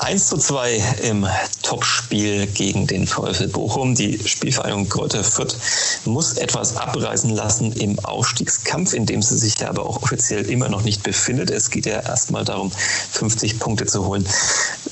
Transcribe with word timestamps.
1 0.00 0.28
zu 0.28 0.36
2 0.38 0.82
im 1.02 1.26
Topspiel 1.62 2.46
gegen 2.46 2.86
den 2.86 3.06
VfL 3.06 3.48
Bochum. 3.48 3.94
Die 3.96 4.18
Spielvereinigung 4.26 4.88
Kräuter 4.88 5.24
Fürth 5.24 5.56
muss 6.04 6.34
etwas 6.34 6.76
abreißen 6.76 7.30
lassen 7.30 7.72
im 7.72 7.98
Aufstiegskampf, 8.00 8.92
in 8.94 9.06
dem 9.06 9.22
sie 9.22 9.36
sich 9.36 9.58
ja 9.58 9.68
aber 9.68 9.84
auch 9.84 10.02
offiziell 10.02 10.48
immer 10.48 10.68
noch 10.68 10.82
nicht 10.82 11.02
befindet. 11.02 11.50
Es 11.50 11.70
geht 11.70 11.86
ja 11.86 12.00
erstmal 12.00 12.44
darum, 12.44 12.70
50 12.70 13.58
Punkte 13.58 13.86
zu 13.86 14.06
holen. 14.06 14.26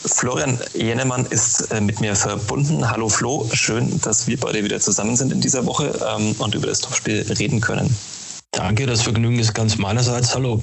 Florian 0.05 0.59
Jennemann 0.75 1.25
ist 1.27 1.71
äh, 1.71 1.81
mit 1.81 2.01
mir 2.01 2.17
verbunden. 2.17 2.91
Hallo 2.91 3.09
Flo, 3.09 3.49
schön, 3.53 4.01
dass 4.01 4.27
wir 4.27 4.39
beide 4.39 4.65
wieder 4.65 4.81
zusammen 4.81 5.17
sind 5.17 5.33
in 5.33 5.41
dieser 5.41 5.67
Woche 5.67 5.99
ähm, 6.17 6.35
und 6.39 6.55
über 6.55 6.67
das 6.67 6.81
Topspiel 6.81 7.25
reden 7.39 7.61
können. 7.61 7.95
Danke, 8.57 8.87
das 8.87 9.03
Vergnügen 9.03 9.39
ist 9.39 9.53
ganz 9.53 9.77
meinerseits. 9.77 10.35
Hallo. 10.35 10.63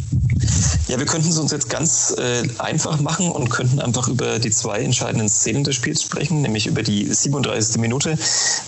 Ja, 0.88 0.98
wir 0.98 1.06
könnten 1.06 1.30
es 1.30 1.38
uns 1.38 1.52
jetzt 1.52 1.70
ganz 1.70 2.16
äh, 2.18 2.42
einfach 2.58 3.00
machen 3.00 3.32
und 3.32 3.52
könnten 3.52 3.80
einfach 3.80 4.08
über 4.08 4.40
die 4.40 4.50
zwei 4.50 4.80
entscheidenden 4.80 5.30
Szenen 5.30 5.64
des 5.64 5.76
Spiels 5.76 6.02
sprechen, 6.02 6.42
nämlich 6.42 6.66
über 6.66 6.82
die 6.82 7.06
37. 7.06 7.80
Minute. 7.80 8.18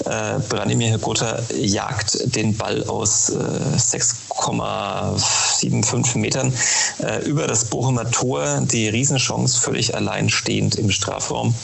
Äh, 0.06 0.38
Branimir 0.48 0.90
Hergotha 0.90 1.40
jagt 1.56 2.36
den 2.36 2.56
Ball 2.56 2.84
aus 2.84 3.30
äh, 3.30 3.78
6,75 3.78 6.20
Metern 6.20 6.54
äh, 7.00 7.26
über 7.26 7.48
das 7.48 7.66
Bochumer 7.66 8.12
Tor. 8.12 8.62
Die 8.62 8.90
Riesenchance 8.90 9.60
völlig 9.60 9.96
allein 9.96 10.30
stehend 10.30 10.76
im 10.76 10.92
Strafraum. 10.92 11.56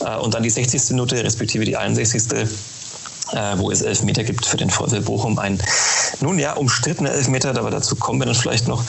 Äh, 0.00 0.16
und 0.16 0.34
dann 0.34 0.42
die 0.42 0.50
60. 0.50 0.90
Minute, 0.90 1.22
respektive 1.22 1.64
die 1.64 1.76
61 1.76 2.24
äh, 3.34 3.58
wo 3.58 3.70
es 3.70 3.82
Elfmeter 3.82 4.24
gibt 4.24 4.46
für 4.46 4.56
den 4.56 4.70
VfL 4.70 5.00
Bochum. 5.00 5.38
Ein 5.38 5.58
nun 6.20 6.38
ja 6.38 6.54
umstrittener 6.54 7.10
Elfmeter, 7.12 7.50
aber 7.50 7.70
dazu 7.70 7.96
kommen 7.96 8.20
wir 8.20 8.26
dann 8.26 8.34
vielleicht 8.34 8.68
noch. 8.68 8.82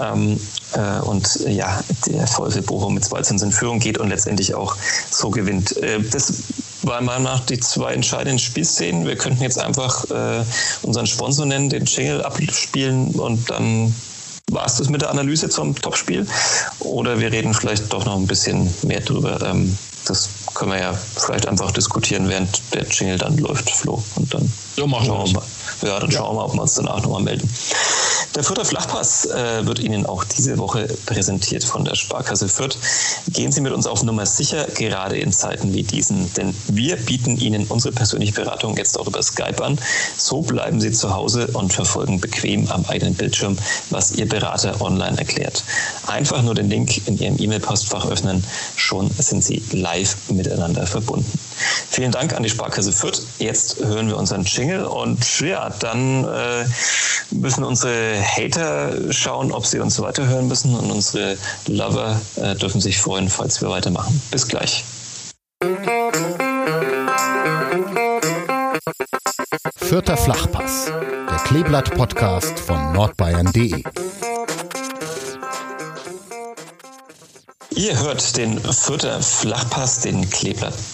Ähm, 0.00 0.40
äh, 0.74 1.00
und 1.00 1.40
ja, 1.46 1.82
der 2.06 2.26
VfL 2.26 2.62
Bochum 2.62 2.94
mit 2.94 3.04
2 3.04 3.44
in 3.44 3.52
Führung 3.52 3.78
geht 3.78 3.98
und 3.98 4.08
letztendlich 4.08 4.54
auch 4.54 4.76
so 5.10 5.30
gewinnt. 5.30 5.76
Äh, 5.78 6.00
das 6.00 6.32
waren 6.82 7.04
meiner 7.04 7.20
Meinung 7.20 7.38
nach 7.38 7.46
die 7.46 7.60
zwei 7.60 7.94
entscheidenden 7.94 8.38
Spielszenen. 8.38 9.06
Wir 9.06 9.16
könnten 9.16 9.42
jetzt 9.42 9.58
einfach 9.58 10.04
äh, 10.10 10.44
unseren 10.82 11.06
Sponsor 11.06 11.46
nennen, 11.46 11.70
den 11.70 11.84
Jingle 11.84 12.22
abspielen 12.22 13.10
und 13.10 13.50
dann 13.50 13.94
war 14.50 14.66
es 14.66 14.76
das 14.76 14.88
mit 14.90 15.00
der 15.00 15.10
Analyse 15.10 15.48
zum 15.48 15.74
Topspiel? 15.74 16.26
Oder 16.80 17.20
wir 17.20 17.32
reden 17.32 17.54
vielleicht 17.54 17.92
doch 17.92 18.04
noch 18.04 18.16
ein 18.16 18.26
bisschen 18.26 18.72
mehr 18.82 19.00
drüber. 19.00 19.40
Ähm, 19.42 19.76
das 20.04 20.28
können 20.62 20.74
wir 20.74 20.80
ja 20.80 20.94
vielleicht 20.94 21.48
einfach 21.48 21.72
diskutieren, 21.72 22.28
während 22.28 22.62
der 22.72 22.86
Jingle 22.88 23.18
dann 23.18 23.36
läuft, 23.36 23.68
Flo. 23.68 24.00
Und 24.14 24.32
dann 24.32 24.48
so 24.76 24.86
machen 24.86 25.08
wir 25.08 25.32
mal. 25.32 25.42
Ja, 25.82 25.98
dann 25.98 26.10
schauen 26.10 26.30
wir 26.30 26.40
mal, 26.40 26.44
ob 26.44 26.54
wir 26.54 26.62
uns 26.62 26.74
danach 26.74 27.02
nochmal 27.02 27.22
melden. 27.22 27.48
Der 28.34 28.42
Fürther 28.42 28.64
Flachpass 28.64 29.26
äh, 29.26 29.66
wird 29.66 29.78
Ihnen 29.78 30.06
auch 30.06 30.24
diese 30.24 30.56
Woche 30.56 30.88
präsentiert 31.04 31.64
von 31.64 31.84
der 31.84 31.94
Sparkasse 31.96 32.48
Fürth. 32.48 32.78
Gehen 33.28 33.52
Sie 33.52 33.60
mit 33.60 33.72
uns 33.72 33.86
auf 33.86 34.02
Nummer 34.02 34.24
sicher, 34.24 34.66
gerade 34.74 35.18
in 35.18 35.32
Zeiten 35.32 35.74
wie 35.74 35.82
diesen, 35.82 36.32
denn 36.34 36.54
wir 36.68 36.96
bieten 36.96 37.36
Ihnen 37.36 37.66
unsere 37.66 37.92
persönliche 37.92 38.32
Beratung 38.32 38.76
jetzt 38.78 38.98
auch 38.98 39.06
über 39.06 39.22
Skype 39.22 39.62
an. 39.62 39.78
So 40.16 40.40
bleiben 40.40 40.80
Sie 40.80 40.92
zu 40.92 41.14
Hause 41.14 41.48
und 41.52 41.74
verfolgen 41.74 42.20
bequem 42.20 42.70
am 42.70 42.86
eigenen 42.86 43.14
Bildschirm, 43.14 43.58
was 43.90 44.12
Ihr 44.12 44.28
Berater 44.28 44.80
online 44.80 45.18
erklärt. 45.18 45.62
Einfach 46.06 46.42
nur 46.42 46.54
den 46.54 46.70
Link 46.70 47.06
in 47.06 47.18
Ihrem 47.18 47.38
E-Mail-Postfach 47.38 48.06
öffnen, 48.06 48.42
schon 48.76 49.10
sind 49.18 49.44
Sie 49.44 49.62
live 49.72 50.16
miteinander 50.30 50.86
verbunden. 50.86 51.38
Vielen 51.90 52.12
Dank 52.12 52.34
an 52.34 52.42
die 52.42 52.50
Sparkasse 52.50 52.92
Fürth. 52.92 53.22
Jetzt 53.38 53.80
hören 53.80 54.08
wir 54.08 54.16
unseren 54.16 54.44
Jingle 54.44 54.84
und 54.84 55.40
ja, 55.40 55.70
dann 55.80 56.24
äh, 56.24 56.64
müssen 57.30 57.64
unsere 57.64 58.20
Hater 58.20 59.12
schauen, 59.12 59.52
ob 59.52 59.66
sie 59.66 59.80
uns 59.80 60.00
weiterhören 60.00 60.48
müssen 60.48 60.74
und 60.74 60.90
unsere 60.90 61.36
Lover 61.66 62.20
äh, 62.36 62.54
dürfen 62.54 62.80
sich 62.80 62.98
freuen, 62.98 63.28
falls 63.28 63.60
wir 63.60 63.70
weitermachen. 63.70 64.20
Bis 64.30 64.48
gleich. 64.48 64.84
Vierter 69.76 70.16
Flachpass, 70.16 70.86
der 70.86 71.38
Kleeblatt-Podcast 71.44 72.58
von 72.58 72.92
nordbayern.de. 72.92 73.84
Ihr 77.74 77.98
hört 77.98 78.36
den 78.36 78.58
Fürther 78.60 79.20
Flachpass, 79.20 80.00
den 80.00 80.28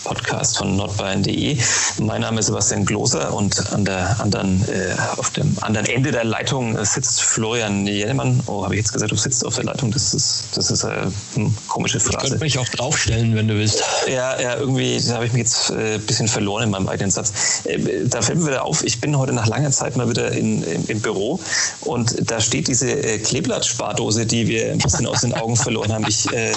Kleeblatt-Podcast 0.09 0.59
von 0.59 0.77
nordbayern.de. 0.77 1.59
Mein 2.01 2.23
Name 2.23 2.41
ist 2.41 2.47
Sebastian 2.47 2.85
Gloser 2.85 3.33
und 3.35 3.73
an 3.73 3.85
der 3.85 4.21
anderen, 4.21 4.63
äh, 4.69 4.95
auf 5.17 5.31
dem 5.31 5.57
anderen 5.61 5.87
Ende 5.87 6.11
der 6.11 6.25
Leitung 6.25 6.83
sitzt 6.85 7.23
Florian 7.23 7.87
Jennemann. 7.87 8.41
Oh, 8.47 8.65
habe 8.65 8.75
ich 8.75 8.81
jetzt 8.81 8.93
gesagt, 8.93 9.13
du 9.13 9.17
sitzt 9.17 9.45
auf 9.45 9.57
der 9.57 9.65
Leitung? 9.65 9.91
Das 9.91 10.15
ist, 10.15 10.45
das 10.55 10.71
ist 10.71 10.85
eine 10.85 11.13
hm, 11.35 11.55
komische 11.69 12.01
Phrase. 12.01 12.25
Ich 12.25 12.31
könnte 12.31 12.45
mich 12.45 12.59
auch 12.59 12.69
draufstellen, 12.69 13.35
wenn 13.35 13.49
du 13.49 13.55
willst. 13.55 13.83
Ja, 14.07 14.41
ja 14.41 14.57
irgendwie 14.57 14.99
habe 15.11 15.27
ich 15.27 15.33
mich 15.33 15.43
jetzt 15.43 15.71
ein 15.71 15.79
äh, 15.79 15.99
bisschen 15.99 16.29
verloren 16.29 16.65
in 16.65 16.71
meinem 16.71 16.89
eigenen 16.89 17.11
Satz. 17.11 17.63
Äh, 17.65 18.07
da 18.07 18.23
fällt 18.23 18.39
mir 18.39 18.47
wieder 18.47 18.65
auf, 18.65 18.85
ich 18.85 19.01
bin 19.01 19.17
heute 19.19 19.33
nach 19.33 19.47
langer 19.47 19.71
Zeit 19.71 19.97
mal 19.97 20.09
wieder 20.09 20.33
in, 20.33 20.63
im, 20.63 20.87
im 20.87 21.01
Büro 21.01 21.41
und 21.81 22.31
da 22.31 22.41
steht 22.41 22.69
diese 22.69 22.91
äh, 22.91 23.19
Kleeblatt-Spardose, 23.19 24.27
die 24.27 24.49
wir 24.49 24.73
ein 24.73 24.79
bisschen 24.79 25.07
aus 25.07 25.21
den 25.21 25.35
Augen 25.35 25.57
verloren 25.57 25.93
haben. 25.93 26.07
Ich 26.09 26.33
äh, 26.33 26.53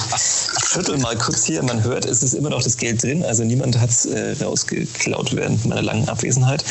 schüttel 0.72 0.98
mal 0.98 1.18
kurz 1.18 1.46
hier. 1.46 1.64
Man 1.64 1.84
hört, 1.84 2.06
es 2.06 2.24
ist 2.24 2.34
immer 2.34 2.50
noch 2.50 2.64
das 2.64 2.78
Geld 2.78 3.04
drin. 3.04 3.24
Also 3.24 3.41
niemand 3.46 3.80
hat 3.80 3.90
es 3.90 4.06
äh, 4.06 4.36
rausgeklaut 4.42 5.36
während 5.36 5.66
meiner 5.66 5.82
langen 5.82 6.08
Abwesenheit. 6.10 6.64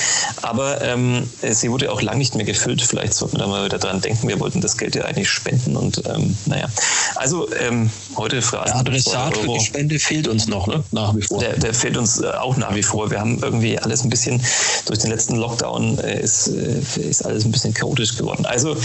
Aber 0.43 0.81
ähm, 0.83 1.29
sie 1.43 1.71
wurde 1.71 1.91
auch 1.93 2.03
lang 2.03 2.19
nicht 2.19 2.35
mehr 2.35 2.45
gefüllt. 2.45 2.83
Vielleicht 2.83 3.15
sollten 3.15 3.37
wir 3.37 3.41
da 3.41 3.47
mal 3.47 3.65
wieder 3.65 3.79
dran 3.79 4.01
denken. 4.01 4.29
Wir 4.29 4.41
wollten 4.41 4.61
das 4.61 4.77
Geld 4.77 4.95
ja 4.95 5.05
eigentlich 5.05 5.29
spenden. 5.29 5.77
Und 5.77 6.03
ähm, 6.07 6.37
naja, 6.47 6.69
also 7.17 7.49
ähm, 7.55 7.91
heute 8.17 8.43
Phrasen. 8.43 8.85
Der 8.85 8.93
Adressat 8.93 9.37
für 9.37 9.49
die 9.49 9.61
Spende 9.61 9.99
fehlt 9.99 10.29
uns 10.29 10.47
noch, 10.47 10.67
ne? 10.67 10.83
nach 10.93 11.15
wie 11.17 11.23
vor. 11.23 11.39
Der, 11.39 11.57
der 11.57 11.75
fehlt 11.75 11.97
uns 11.97 12.21
äh, 12.21 12.27
auch 12.27 12.57
nach 12.57 12.75
wie 12.75 12.83
vor. 12.83 13.11
Wir 13.11 13.21
haben 13.21 13.39
irgendwie 13.43 13.79
alles 13.79 14.05
ein 14.05 14.11
bisschen 14.11 14.41
durch 14.87 14.99
den 15.01 15.11
letzten 15.11 15.37
Lockdown 15.37 15.99
äh, 15.99 16.21
ist, 16.21 16.49
äh, 16.49 17.01
ist 17.01 17.25
alles 17.25 17.45
ein 17.45 17.53
bisschen 17.53 17.75
chaotisch 17.75 18.17
geworden. 18.17 18.47
Also 18.47 18.77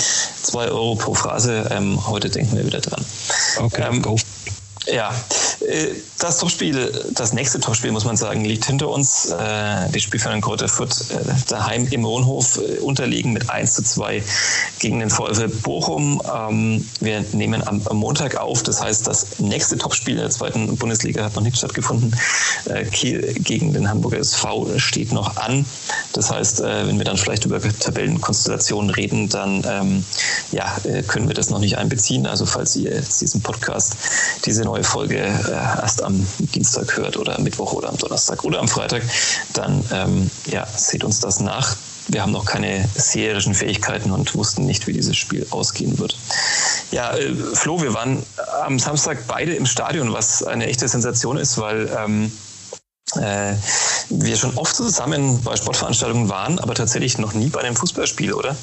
zwei 0.44 0.68
Euro 0.68 0.96
pro 0.96 1.14
Phrase. 1.14 1.68
Ähm, 1.72 2.06
heute 2.08 2.30
denken 2.30 2.56
wir 2.58 2.66
wieder 2.66 2.82
dran. 2.82 3.04
Okay, 3.58 3.84
ähm, 3.90 4.02
go. 4.02 4.16
Ja, 4.88 5.14
äh, 5.68 5.88
das 6.20 6.38
Topspiel, 6.38 6.92
das 7.14 7.34
nächste 7.34 7.60
Topspiel, 7.60 7.92
muss 7.92 8.06
man 8.06 8.18
sagen, 8.18 8.46
liegt 8.46 8.66
hinter 8.66 8.90
uns. 8.90 9.32
Äh, 9.32 9.90
die 9.90 10.00
Spielvereinigung 10.00 10.50
Kräuter 10.50 10.68
Fürth 10.68 11.12
äh, 11.12 11.16
daheim 11.48 11.88
im 11.88 12.04
Wohnhof 12.04 12.60
unterliegen 12.82 13.34
mit 13.34 13.50
1 13.50 13.74
zu 13.74 13.84
2 13.84 14.24
gegen 14.80 15.00
den 15.00 15.10
VfL 15.10 15.48
Bochum. 15.48 16.22
Ähm, 16.34 16.88
wir 17.00 17.26
nehmen 17.34 17.66
am 17.68 17.82
Montag 17.92 18.38
auf, 18.38 18.64
das 18.64 18.82
heißt, 18.82 19.08
das 19.08 19.40
nächste 19.40 19.78
Topspiel 19.78 20.18
der 20.18 20.30
zweiten 20.30 20.78
Bundesliga 20.78 21.24
hat 21.24 21.36
noch 21.36 21.44
nicht 21.44 21.58
stattgefunden. 21.58 22.16
Kiel 22.92 23.34
gegen 23.40 23.74
den 23.74 23.90
Hamburger 23.90 24.20
SV 24.20 24.78
steht 24.78 25.12
noch 25.12 25.38
an. 25.38 25.66
Das 26.14 26.32
heißt, 26.32 26.62
wenn 26.62 26.98
wir 26.98 27.06
dann 27.06 27.18
vielleicht 27.18 27.46
über 27.46 27.62
Tabellenkonstellationen 27.62 28.90
reden, 28.90 29.30
dann 29.30 29.64
ähm, 29.68 30.06
ja, 30.52 30.76
können 31.08 31.28
wir 31.28 31.36
das 31.36 31.50
noch 31.50 31.60
nicht 31.60 31.78
einbeziehen. 31.78 32.26
Also 32.26 32.46
falls 32.46 32.76
ihr 32.76 32.94
jetzt 32.94 33.22
diesen 33.22 33.42
Podcast, 33.42 33.96
diese 34.46 34.64
neue 34.64 34.75
Folge 34.84 35.18
erst 35.18 36.04
am 36.04 36.26
Dienstag 36.40 36.98
hört 36.98 37.18
oder 37.18 37.38
am 37.38 37.44
Mittwoch 37.44 37.74
oder 37.74 37.90
am 37.90 37.98
Donnerstag 37.98 38.44
oder 38.44 38.60
am 38.60 38.68
Freitag, 38.68 39.04
dann 39.54 39.84
ähm, 39.92 40.30
ja, 40.48 40.66
seht 40.66 41.04
uns 41.04 41.20
das 41.20 41.40
nach. 41.40 41.76
Wir 42.08 42.22
haben 42.22 42.32
noch 42.32 42.46
keine 42.46 42.88
seherischen 42.94 43.56
Fähigkeiten 43.56 44.12
und 44.12 44.36
wussten 44.36 44.66
nicht, 44.66 44.86
wie 44.86 44.94
dieses 44.94 45.18
Spiel 45.18 45.48
ausgehen 45.50 45.98
wird. 45.98 46.18
Ja, 46.92 47.16
äh, 47.16 47.34
Flo, 47.54 47.82
wir 47.82 47.94
waren 47.94 48.24
am 48.64 48.78
Samstag 48.78 49.26
beide 49.28 49.56
im 49.56 49.66
Stadion, 49.66 50.14
was 50.14 50.44
eine 50.44 50.68
echte 50.68 50.88
Sensation 50.88 51.38
ist, 51.38 51.58
weil 51.58 51.90
ähm, 51.98 52.32
äh, 53.16 53.54
wir 54.10 54.36
schon 54.36 54.56
oft 54.58 54.76
zusammen 54.76 55.42
bei 55.44 55.56
Sportveranstaltungen 55.56 56.30
waren, 56.30 56.60
aber 56.60 56.76
tatsächlich 56.76 57.18
noch 57.18 57.34
nie 57.34 57.50
bei 57.50 57.62
einem 57.62 57.76
Fußballspiel, 57.76 58.34
oder? 58.34 58.56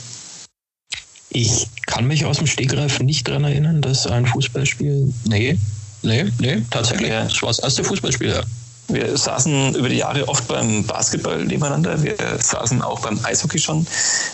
Ich 1.31 1.69
kann 1.87 2.07
mich 2.07 2.25
aus 2.27 2.39
dem 2.39 2.47
Stegreif 2.47 3.01
nicht 3.01 3.27
daran 3.27 3.45
erinnern, 3.45 3.81
dass 3.81 4.07
ein 4.07 4.27
Fußballspiel. 4.27 5.13
Nee, 5.25 5.59
Nee, 6.03 6.33
nee, 6.39 6.63
tatsächlich. 6.71 7.09
Ja. 7.09 7.25
Das 7.25 7.43
war 7.43 7.49
das 7.49 7.61
erste 7.61 7.85
Fußballspiel, 7.85 8.31
ja. 8.31 8.43
Wir 8.89 9.17
saßen 9.17 9.75
über 9.77 9.89
die 9.89 9.97
Jahre 9.97 10.29
oft 10.29 10.47
beim 10.49 10.85
Basketball 10.85 11.45
nebeneinander. 11.45 12.03
Wir 12.03 12.17
saßen 12.39 12.83
auch 12.83 13.01
beim 13.01 13.19
Eishockey 13.25 13.59
schon 13.59 13.87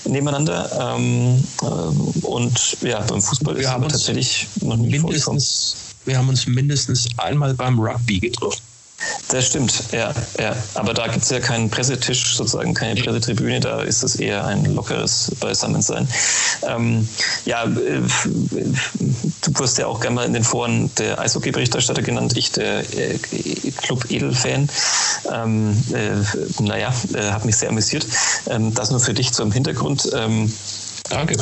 nebeneinander. 0.05 0.97
Ähm, 0.97 1.45
äh, 1.63 2.27
und 2.27 2.77
ja, 2.81 3.01
beim 3.01 3.21
Fußball 3.21 3.55
wir 3.55 3.63
ist 3.63 3.69
haben 3.69 3.89
tatsächlich 3.89 4.49
noch 4.63 4.77
nicht 4.77 4.91
mindestens, 4.91 5.77
Wir 6.07 6.19
haben 6.19 6.29
uns 6.29 6.47
mindestens 6.47 7.07
einmal 7.19 7.55
beim 7.55 7.79
Rugby 7.79 8.19
getroffen. 8.19 8.63
Das 9.29 9.47
stimmt, 9.47 9.93
ja, 9.93 10.13
ja. 10.39 10.57
Aber 10.75 10.93
da 10.95 11.07
gibt 11.07 11.23
es 11.23 11.31
ja 11.31 11.39
keinen 11.39 11.71
Pressetisch, 11.71 12.35
sozusagen 12.35 12.75
keine 12.75 13.01
Pressetribüne, 13.01 13.61
da 13.61 13.83
ist 13.83 14.03
es 14.03 14.17
eher 14.17 14.45
ein 14.45 14.65
lockeres 14.75 15.31
Beisammensein. 15.39 16.09
Ähm, 16.63 17.09
ja, 17.45 17.65
äh, 17.65 18.03
du 19.43 19.59
wirst 19.59 19.79
ja 19.79 19.87
auch 19.87 20.01
gerne 20.01 20.17
mal 20.17 20.27
in 20.27 20.33
den 20.33 20.45
Foren 20.45 20.91
der 20.97 21.21
Eishockey-Berichterstatter 21.21 22.03
genannt, 22.03 22.37
ich 22.37 22.53
der 22.53 22.81
äh, 22.97 23.19
Club 23.83 24.11
Edel-Fan. 24.11 24.69
Ähm, 25.33 25.85
äh, 25.93 26.63
naja, 26.63 26.93
äh, 27.15 27.31
hat 27.31 27.45
mich 27.45 27.57
sehr 27.57 27.69
amüsiert. 27.69 28.07
Ähm, 28.49 28.75
das 28.75 28.91
nur 28.91 29.01
für 29.01 29.15
dich 29.15 29.33
zum 29.33 29.53
Hintergrund. 29.53 30.11
Ähm, 30.15 30.53
Danke. 31.09 31.37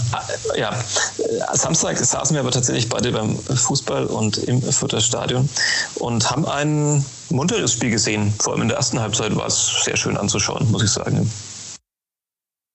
Äh, 0.55 0.61
ja, 0.61 0.71
äh, 0.73 1.57
Samstag 1.57 1.99
saßen 1.99 2.35
wir 2.35 2.41
aber 2.41 2.51
tatsächlich 2.51 2.89
beide 2.89 3.13
beim 3.13 3.37
Fußball 3.39 4.07
und 4.07 4.39
im 4.39 4.63
Fürther 4.63 5.01
Stadion 5.01 5.49
und 5.97 6.31
haben 6.31 6.47
ein 6.47 7.05
munteres 7.31 7.73
Spiel 7.73 7.91
gesehen. 7.91 8.33
Vor 8.39 8.53
allem 8.53 8.63
in 8.63 8.69
der 8.69 8.77
ersten 8.77 9.01
Halbzeit 9.01 9.35
war 9.35 9.47
es 9.47 9.85
sehr 9.85 9.97
schön 9.97 10.17
anzuschauen, 10.17 10.71
muss 10.71 10.85
ich 10.85 10.91
sagen. 10.91 11.31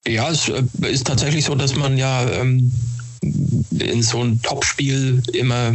Ja, 0.05 0.29
es 0.29 0.49
äh, 0.49 0.63
ist 0.81 1.07
tatsächlich 1.07 1.45
so, 1.45 1.55
dass 1.55 1.75
man 1.75 1.97
ja 1.97 2.29
ähm, 2.29 2.71
in 3.21 4.03
so 4.03 4.21
ein 4.21 4.41
Topspiel 4.41 5.21
immer 5.33 5.71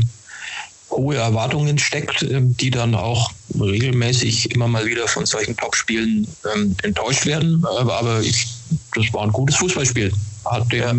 hohe 0.90 1.16
Erwartungen 1.16 1.78
steckt, 1.78 2.26
die 2.28 2.70
dann 2.70 2.94
auch 2.94 3.30
regelmäßig 3.58 4.52
immer 4.52 4.68
mal 4.68 4.86
wieder 4.86 5.08
von 5.08 5.26
solchen 5.26 5.56
Topspielen 5.56 6.26
ähm, 6.54 6.76
enttäuscht 6.82 7.26
werden. 7.26 7.64
Aber, 7.78 7.98
aber 7.98 8.20
ich, 8.20 8.46
das 8.94 9.12
war 9.12 9.22
ein 9.22 9.32
gutes 9.32 9.56
Fußballspiel 9.56 10.12
hat 10.50 10.72
ja. 10.72 10.92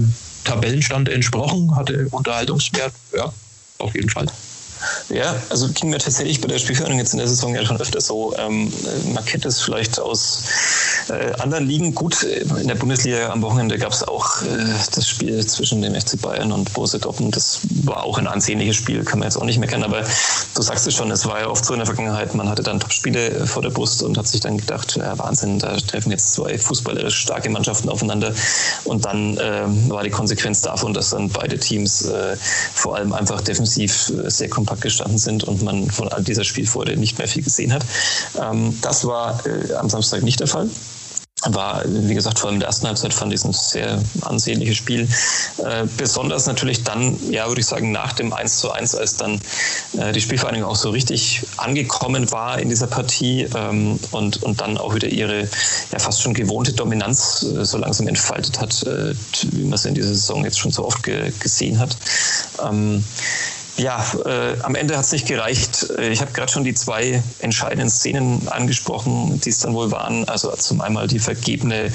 Tabellenstand 0.44 1.10
entsprochen, 1.10 1.76
hatte 1.76 2.08
Unterhaltungswert, 2.12 2.94
ja, 3.16 3.32
auf 3.80 3.94
jeden 3.96 4.10
Fall. 4.10 4.28
Ja, 5.10 5.36
also 5.50 5.70
ging 5.70 5.90
mir 5.90 6.00
tatsächlich 6.00 6.42
bei 6.42 6.48
der 6.48 6.60
Spielführung 6.60 6.98
jetzt 6.98 7.14
in 7.14 7.20
der 7.20 7.28
Saison 7.28 7.56
ja 7.56 7.66
schon 7.66 7.80
öfter 7.80 8.02
so. 8.02 8.36
Ähm, 8.38 8.72
man 9.14 9.24
kennt 9.26 9.46
es 9.46 9.62
vielleicht 9.62 10.00
aus 10.00 10.44
äh, 11.10 11.32
anderen 11.40 11.66
Ligen. 11.66 11.96
Gut, 11.96 12.24
in 12.24 12.68
der 12.68 12.76
Bundesliga 12.76 13.30
am 13.30 13.42
Wochenende 13.42 13.78
gab 13.78 13.92
es 13.92 14.04
auch 14.04 14.42
äh, 14.42 14.46
das 14.92 15.08
Spiel 15.08 15.46
zwischen 15.46 15.82
dem 15.82 15.96
FC 15.96 16.22
Bayern 16.22 16.52
und 16.52 16.74
Borussia 16.74 17.00
Dortmund. 17.00 17.36
Das 17.36 17.60
war 17.84 18.04
auch 18.04 18.18
ein 18.18 18.28
ansehnliches 18.28 18.76
Spiel, 18.76 19.04
kann 19.04 19.20
man 19.20 19.28
jetzt 19.28 19.38
auch 19.38 19.46
nicht 19.46 19.60
meckern. 19.60 19.84
Aber 19.84 20.04
du 20.56 20.62
sagst 20.62 20.88
es 20.88 20.94
schon, 20.94 21.10
es 21.12 21.26
war 21.26 21.40
ja 21.40 21.48
oft 21.48 21.66
so 21.66 21.74
in 21.74 21.80
der 21.80 21.86
Vergangenheit, 21.86 22.36
man 22.36 22.50
hatte 22.50 22.64
dann 22.64 22.80
Top-Spiele 22.80 23.48
vor 23.48 23.62
der 23.62 23.70
Brust 23.70 24.04
und 24.04 24.18
hat 24.18 24.28
sich 24.28 24.42
dann 24.42 24.58
gedacht, 24.58 24.96
ja, 24.96 25.18
Wahnsinn, 25.18 25.60
da 25.60 25.78
treffen 25.78 26.12
jetzt 26.12 26.34
zwei 26.34 26.58
fußballerisch 26.58 27.16
starke 27.16 27.50
Mannschaften 27.50 27.90
aufeinander. 27.90 28.34
Und 28.84 29.06
dann 29.06 29.38
äh, 29.38 29.64
war 29.90 30.04
die 30.04 30.10
Konsequenz 30.10 30.62
davon, 30.62 30.94
dass 30.94 31.12
dann 31.12 31.30
beide 31.30 31.58
Teams 31.58 32.06
äh, 32.06 32.36
vor 32.74 32.96
allem 32.96 33.14
einfach 33.14 33.42
defensiv 33.42 34.10
äh, 34.10 34.30
sehr 34.30 34.50
kompakt 34.50 34.67
kompakt 34.68 34.82
gestanden 34.82 35.18
sind 35.18 35.44
und 35.46 35.64
man 35.64 35.90
von 35.90 36.10
all 36.10 36.24
dieser 36.24 36.44
Spielfreude 36.44 36.98
nicht 36.98 37.18
mehr 37.18 37.28
viel 37.28 37.44
gesehen 37.44 37.74
hat. 37.74 37.84
Ähm, 38.40 38.78
das 38.82 39.06
war 39.06 39.40
äh, 39.46 39.74
am 39.74 39.90
Samstag 39.90 40.24
nicht 40.24 40.40
der 40.40 40.48
Fall 40.48 40.70
war, 41.46 41.84
wie 41.86 42.16
gesagt, 42.16 42.40
vor 42.40 42.48
allem 42.48 42.56
in 42.56 42.60
der 42.62 42.68
ersten 42.68 42.88
Halbzeit 42.88 43.14
fand 43.14 43.32
ich 43.32 43.44
ein 43.44 43.54
sehr 43.54 44.02
ansehnliches 44.22 44.76
Spiel. 44.76 45.08
Äh, 45.64 45.86
besonders 45.96 46.48
natürlich 46.48 46.84
dann, 46.84 47.16
ja, 47.32 47.48
würde 47.48 47.62
ich 47.62 47.68
sagen, 47.68 47.92
nach 47.92 48.14
dem 48.14 48.34
1 48.34 48.60
zu 48.60 48.72
1, 48.72 48.96
als 48.96 49.18
dann 49.18 49.40
äh, 49.98 50.12
die 50.14 50.22
Spielvereinigung 50.22 50.68
auch 50.68 50.76
so 50.76 50.90
richtig 50.90 51.44
angekommen 51.58 52.32
war 52.32 52.60
in 52.60 52.70
dieser 52.70 52.88
Partie 52.88 53.48
ähm, 53.56 54.00
und, 54.12 54.42
und 54.44 54.62
dann 54.62 54.78
auch 54.78 54.96
wieder 54.96 55.10
ihre 55.10 55.48
ja 55.92 56.00
fast 56.00 56.22
schon 56.22 56.34
gewohnte 56.34 56.74
Dominanz 56.74 57.44
äh, 57.44 57.64
so 57.64 57.78
langsam 57.78 58.08
entfaltet 58.08 58.60
hat, 58.60 58.84
äh, 58.84 59.14
wie 59.52 59.64
man 59.64 59.74
es 59.74 59.86
in 59.86 59.94
dieser 59.94 60.10
Saison 60.10 60.44
jetzt 60.44 60.58
schon 60.58 60.72
so 60.72 60.86
oft 60.86 61.04
ge 61.04 61.32
gesehen 61.40 61.78
hat. 61.78 61.96
Ähm, 62.68 63.04
ja, 63.78 64.04
äh, 64.26 64.60
am 64.64 64.76
Ende 64.76 64.98
hat 64.98 65.06
es 65.06 65.12
nicht 65.12 65.28
gereicht. 65.28 65.90
Äh, 65.98 66.10
ich 66.10 66.22
habe 66.22 66.32
gerade 66.32 66.52
schon 66.52 66.64
die 66.64 66.74
zwei 66.74 67.22
entscheidenden 67.40 67.90
Szenen 67.90 68.48
angesprochen, 68.48 69.40
die 69.42 69.50
es 69.50 69.60
dann 69.60 69.74
wohl 69.74 69.92
waren. 69.92 70.28
Also 70.28 70.52
zum 70.56 70.82
einmal 70.82 71.08
die 71.08 71.20
vergebene 71.20 71.92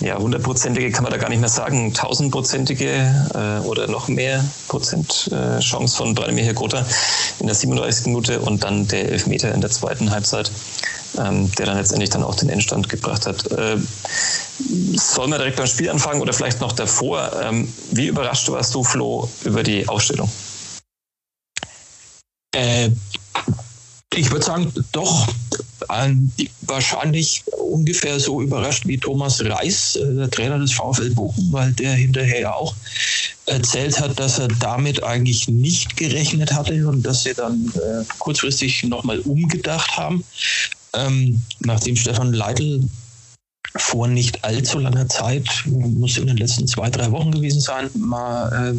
ja, 0.00 0.18
hundertprozentige 0.18 0.90
kann 0.90 1.04
man 1.04 1.12
da 1.12 1.18
gar 1.18 1.30
nicht 1.30 1.40
mehr 1.40 1.48
sagen, 1.48 1.94
tausendprozentige 1.94 2.90
äh, 3.34 3.66
oder 3.66 3.86
noch 3.86 4.08
mehr 4.08 4.44
Prozent 4.68 5.30
äh, 5.32 5.58
Chance 5.60 5.96
von 5.96 6.14
Branimir 6.14 6.52
Grota 6.52 6.84
in 7.40 7.46
der 7.46 7.54
37. 7.54 8.06
Minute 8.06 8.40
und 8.40 8.62
dann 8.62 8.86
der 8.88 9.08
Elfmeter 9.10 9.54
in 9.54 9.60
der 9.60 9.70
zweiten 9.70 10.10
Halbzeit, 10.10 10.50
ähm, 11.18 11.50
der 11.52 11.66
dann 11.66 11.78
letztendlich 11.78 12.10
dann 12.10 12.24
auch 12.24 12.34
den 12.34 12.50
Endstand 12.50 12.88
gebracht 12.88 13.26
hat. 13.26 13.50
Äh, 13.52 13.78
sollen 14.96 15.30
wir 15.30 15.38
direkt 15.38 15.56
beim 15.56 15.66
Spiel 15.66 15.88
anfangen 15.88 16.20
oder 16.20 16.32
vielleicht 16.32 16.60
noch 16.60 16.72
davor? 16.72 17.30
Ähm, 17.42 17.72
wie 17.92 18.08
überrascht 18.08 18.50
warst 18.50 18.74
du, 18.74 18.84
Flo, 18.84 19.30
über 19.44 19.62
die 19.62 19.88
Aufstellung? 19.88 20.30
Äh, 22.56 22.90
ich 24.14 24.30
würde 24.30 24.46
sagen, 24.46 24.72
doch 24.92 25.28
äh, 25.90 26.14
wahrscheinlich 26.62 27.44
ungefähr 27.58 28.18
so 28.18 28.40
überrascht 28.40 28.86
wie 28.86 28.96
Thomas 28.96 29.44
Reis, 29.44 29.96
äh, 29.96 30.14
der 30.14 30.30
Trainer 30.30 30.58
des 30.58 30.72
VfL 30.72 31.10
Bochum, 31.10 31.52
weil 31.52 31.72
der 31.72 31.92
hinterher 31.92 32.40
ja 32.40 32.54
auch 32.54 32.74
erzählt 33.44 34.00
hat, 34.00 34.18
dass 34.18 34.38
er 34.38 34.48
damit 34.48 35.02
eigentlich 35.02 35.48
nicht 35.48 35.98
gerechnet 35.98 36.52
hatte 36.52 36.88
und 36.88 37.02
dass 37.02 37.24
sie 37.24 37.34
dann 37.34 37.70
äh, 37.74 38.04
kurzfristig 38.18 38.84
nochmal 38.84 39.18
umgedacht 39.20 39.96
haben. 39.98 40.24
Ähm, 40.94 41.42
nachdem 41.60 41.94
Stefan 41.94 42.32
Leitl 42.32 42.80
vor 43.76 44.08
nicht 44.08 44.42
allzu 44.44 44.78
langer 44.78 45.08
Zeit, 45.08 45.46
muss 45.66 46.16
in 46.16 46.26
den 46.26 46.38
letzten 46.38 46.66
zwei, 46.66 46.88
drei 46.88 47.10
Wochen 47.10 47.32
gewesen 47.32 47.60
sein, 47.60 47.90
mal 47.94 48.72
äh, 48.74 48.78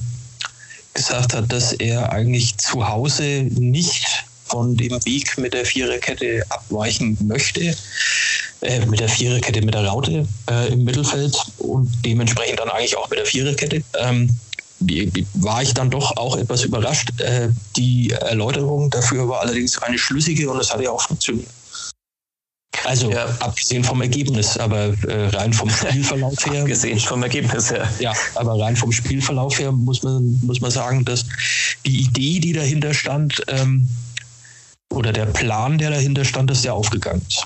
gesagt 0.97 1.33
hat, 1.33 1.51
dass 1.51 1.73
er 1.73 2.11
eigentlich 2.11 2.57
zu 2.57 2.87
Hause 2.87 3.47
nicht 3.51 4.25
von 4.45 4.75
dem 4.75 4.93
Weg 5.05 5.37
mit 5.37 5.53
der 5.53 5.65
Viererkette 5.65 6.43
abweichen 6.49 7.17
möchte, 7.21 7.75
äh, 8.61 8.85
mit 8.85 8.99
der 8.99 9.09
Viererkette 9.09 9.61
mit 9.61 9.73
der 9.73 9.85
Raute 9.85 10.27
äh, 10.49 10.73
im 10.73 10.83
Mittelfeld 10.83 11.35
und 11.59 11.89
dementsprechend 12.03 12.59
dann 12.59 12.69
eigentlich 12.69 12.97
auch 12.97 13.09
mit 13.09 13.19
der 13.19 13.25
Viererkette. 13.25 13.83
Ähm, 13.99 14.29
war 15.33 15.63
ich 15.63 15.73
dann 15.73 15.89
doch 15.89 16.15
auch 16.17 16.37
etwas 16.37 16.63
überrascht. 16.63 17.19
Äh, 17.19 17.49
die 17.75 18.11
Erläuterung 18.11 18.89
dafür 18.89 19.27
war 19.27 19.41
allerdings 19.41 19.81
eine 19.81 19.97
schlüssige 19.97 20.49
und 20.49 20.59
es 20.59 20.71
hat 20.71 20.81
ja 20.81 20.91
auch 20.91 21.01
funktioniert. 21.01 21.49
Also 22.83 23.11
ja. 23.11 23.25
abgesehen 23.39 23.83
vom 23.83 24.01
Ergebnis, 24.01 24.57
aber 24.57 24.93
äh, 25.07 25.27
rein 25.29 25.53
vom 25.53 25.69
Spielverlauf 25.69 26.45
her. 26.45 26.61
abgesehen 26.61 26.99
vom 26.99 27.23
Ergebnis, 27.23 27.69
ja. 27.69 27.87
Ja, 27.99 28.13
aber 28.35 28.59
rein 28.59 28.75
vom 28.75 28.91
Spielverlauf 28.91 29.59
her 29.59 29.71
muss 29.71 30.03
man, 30.03 30.39
muss 30.43 30.61
man 30.61 30.71
sagen, 30.71 31.05
dass 31.05 31.25
die 31.85 32.01
Idee, 32.01 32.39
die 32.39 32.53
dahinter 32.53 32.93
stand, 32.93 33.43
ähm, 33.47 33.87
oder 34.93 35.11
der 35.11 35.25
Plan, 35.25 35.77
der 35.77 35.91
dahinter 35.91 36.25
stand, 36.25 36.49
ist 36.49 36.63
ja 36.65 36.73
aufgegangen 36.73 37.21
ist. 37.27 37.45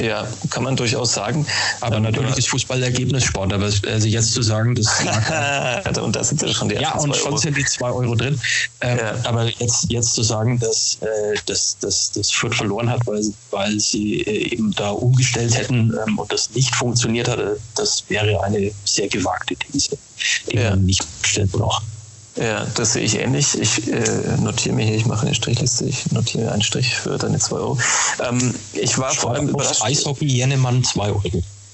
Ja, 0.00 0.26
kann 0.50 0.64
man 0.64 0.76
durchaus 0.76 1.12
sagen. 1.12 1.44
Aber 1.80 1.96
ähm, 1.96 2.04
natürlich 2.04 2.38
ist 2.38 2.48
Fußball 2.48 2.82
Ergebnissport. 2.82 3.52
Aber 3.52 3.64
also 3.64 4.06
jetzt 4.06 4.32
zu 4.32 4.40
sagen, 4.40 4.74
das 4.74 4.86
und 6.02 6.16
da 6.16 6.24
sind 6.24 6.40
ja 6.40 6.48
schon 6.48 6.68
die 6.68 6.76
Ja, 6.76 6.94
und 6.94 7.14
schon 7.14 7.36
sind 7.36 7.56
die 7.56 7.64
zwei 7.64 7.90
Euro 7.90 8.14
drin. 8.14 8.40
Ähm, 8.80 8.98
ja. 8.98 9.14
Aber 9.24 9.44
jetzt, 9.44 9.90
jetzt 9.90 10.14
zu 10.14 10.22
sagen, 10.22 10.58
dass, 10.58 10.98
äh, 11.02 11.36
dass, 11.46 11.76
dass 11.80 12.12
das 12.12 12.30
Fürth 12.30 12.54
verloren 12.54 12.88
hat, 12.88 13.06
weil, 13.06 13.22
weil 13.50 13.78
sie 13.78 14.20
äh, 14.22 14.54
eben 14.54 14.72
da 14.72 14.90
umgestellt 14.90 15.56
hätten 15.56 15.92
ähm, 16.06 16.18
und 16.18 16.32
das 16.32 16.50
nicht 16.54 16.74
funktioniert 16.74 17.28
hatte, 17.28 17.58
das 17.74 18.04
wäre 18.08 18.42
eine 18.42 18.70
sehr 18.84 19.08
gewagte 19.08 19.54
These, 19.56 19.98
die 20.50 20.56
ja. 20.56 20.70
man 20.70 20.86
nicht 20.86 21.04
stellen 21.22 21.48
braucht. 21.48 21.82
Ja, 22.36 22.64
das 22.74 22.92
sehe 22.92 23.02
ich 23.02 23.18
ähnlich. 23.18 23.58
Ich 23.60 23.90
äh, 23.90 24.36
notiere 24.40 24.74
mir 24.74 24.84
hier, 24.84 24.96
ich 24.96 25.06
mache 25.06 25.26
eine 25.26 25.34
Strichliste, 25.34 25.84
ich 25.84 26.10
notiere 26.12 26.52
einen 26.52 26.62
Strich 26.62 26.94
für 26.94 27.18
deine 27.18 27.38
2 27.38 27.56
Euro. 27.56 27.78
Ähm, 28.20 28.54
ich 28.72 28.96
war 28.98 29.12
vor 29.12 29.32
allem 29.32 29.48
überrascht. 29.48 29.82
Eishockey 29.82 30.26
Jennemann 30.26 30.84
2 30.84 31.08
Euro. 31.08 31.22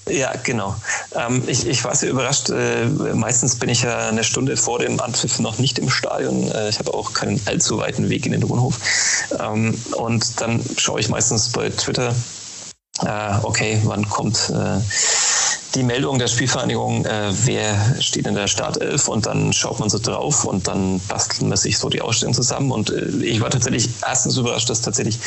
Ja, 0.09 0.33
genau. 0.43 0.75
Ähm, 1.15 1.43
ich, 1.47 1.67
ich 1.67 1.83
war 1.83 1.93
sehr 1.93 2.09
überrascht. 2.09 2.49
Äh, 2.49 2.85
meistens 3.13 3.55
bin 3.55 3.69
ich 3.69 3.83
ja 3.83 4.07
eine 4.07 4.23
Stunde 4.23 4.57
vor 4.57 4.79
dem 4.79 4.99
Anpfiff 4.99 5.39
noch 5.39 5.59
nicht 5.59 5.79
im 5.79 5.89
Stadion. 5.89 6.49
Äh, 6.51 6.69
ich 6.69 6.79
habe 6.79 6.93
auch 6.93 7.13
keinen 7.13 7.41
allzu 7.45 7.77
weiten 7.77 8.09
Weg 8.09 8.25
in 8.25 8.31
den 8.31 8.47
Wohnhof. 8.47 8.79
Ähm, 9.39 9.77
und 9.95 10.41
dann 10.41 10.63
schaue 10.77 10.99
ich 10.99 11.09
meistens 11.09 11.49
bei 11.49 11.69
Twitter, 11.69 12.15
äh, 13.05 13.35
okay, 13.43 13.79
wann 13.83 14.07
kommt 14.09 14.49
äh, 14.49 14.79
die 15.77 15.83
Meldung 15.83 16.17
der 16.17 16.27
Spielvereinigung, 16.27 17.05
äh, 17.05 17.31
wer 17.45 18.01
steht 18.01 18.25
in 18.25 18.33
der 18.33 18.47
Startelf 18.47 19.07
und 19.07 19.27
dann 19.27 19.53
schaut 19.53 19.79
man 19.79 19.89
so 19.89 19.99
drauf 19.99 20.43
und 20.43 20.67
dann 20.67 20.99
bastelt 21.07 21.43
man 21.43 21.55
sich 21.55 21.77
so 21.77 21.87
die 21.87 22.01
Ausstellung 22.01 22.33
zusammen. 22.33 22.71
Und 22.71 22.89
äh, 22.89 23.05
ich 23.23 23.39
war 23.41 23.51
tatsächlich 23.51 23.87
erstens 24.05 24.37
überrascht, 24.37 24.69
dass 24.71 24.81
tatsächlich 24.81 25.19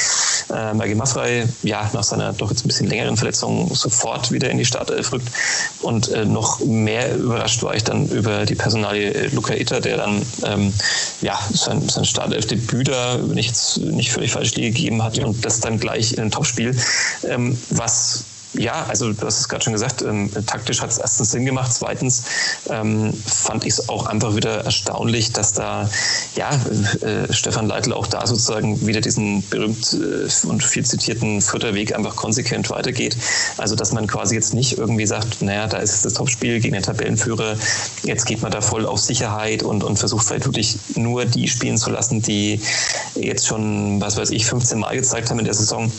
äh, 0.53 0.75
Maggie 0.75 0.97
Maffrey 0.97 1.45
ja 1.63 1.89
nach 1.93 2.03
seiner 2.03 2.33
doch 2.33 2.51
jetzt 2.51 2.65
ein 2.65 2.69
bisschen 2.69 2.89
längeren 2.89 3.17
Verletzung 3.17 3.73
sofort 3.75 4.33
wieder 4.33 4.51
in 4.51 4.59
die 4.59 4.65
Startelf 4.65 5.13
rückt. 5.13 5.29
Und 5.83 6.09
äh, 6.09 6.25
noch 6.25 6.59
mehr 6.59 7.17
überrascht 7.17 7.63
war 7.63 7.77
ich 7.77 7.85
dann 7.85 8.09
über 8.09 8.45
die 8.45 8.57
Personalie 8.57 9.13
äh, 9.13 9.29
Luca 9.29 9.55
Itter, 9.55 9.81
der 9.81 9.99
dann 9.99 10.21
ähm, 10.45 10.73
ja 11.21 11.39
sein, 11.53 11.89
sein 11.89 12.05
Startelf-Debüt 12.05 12.89
da, 12.89 13.21
wenn 13.23 13.39
ich 13.39 13.47
jetzt 13.47 13.79
nicht 13.79 14.11
völlig 14.11 14.33
falsch 14.33 14.57
liege, 14.57 14.73
gegeben 14.73 15.01
hat 15.05 15.17
und 15.21 15.45
das 15.45 15.61
dann 15.61 15.79
gleich 15.79 16.15
in 16.15 16.21
ein 16.25 16.31
Topspiel, 16.33 16.77
ähm, 17.29 17.57
was 17.71 18.25
ja, 18.55 18.85
also 18.89 19.13
du 19.13 19.27
hast 19.27 19.39
es 19.39 19.49
gerade 19.49 19.63
schon 19.63 19.73
gesagt, 19.73 20.03
ähm, 20.03 20.31
taktisch 20.47 20.81
hat 20.81 20.91
es 20.91 20.99
erstens 20.99 21.31
Sinn 21.31 21.45
gemacht. 21.45 21.73
Zweitens 21.73 22.25
ähm, 22.69 23.13
fand 23.27 23.65
ich 23.65 23.75
es 23.75 23.89
auch 23.89 24.07
einfach 24.07 24.35
wieder 24.35 24.65
erstaunlich, 24.65 25.33
dass 25.33 25.53
da 25.53 25.89
ja 26.35 26.51
äh, 27.01 27.33
Stefan 27.33 27.69
Leitl 27.69 27.93
auch 27.93 28.09
da 28.09 28.27
sozusagen 28.27 28.85
wieder 28.87 29.01
diesen 29.01 29.49
berühmt 29.49 29.95
äh, 29.95 30.47
und 30.47 30.65
viel 30.65 30.85
zitierten 30.85 31.41
vierter 31.41 31.75
Weg 31.75 31.95
einfach 31.95 32.17
konsequent 32.17 32.71
weitergeht. 32.71 33.17
Also 33.57 33.77
dass 33.77 33.93
man 33.93 34.09
quasi 34.09 34.35
jetzt 34.35 34.53
nicht 34.53 34.79
irgendwie 34.79 35.07
sagt, 35.07 35.43
naja, 35.43 35.69
da 35.69 35.79
ist 35.79 36.05
das 36.05 36.15
Topspiel 36.15 36.61
gegen 36.61 36.75
den 36.75 36.83
Tabellenführer, 36.83 37.57
jetzt 38.03 38.27
geht 38.27 38.43
man 38.43 38.51
da 38.51 38.61
voll 38.61 38.85
auf 38.85 38.99
Sicherheit 38.99 39.63
und, 39.63 39.85
und 39.85 39.97
versucht 39.97 40.27
vielleicht 40.27 40.47
wirklich 40.47 40.77
nur 40.97 41.25
die 41.25 41.47
spielen 41.47 41.79
zu 41.79 41.91
lassen, 41.91 42.21
die 42.21 42.61
jetzt 43.15 43.47
schon, 43.47 44.01
was 44.01 44.17
weiß 44.17 44.31
ich, 44.31 44.47
15 44.47 44.79
Mal 44.79 44.97
gezeigt 44.97 45.31
haben 45.31 45.39
in 45.39 45.45
der 45.45 45.55
Saison 45.55 45.91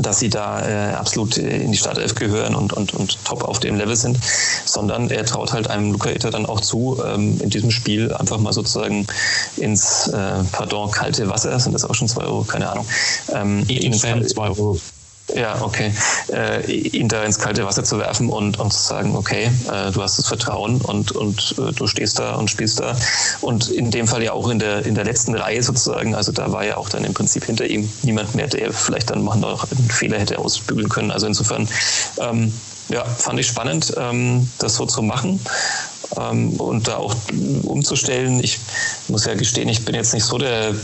dass 0.00 0.18
sie 0.18 0.28
da 0.28 0.66
äh, 0.66 0.94
absolut 0.94 1.36
in 1.36 1.72
die 1.72 1.78
Startelf 1.78 2.14
gehören 2.14 2.54
und, 2.54 2.72
und, 2.72 2.94
und 2.94 3.24
top 3.24 3.44
auf 3.44 3.60
dem 3.60 3.76
Level 3.76 3.96
sind, 3.96 4.18
sondern 4.64 5.10
er 5.10 5.24
traut 5.26 5.52
halt 5.52 5.68
einem 5.68 5.92
Luca 5.92 6.10
Itter 6.10 6.30
dann 6.30 6.46
auch 6.46 6.60
zu, 6.60 7.02
ähm, 7.04 7.38
in 7.40 7.50
diesem 7.50 7.70
Spiel 7.70 8.12
einfach 8.12 8.38
mal 8.38 8.52
sozusagen 8.52 9.06
ins, 9.56 10.08
äh, 10.08 10.44
pardon, 10.52 10.90
kalte 10.90 11.28
Wasser, 11.28 11.58
sind 11.60 11.72
das 11.72 11.84
auch 11.84 11.94
schon 11.94 12.08
zwei 12.08 12.24
Euro, 12.24 12.44
keine 12.44 12.70
Ahnung. 12.70 12.86
Ähm, 13.32 13.64
in 13.68 13.92
zwei 13.92 14.48
Euro. 14.48 14.78
Ja, 15.34 15.62
okay. 15.62 15.92
Äh, 16.30 16.70
ihn 16.70 17.08
da 17.08 17.22
ins 17.24 17.38
kalte 17.38 17.64
Wasser 17.64 17.84
zu 17.84 17.98
werfen 17.98 18.28
und, 18.28 18.58
und 18.58 18.72
zu 18.72 18.82
sagen, 18.82 19.16
okay, 19.16 19.50
äh, 19.70 19.90
du 19.90 20.02
hast 20.02 20.18
das 20.18 20.26
Vertrauen 20.26 20.80
und, 20.80 21.12
und 21.12 21.54
äh, 21.58 21.72
du 21.72 21.86
stehst 21.86 22.18
da 22.18 22.34
und 22.34 22.50
spielst 22.50 22.80
da. 22.80 22.94
Und 23.40 23.68
in 23.68 23.90
dem 23.90 24.06
Fall 24.06 24.22
ja 24.22 24.32
auch 24.32 24.48
in 24.50 24.58
der, 24.58 24.84
in 24.84 24.94
der 24.94 25.04
letzten 25.04 25.34
Reihe 25.34 25.62
sozusagen, 25.62 26.14
also 26.14 26.32
da 26.32 26.52
war 26.52 26.64
ja 26.64 26.76
auch 26.76 26.88
dann 26.88 27.04
im 27.04 27.14
Prinzip 27.14 27.44
hinter 27.44 27.66
ihm 27.66 27.90
niemand 28.02 28.34
mehr, 28.34 28.46
der 28.46 28.72
vielleicht 28.72 29.10
dann 29.10 29.24
noch 29.24 29.34
einen 29.70 29.90
Fehler 29.90 30.18
hätte 30.18 30.38
ausbügeln 30.38 30.88
können. 30.88 31.10
Also 31.10 31.26
insofern, 31.26 31.66
ähm, 32.18 32.52
ja, 32.88 33.04
fand 33.04 33.40
ich 33.40 33.46
spannend, 33.46 33.94
ähm, 33.96 34.50
das 34.58 34.74
so 34.74 34.84
zu 34.84 35.02
machen. 35.02 35.40
Ähm, 36.20 36.60
und 36.60 36.88
da 36.88 36.96
auch 36.96 37.14
umzustellen. 37.62 38.40
Ich 38.42 38.58
muss 39.08 39.24
ja 39.24 39.34
gestehen, 39.34 39.68
ich 39.68 39.84
bin 39.84 39.94
jetzt 39.94 40.12
nicht 40.12 40.24
so 40.24 40.36
der 40.36 40.74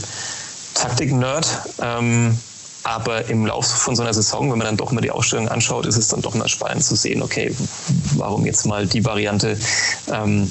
Taktik-Nerd. 0.74 1.46
Ähm, 1.82 2.38
aber 2.88 3.28
im 3.28 3.44
Laufe 3.44 3.76
von 3.76 3.94
so 3.94 4.02
einer 4.02 4.14
Saison, 4.14 4.50
wenn 4.50 4.58
man 4.58 4.66
dann 4.66 4.76
doch 4.76 4.92
mal 4.92 5.02
die 5.02 5.10
Ausstellung 5.10 5.48
anschaut, 5.48 5.84
ist 5.86 5.98
es 5.98 6.08
dann 6.08 6.22
doch 6.22 6.34
mal 6.34 6.48
spannend 6.48 6.82
zu 6.82 6.96
sehen, 6.96 7.22
okay, 7.22 7.54
warum 8.16 8.46
jetzt 8.46 8.64
mal 8.64 8.86
die 8.86 9.04
Variante? 9.04 9.58
Ähm, 10.10 10.50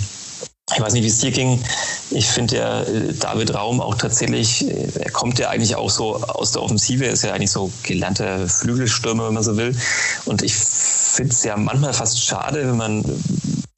ich 0.75 0.81
weiß 0.81 0.93
nicht, 0.93 1.03
wie 1.03 1.07
es 1.07 1.19
dir 1.19 1.31
ging. 1.31 1.63
Ich 2.11 2.27
finde 2.27 2.57
ja 2.57 2.81
äh, 2.83 3.13
David 3.13 3.55
Raum 3.55 3.81
auch 3.81 3.95
tatsächlich, 3.95 4.67
äh, 4.69 4.87
er 4.99 5.11
kommt 5.11 5.39
ja 5.39 5.49
eigentlich 5.49 5.75
auch 5.75 5.89
so 5.89 6.17
aus 6.17 6.51
der 6.51 6.61
Offensive, 6.61 7.05
ist 7.05 7.23
ja 7.23 7.33
eigentlich 7.33 7.51
so 7.51 7.71
gelernter 7.83 8.47
Flügelstürmer, 8.47 9.27
wenn 9.27 9.33
man 9.33 9.43
so 9.43 9.57
will. 9.57 9.75
Und 10.25 10.43
ich 10.43 10.53
finde 10.53 11.31
es 11.31 11.43
ja 11.43 11.57
manchmal 11.57 11.93
fast 11.93 12.23
schade, 12.23 12.67
wenn 12.67 12.77
man 12.77 13.03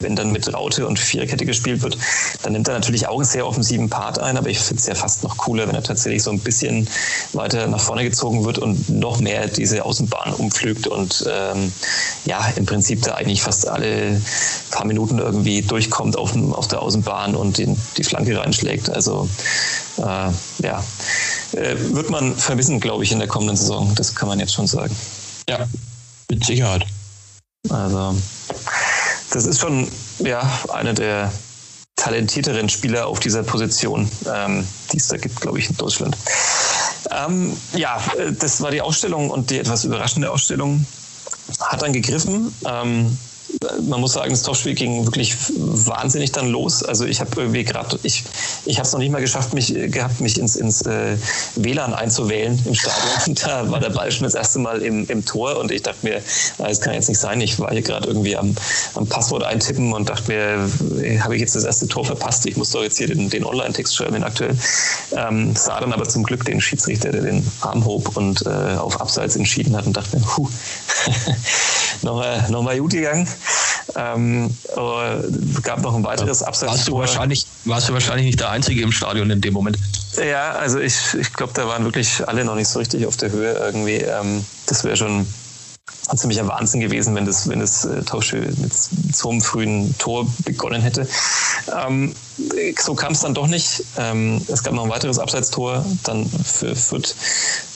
wenn 0.01 0.15
dann 0.15 0.32
mit 0.32 0.51
Raute 0.53 0.88
und 0.88 0.98
Viererkette 0.98 1.46
gespielt 1.46 1.82
wird, 1.82 1.98
dann 2.44 2.53
nimmt 2.53 2.70
er 2.70 2.74
natürlich 2.74 3.08
auch 3.10 3.18
einen 3.18 3.25
sehr 3.25 3.46
offensiven 3.46 3.89
Part 3.89 4.18
ein, 4.18 4.38
aber 4.38 4.50
ich 4.50 4.58
finde 4.60 4.79
es 4.79 4.88
ja 4.88 4.96
fast 4.96 5.24
noch 5.24 5.36
cooler, 5.36 5.68
wenn 5.68 5.75
er 5.75 5.84
tatsächlich 5.84 6.24
so 6.24 6.32
ein 6.32 6.39
bisschen 6.39 6.88
weiter 7.34 7.68
nach 7.68 7.82
vorne 7.82 8.06
gezogen 8.06 8.46
wird 8.46 8.60
und 8.60 8.88
noch 8.88 9.20
mehr 9.20 9.48
diese 9.48 9.84
Außenbahn 9.84 10.34
umflügt 10.36 10.88
und 10.88 11.25
ähm, 11.29 11.74
ja, 12.24 12.48
im 12.56 12.65
Prinzip 12.65 13.01
da 13.01 13.15
eigentlich 13.15 13.41
fast 13.41 13.68
alle 13.68 14.22
paar 14.72 14.86
Minuten 14.86 15.20
irgendwie 15.20 15.62
durchkommt 15.63 16.18
auf, 16.18 16.34
auf 16.53 16.70
der 16.70 16.82
Außenbahn 16.82 17.36
und 17.36 17.58
den, 17.58 17.75
die 17.98 18.06
Flanke 18.06 18.39
reinschlägt. 18.39 18.89
Also 18.89 19.27
äh, 19.98 20.01
ja, 20.01 20.84
äh, 21.51 21.75
wird 21.77 22.10
man 22.10 22.38
vermissen, 22.38 22.79
glaube 22.79 23.03
ich, 23.03 23.12
in 23.12 23.20
der 23.20 23.27
kommenden 23.27 23.58
Saison. 23.58 23.94
Das 23.96 24.15
kann 24.15 24.29
man 24.29 24.39
jetzt 24.39 24.53
schon 24.53 24.68
sagen. 24.68 24.96
Ja, 25.50 25.68
mit 26.29 26.46
Sicherheit. 26.46 26.86
Also 27.68 28.15
das 29.31 29.45
ist 29.45 29.59
schon 29.59 29.88
ja, 30.19 30.41
einer 30.74 30.93
der 30.93 31.31
talentierteren 31.95 32.69
Spieler 32.69 33.07
auf 33.07 33.19
dieser 33.19 33.43
Position, 33.43 34.09
ähm, 34.33 34.65
die 34.91 34.98
es 34.98 35.07
da 35.09 35.17
gibt, 35.17 35.39
glaube 35.41 35.59
ich, 35.59 35.69
in 35.69 35.77
Deutschland. 35.77 36.15
Ähm, 37.12 37.55
ja, 37.74 38.01
äh, 38.17 38.31
das 38.31 38.62
war 38.62 38.71
die 38.71 38.81
Ausstellung 38.81 39.29
und 39.29 39.50
die 39.50 39.59
etwas 39.59 39.83
überraschende 39.83 40.31
Ausstellung 40.31 40.86
hat 41.59 41.81
dann 41.81 41.93
gegriffen. 41.93 42.53
Ähm, 42.65 43.17
man 43.88 44.00
muss 44.00 44.13
sagen, 44.13 44.30
das 44.32 44.44
Topspiel 44.44 44.74
ging 44.74 45.06
wirklich 45.06 45.36
wahnsinnig 45.58 46.32
dann 46.32 46.48
los. 46.48 46.82
Also 46.82 47.06
ich 47.06 47.20
habe 47.20 47.32
irgendwie 47.36 47.66
gerade, 47.66 48.00
ich, 48.04 48.24
ich 48.66 48.78
habe 48.78 48.88
es 48.88 48.94
noch 48.94 49.00
nicht 49.00 49.12
mal 49.12 49.20
geschafft, 49.20 49.54
mich 49.54 49.74
gehabt, 49.92 50.22
mich 50.22 50.39
ins, 50.39 50.56
ins 50.56 50.84
äh, 50.84 51.18
WLAN 51.56 51.94
einzuwählen 51.94 52.58
im 52.66 52.74
Stadion. 52.74 53.36
da 53.44 53.70
war 53.70 53.80
der 53.80 53.89
Ball 53.89 54.12
schon 54.12 54.24
das 54.24 54.36
erste 54.36 54.60
Mal 54.60 54.82
im, 54.82 55.06
im 55.08 55.25
Tor 55.25 55.58
und 55.58 55.72
ich 55.72 55.82
dachte 55.82 56.06
mir, 56.06 56.22
das 56.58 56.80
kann 56.80 56.94
jetzt 56.94 57.10
nicht 57.10 57.20
sein. 57.20 57.42
Ich 57.42 57.60
war 57.60 57.72
hier 57.72 57.82
gerade 57.82 58.08
irgendwie 58.08 58.38
am, 58.38 58.56
am 58.96 59.08
Passwort 59.08 59.44
eintippen 59.44 59.92
und 59.92 60.08
dachte 60.08 60.32
mir, 60.32 61.22
habe 61.22 61.36
ich 61.36 61.42
jetzt 61.42 61.56
das 61.56 61.66
erste 61.66 61.88
Tor 61.88 62.06
verpasst? 62.06 62.46
Ich 62.46 62.56
muss 62.56 62.72
doch 62.72 62.82
jetzt 62.82 62.98
hier 62.98 63.08
den, 63.08 63.30
den 63.30 63.44
Online-Text 63.44 63.96
schreiben, 63.96 64.13
den 64.13 64.24
aktuell. 64.24 64.58
Ähm, 65.12 65.54
sah 65.56 65.82
dann 65.82 65.92
aber 65.92 66.08
zum 66.08 66.24
Glück 66.24 66.46
den 66.46 66.62
Schiedsrichter, 66.62 67.12
der 67.12 67.22
den 67.24 67.46
Arm 67.60 67.84
hob 67.84 68.16
und 68.16 68.46
äh, 68.46 68.50
auf 68.50 69.01
Abseits 69.01 69.36
entschieden 69.36 69.75
hat 69.75 69.86
und 69.86 69.98
dachte 69.98 70.18
mir, 70.18 70.24
puh, 70.24 70.48
nochmal 72.04 72.50
noch 72.50 72.63
mal 72.63 72.80
gut 72.80 72.92
gegangen. 72.92 73.28
Ähm, 73.96 74.50
es 74.67 75.62
gab 75.63 75.81
noch 75.81 75.96
ein 75.96 76.03
weiteres 76.03 76.43
Abseits. 76.43 76.72
Warst 76.72 76.88
du, 76.88 76.98
wahrscheinlich, 76.98 77.46
warst 77.65 77.89
du 77.89 77.93
wahrscheinlich 77.93 78.25
nicht 78.25 78.39
der 78.39 78.50
Einzige 78.50 78.81
im 78.81 78.91
Stadion 78.91 79.29
in 79.29 79.41
dem 79.41 79.53
Moment? 79.53 79.77
Ja, 80.17 80.51
also 80.51 80.79
ich, 80.79 81.13
ich 81.19 81.34
glaube, 81.34 81.53
da 81.53 81.67
waren 81.67 81.84
wirklich 81.84 82.27
alle 82.27 82.43
noch 82.46 82.55
nicht 82.55 82.67
so 82.67 82.79
richtig 82.79 83.05
auf 83.05 83.17
der 83.17 83.31
Höhe 83.31 83.53
irgendwie. 83.53 83.96
Ähm, 83.96 84.46
das 84.67 84.84
wäre 84.84 84.98
schon 84.98 85.25
ein 86.10 86.17
ziemlicher 86.17 86.48
Wahnsinn 86.48 86.79
gewesen, 86.79 87.15
wenn 87.15 87.25
das, 87.25 87.48
wenn 87.48 87.60
das 87.60 87.86
äh, 87.86 88.01
Tauschspiel 88.03 88.53
mit 88.58 88.74
so 88.74 89.29
einem 89.29 89.41
frühen 89.41 89.96
Tor 89.98 90.25
begonnen 90.43 90.81
hätte. 90.81 91.08
Ähm, 91.84 92.15
so 92.79 92.96
kam 92.96 93.12
es 93.12 93.19
dann 93.19 93.34
doch 93.34 93.48
nicht. 93.48 93.84
Ähm, 93.98 94.41
es 94.48 94.63
gab 94.63 94.74
noch 94.74 94.84
ein 94.84 94.89
weiteres 94.89 95.19
Abseitstor 95.19 95.86
dann 96.03 96.25
für 96.25 96.75
Fürth 96.75 97.15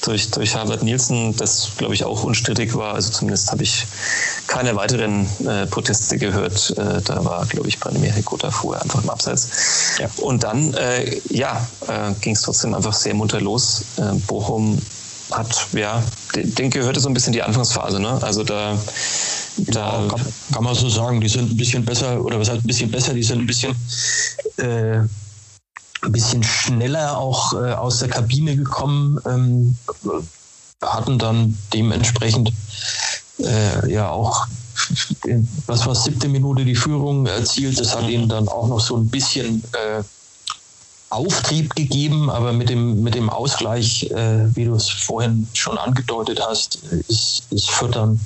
durch, 0.02 0.32
durch 0.32 0.56
Harvard 0.56 0.84
Nielsen, 0.84 1.36
das 1.36 1.72
glaube 1.78 1.94
ich 1.94 2.04
auch 2.04 2.24
unstrittig 2.24 2.76
war. 2.76 2.96
Also 2.96 3.12
zumindest 3.12 3.52
habe 3.52 3.64
ich 3.64 3.86
keine 4.48 4.76
weiteren 4.76 5.28
äh, 5.46 5.68
Proteste 5.68 6.18
gehört. 6.18 6.74
Äh, 6.78 7.02
da 7.02 7.24
war, 7.24 7.46
glaube 7.46 7.68
ich, 7.68 7.80
Branimir 7.80 8.12
Hekota 8.12 8.52
vorher 8.52 8.82
einfach 8.82 9.04
im 9.04 9.10
Abseits. 9.10 9.98
Ja. 10.00 10.10
Und 10.18 10.44
dann, 10.44 10.74
äh, 10.74 11.20
ja, 11.30 11.68
äh, 11.88 12.14
ging 12.22 12.34
es 12.34 12.42
trotzdem 12.42 12.74
einfach 12.74 12.94
sehr 12.94 13.14
munter 13.14 13.42
los. 13.42 13.84
Äh, 13.98 14.14
Bochum 14.28 14.82
hat, 15.38 15.68
ja, 15.74 16.04
den 16.36 16.70
gehörte 16.70 17.00
so 17.00 17.10
ein 17.10 17.14
bisschen 17.14 17.34
die 17.34 17.44
Anfangsphase. 17.44 18.00
Ne? 18.00 18.20
Also 18.22 18.44
da, 18.44 18.78
da 19.58 20.04
ja, 20.04 20.08
kann, 20.08 20.22
kann, 20.54 20.64
man 20.64 20.76
so 20.76 20.90
sagen, 20.90 21.22
die 21.22 21.30
sind 21.30 21.52
ein 21.52 21.58
bisschen 21.58 21.86
besser, 21.86 22.24
oder 22.24 22.40
was 22.40 22.50
heißt 22.50 22.64
ein 22.64 22.68
bisschen 22.68 22.92
besser, 22.92 23.14
die 23.14 23.24
sind 23.24 23.40
ein 23.40 23.48
bisschen, 23.48 23.76
äh, 24.58 25.00
ein 25.00 26.12
bisschen 26.12 26.44
schneller 26.44 27.18
auch 27.18 27.54
äh, 27.54 27.74
aus 27.74 28.00
der 28.00 28.10
Kabine 28.10 28.56
gekommen, 28.56 29.20
ähm, 29.26 29.76
hatten 30.82 31.18
dann 31.18 31.58
dementsprechend 31.74 32.52
äh, 33.40 33.92
ja 33.92 34.10
auch 34.10 34.48
was 35.68 35.86
war 35.86 35.96
siebte 35.96 36.28
Minute 36.28 36.66
die 36.66 36.76
Führung 36.76 37.26
erzielt. 37.26 37.80
Das 37.80 37.96
hat 37.96 38.08
ihnen 38.10 38.28
dann 38.28 38.48
auch 38.48 38.68
noch 38.68 38.80
so 38.80 38.98
ein 38.98 39.08
bisschen 39.08 39.64
äh, 39.74 40.04
Auftrieb 41.14 41.76
gegeben, 41.76 42.30
aber 42.30 42.54
mit 42.54 42.70
dem, 42.70 43.04
mit 43.04 43.16
dem 43.16 43.30
Ausgleich, 43.30 44.10
äh, 44.12 44.56
wie 44.56 44.66
du 44.66 44.76
es 44.76 44.90
vorhin 44.90 45.48
schon 45.54 45.78
angedeutet 45.78 46.42
hast, 46.46 46.76
ist, 47.08 47.44
ist 47.52 47.70
Fürth 47.70 47.96
dann 47.96 48.20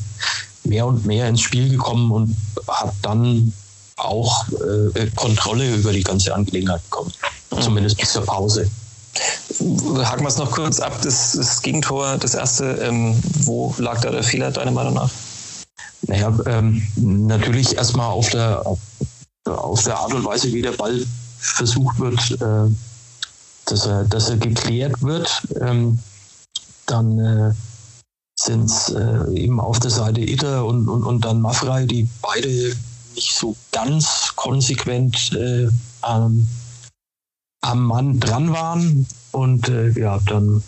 mehr 0.64 0.86
und 0.86 1.06
mehr 1.06 1.28
ins 1.28 1.42
Spiel 1.42 1.70
gekommen 1.70 2.12
und 2.12 2.36
hat 2.68 2.94
dann 3.02 3.54
auch 3.98 4.48
äh, 4.50 5.08
Kontrolle 5.16 5.76
über 5.76 5.92
die 5.92 6.04
ganze 6.04 6.34
Angelegenheit 6.34 6.84
bekommen. 6.84 7.12
Mhm. 7.52 7.62
Zumindest 7.62 7.98
bis 7.98 8.14
zur 8.14 8.26
Pause. 8.26 8.70
Haken 9.60 10.22
wir 10.22 10.28
es 10.28 10.38
noch 10.38 10.52
kurz 10.52 10.80
ab, 10.80 11.00
das, 11.02 11.32
das 11.32 11.62
Gegentor, 11.62 12.18
das 12.18 12.36
erste, 12.36 12.66
ähm, 12.84 13.20
wo 13.40 13.74
lag 13.80 14.00
da 14.02 14.12
der 14.12 14.24
Fehler 14.24 14.52
deiner 14.52 14.72
Meinung 14.72 14.94
nach? 14.94 15.10
Naja, 16.04 16.32
ähm, 16.46 16.88
natürlich 16.96 17.76
erstmal 17.76 18.12
auf 18.12 18.30
der, 18.30 18.64
auf 19.46 19.84
der 19.84 19.98
Art 19.98 20.14
und 20.14 20.24
Weise, 20.24 20.54
wie 20.54 20.62
der 20.62 20.74
Ball 20.74 21.04
versucht 21.38 22.00
wird, 22.00 22.42
äh, 22.42 22.74
dass, 23.66 23.86
er, 23.86 24.04
dass 24.06 24.30
er 24.30 24.38
geklärt 24.38 25.02
wird. 25.02 25.30
Ähm, 25.60 26.00
dann 26.86 27.20
äh, 27.20 27.54
sind 28.40 28.66
es 28.66 28.90
äh, 28.90 29.34
eben 29.34 29.60
auf 29.60 29.80
der 29.80 29.92
Seite 29.92 30.22
Itter 30.22 30.66
und, 30.66 30.88
und, 30.88 31.04
und 31.04 31.26
dann 31.26 31.42
Mafrei, 31.42 31.86
die 31.86 32.08
beide 32.22 32.76
nicht 33.16 33.36
so 33.36 33.56
ganz 33.72 34.34
konsequent 34.36 35.34
äh, 35.34 35.68
am, 36.02 36.48
am 37.62 37.84
Mann 37.84 38.20
dran 38.20 38.54
waren. 38.54 39.08
Und 39.32 39.68
äh, 39.70 39.90
ja, 40.00 40.20
dann 40.20 40.64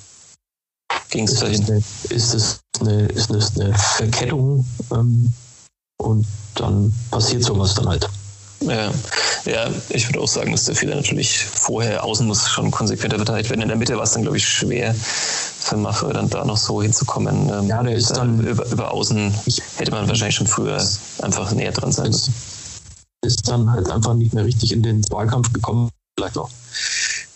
ging 1.10 1.26
es 1.26 1.40
dahin. 1.40 1.84
ist 2.10 2.34
es 2.34 2.60
eine, 2.80 3.06
ist 3.08 3.30
es 3.30 3.60
eine 3.60 3.74
Verkettung 3.78 4.66
ähm, 4.92 5.32
und 5.98 6.26
dann 6.56 6.94
passiert 7.12 7.44
sowas 7.44 7.74
dann 7.76 7.88
halt. 7.88 8.10
Ja, 8.62 8.92
ja, 9.46 9.70
ich 9.90 10.08
würde 10.10 10.20
auch 10.20 10.28
sagen, 10.28 10.52
dass 10.52 10.66
der 10.66 10.76
Fehler 10.76 10.96
natürlich 10.96 11.46
vorher 11.46 12.04
außen 12.04 12.28
muss 12.28 12.48
schon 12.50 12.72
konsequenter 12.72 13.16
verteidigt 13.16 13.50
werden. 13.50 13.62
In 13.62 13.70
der 13.70 13.78
Mitte 13.78 13.96
war 13.96 14.04
es 14.04 14.12
dann, 14.12 14.24
glaube 14.24 14.38
ich, 14.38 14.48
schwer 14.48 14.94
für 14.94 15.78
Maffei 15.78 16.12
dann 16.12 16.30
da 16.30 16.44
noch 16.44 16.58
so 16.58 16.82
hinzukommen. 16.82 17.50
Ähm, 17.50 17.68
ja, 17.68 17.82
der 17.82 17.96
ist 17.96 18.12
dann 18.12 18.46
über, 18.46 18.66
über 18.70 18.92
außen 18.92 19.34
hätte 19.78 19.92
man 19.92 20.08
wahrscheinlich 20.08 20.36
schon 20.36 20.48
früher 20.48 20.86
einfach 21.22 21.52
näher 21.54 21.72
dran 21.72 21.92
sein 21.92 22.12
müssen. 22.12 22.34
Ist 23.22 23.48
dann 23.48 23.72
halt 23.72 23.90
einfach 23.90 24.14
nicht 24.14 24.34
mehr 24.34 24.46
richtig 24.46 24.72
in 24.72 24.84
den 24.84 25.04
Wahlkampf 25.10 25.54
gekommen, 25.54 25.90
vielleicht 26.18 26.38
auch. 26.38 26.50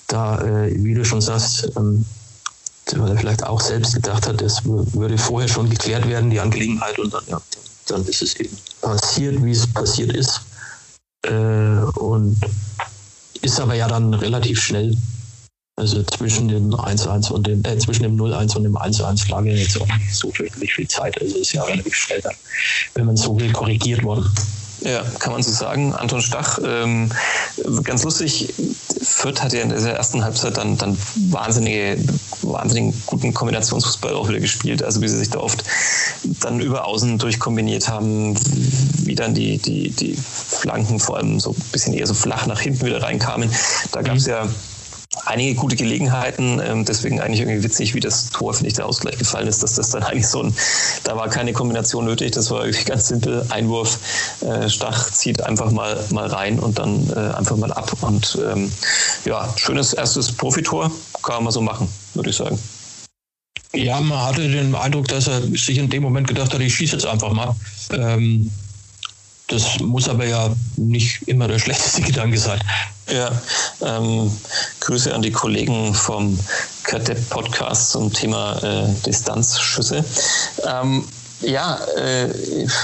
Da, 0.08 0.42
äh, 0.42 0.74
wie 0.84 0.94
du 0.94 1.06
schon 1.06 1.22
sagst, 1.22 1.72
ähm, 1.78 2.06
weil 2.96 3.12
er 3.12 3.18
vielleicht 3.18 3.44
auch 3.46 3.62
selbst 3.62 3.94
gedacht 3.94 4.28
hat, 4.28 4.42
es 4.42 4.64
würde 4.66 5.18
vorher 5.18 5.48
schon 5.48 5.70
geklärt 5.70 6.08
werden, 6.08 6.30
die 6.30 6.40
Angelegenheit, 6.40 7.00
und 7.00 7.14
dann, 7.14 7.24
ja, 7.28 7.42
dann 7.88 8.06
ist 8.06 8.22
es 8.22 8.36
eben 8.36 8.58
passiert, 8.82 9.44
wie 9.44 9.52
es 9.52 9.66
passiert 9.68 10.14
ist. 10.14 10.42
Äh, 11.26 12.00
und 12.00 12.38
ist 13.42 13.60
aber 13.60 13.76
ja 13.76 13.88
dann 13.88 14.14
relativ 14.14 14.62
schnell. 14.62 14.96
Also 15.76 16.04
zwischen 16.04 16.50
dem 16.50 16.74
1-1 16.74 17.32
und 17.32 17.48
dem, 17.48 17.64
äh, 17.66 17.78
zwischen 17.80 18.04
dem 18.04 18.16
0-1 18.16 18.56
und 18.56 18.64
dem 18.64 18.78
1-1 18.78 19.30
lag 19.30 19.44
ja 19.44 19.54
jetzt 19.54 19.82
auch 19.82 19.88
nicht 19.88 20.14
so 20.16 20.32
fürchterlich 20.32 20.74
viel 20.74 20.88
Zeit. 20.88 21.20
Also 21.20 21.38
ist 21.38 21.54
ja 21.54 21.64
relativ 21.64 21.96
schnell 21.96 22.22
dann, 22.22 22.36
wenn 22.94 23.06
man 23.06 23.18
so 23.18 23.40
will, 23.40 23.52
korrigiert 23.52 24.04
worden. 24.04 24.30
Ja, 24.84 25.04
kann 25.20 25.32
man 25.32 25.42
so 25.42 25.52
sagen. 25.52 25.94
Anton 25.94 26.22
Stach, 26.22 26.60
ähm, 26.64 27.10
ganz 27.84 28.04
lustig, 28.04 28.54
Fürth 29.02 29.42
hat 29.42 29.54
ja 29.54 29.62
in 29.62 29.70
der 29.70 29.96
ersten 29.96 30.24
Halbzeit 30.24 30.58
dann, 30.58 30.78
dann 30.78 30.98
wahnsinnige, 31.30 31.98
wahnsinnig 32.42 32.94
guten 33.06 33.34
Kombinationsfußball 33.34 34.14
auch 34.14 34.28
wieder 34.28 34.40
gespielt. 34.40 34.84
Also 34.84 35.02
wie 35.02 35.08
sie 35.08 35.18
sich 35.18 35.30
da 35.30 35.40
oft 35.40 35.64
dann 36.42 36.60
über 36.60 36.86
Außen 36.86 37.18
durchkombiniert 37.18 37.88
haben, 37.88 38.36
wie 39.06 39.16
dann 39.16 39.34
die, 39.34 39.58
die, 39.58 39.90
die 39.90 40.16
Flanken 40.16 41.00
vor 41.00 41.18
allem 41.18 41.40
so 41.40 41.52
ein 41.52 41.64
bisschen 41.72 41.94
eher 41.94 42.08
so 42.08 42.14
flach 42.14 42.46
nach 42.46 42.60
hinten 42.60 42.86
wieder 42.86 43.02
reinkamen. 43.02 43.50
Da 43.92 44.02
gab 44.02 44.18
es 44.18 44.26
mhm. 44.26 44.32
ja 44.32 44.48
einige 45.26 45.56
gute 45.56 45.76
Gelegenheiten. 45.76 46.62
Ähm, 46.64 46.86
deswegen 46.86 47.20
eigentlich 47.20 47.42
irgendwie 47.42 47.64
witzig, 47.64 47.94
wie 47.94 48.00
das 48.00 48.30
Tor, 48.30 48.54
finde 48.54 48.70
ich, 48.70 48.74
der 48.74 48.86
Ausgleich 48.86 49.18
gefallen 49.18 49.48
ist, 49.48 49.64
dass 49.64 49.76
das 49.76 49.92
dann 49.92 50.04
eigentlich 50.04 50.28
so 50.28 50.44
ein, 50.44 50.56
da 51.04 51.16
war 51.16 51.30
keine 51.30 51.54
Kombination 51.54 52.06
nötig. 52.06 52.32
Das 52.32 52.52
war 52.52 52.66
irgendwie 52.66 52.86
ganz 52.86 53.08
simpel. 53.08 53.46
Einwurf, 53.50 54.00
äh, 54.42 54.70
Stach 54.70 55.12
zieht 55.12 55.42
einfach 55.42 55.72
mal, 55.72 56.04
mal 56.12 56.28
rein 56.28 56.60
und 56.60 56.80
dann 56.80 57.10
äh, 57.10 57.36
einfach 57.36 57.58
mal 57.58 57.72
ab. 57.72 57.92
Und 58.02 58.38
ähm, 58.46 58.72
ja, 59.26 59.54
schönes 59.58 59.94
erstes 59.94 60.32
Profitor. 60.32 60.92
Kann 61.22 61.44
man 61.44 61.54
so 61.54 61.62
machen, 61.62 61.88
würde 62.14 62.30
ich 62.30 62.36
sagen. 62.36 62.60
Ja, 63.76 64.00
man 64.00 64.20
hatte 64.20 64.48
den 64.48 64.76
Eindruck, 64.76 65.08
dass 65.08 65.28
er 65.28 65.42
sich 65.42 65.78
in 65.78 65.90
dem 65.90 66.04
Moment 66.04 66.28
gedacht 66.28 66.54
hat, 66.54 66.62
ich 66.62 66.76
schieße 66.76 66.94
jetzt 66.94 67.08
einfach 67.08 67.34
mal. 67.34 67.56
Ähm, 67.92 68.52
das 69.54 69.80
muss 69.80 70.10
aber 70.10 70.26
ja 70.26 70.50
nicht 70.78 71.28
immer 71.28 71.48
der 71.48 71.60
schlechteste 71.64 72.02
Gedanke 72.02 72.38
sein. 72.38 72.60
Ja, 73.12 73.32
ähm, 73.82 74.32
Grüße 74.80 75.14
an 75.14 75.22
die 75.22 75.32
Kollegen 75.32 75.94
vom 75.94 76.40
Kadepp 76.84 77.30
Podcast 77.30 77.92
zum 77.92 78.12
Thema 78.12 78.58
äh, 78.64 78.88
Distanzschüsse. 79.06 80.04
Ähm, 80.66 81.06
ja, 81.44 81.80
äh, 81.96 82.30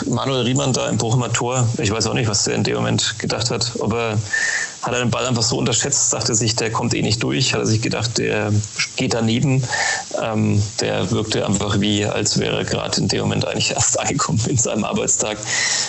Manuel 0.06 0.44
Riemann 0.44 0.74
da 0.74 0.88
im 0.90 0.98
Bochumer 0.98 1.32
Tor, 1.32 1.68
ich 1.78 1.92
weiß 1.92 2.08
auch 2.08 2.14
nicht, 2.14 2.30
was 2.30 2.44
der 2.44 2.56
in 2.56 2.64
dem 2.64 2.76
Moment 2.76 3.18
gedacht 3.20 3.50
hat, 3.50 3.72
ob 3.80 3.94
er 3.94 4.18
hat 4.82 4.94
er 4.94 5.00
den 5.00 5.10
Ball 5.10 5.26
einfach 5.26 5.44
so 5.44 5.58
unterschätzt, 5.58 6.14
dachte 6.14 6.34
sich, 6.36 6.56
der 6.56 6.72
kommt 6.72 6.94
eh 6.94 7.02
nicht 7.02 7.22
durch, 7.22 7.54
hat 7.54 7.62
er 7.62 7.66
sich 7.66 7.82
gedacht, 7.82 8.18
der 8.18 8.54
geht 8.96 9.14
daneben. 9.14 9.64
Ähm, 10.22 10.62
der 10.80 11.12
wirkte 11.12 11.46
einfach 11.46 11.82
wie, 11.82 12.06
als 12.06 12.40
wäre 12.40 12.60
er 12.60 12.64
gerade 12.64 13.02
in 13.02 13.08
dem 13.10 13.22
Moment 13.22 13.46
eigentlich 13.46 13.72
erst 13.72 14.00
angekommen 14.00 14.40
in 14.48 14.58
seinem 14.58 14.86
Arbeitstag 14.86 15.38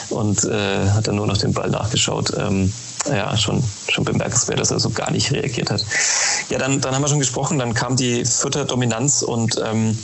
und 0.09 0.45
äh, 0.45 0.89
hat 0.91 1.07
dann 1.07 1.17
nur 1.17 1.27
noch 1.27 1.37
den 1.37 1.53
Ball 1.53 1.71
nachgeschaut. 1.71 2.33
Ähm, 2.37 2.73
ja, 3.09 3.35
schon, 3.37 3.63
schon 3.89 4.05
bemerkenswert, 4.05 4.61
dass 4.61 4.71
er 4.71 4.81
so 4.81 4.91
gar 4.91 5.11
nicht 5.11 5.33
reagiert 5.33 5.71
hat. 5.71 5.85
Ja, 6.51 6.59
dann, 6.59 6.81
dann 6.81 6.95
haben 6.95 7.03
wir 7.03 7.09
schon 7.09 7.19
gesprochen, 7.19 7.59
dann 7.59 7.73
kam 7.75 7.97
die 7.97 8.25
vierte 8.25 8.67
Dominanz 8.67 9.23
und 9.23 9.59
ähm, 9.65 9.97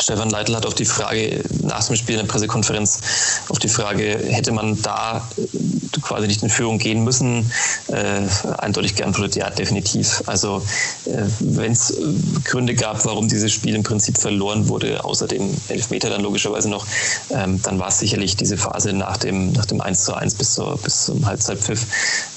Stefan 0.00 0.30
Leitl 0.30 0.56
hat 0.56 0.66
auf 0.66 0.74
die 0.74 0.84
Frage 0.84 1.42
nach 1.62 1.84
dem 1.84 1.96
Spiel 1.96 2.16
in 2.16 2.22
der 2.22 2.28
Pressekonferenz 2.30 3.00
auf 3.48 3.58
die 3.58 3.68
Frage, 3.68 4.18
hätte 4.28 4.52
man 4.52 4.80
da 4.82 5.28
äh, 5.36 6.00
quasi 6.00 6.26
nicht 6.26 6.42
in 6.42 6.50
Führung 6.50 6.78
gehen 6.78 7.04
müssen, 7.04 7.50
äh, 7.88 8.22
eindeutig 8.58 8.96
geantwortet, 8.96 9.36
ja, 9.36 9.50
definitiv. 9.50 10.22
Also 10.26 10.62
äh, 11.06 11.22
wenn 11.40 11.72
es 11.72 11.90
äh, 11.90 12.02
Gründe 12.44 12.74
gab, 12.74 13.04
warum 13.04 13.28
dieses 13.28 13.52
Spiel 13.52 13.74
im 13.74 13.82
Prinzip 13.82 14.18
verloren 14.18 14.68
wurde, 14.68 15.04
außer 15.04 15.26
dem 15.28 15.54
Elfmeter 15.68 16.10
dann 16.10 16.22
logischerweise 16.22 16.68
noch, 16.68 16.86
ähm, 17.30 17.60
dann 17.62 17.78
war 17.78 17.88
es 17.88 17.98
sicherlich 17.98 18.36
diese 18.36 18.56
Phase 18.56 18.92
nach 18.92 19.16
dem, 19.16 19.52
nach 19.52 19.66
dem 19.66 19.80
1 19.80 20.04
zu 20.04 20.14
1 20.14 20.34
bis, 20.34 20.54
zur, 20.54 20.76
bis 20.78 21.06
zum 21.06 21.24
Halbzeitpfiff, 21.24 21.86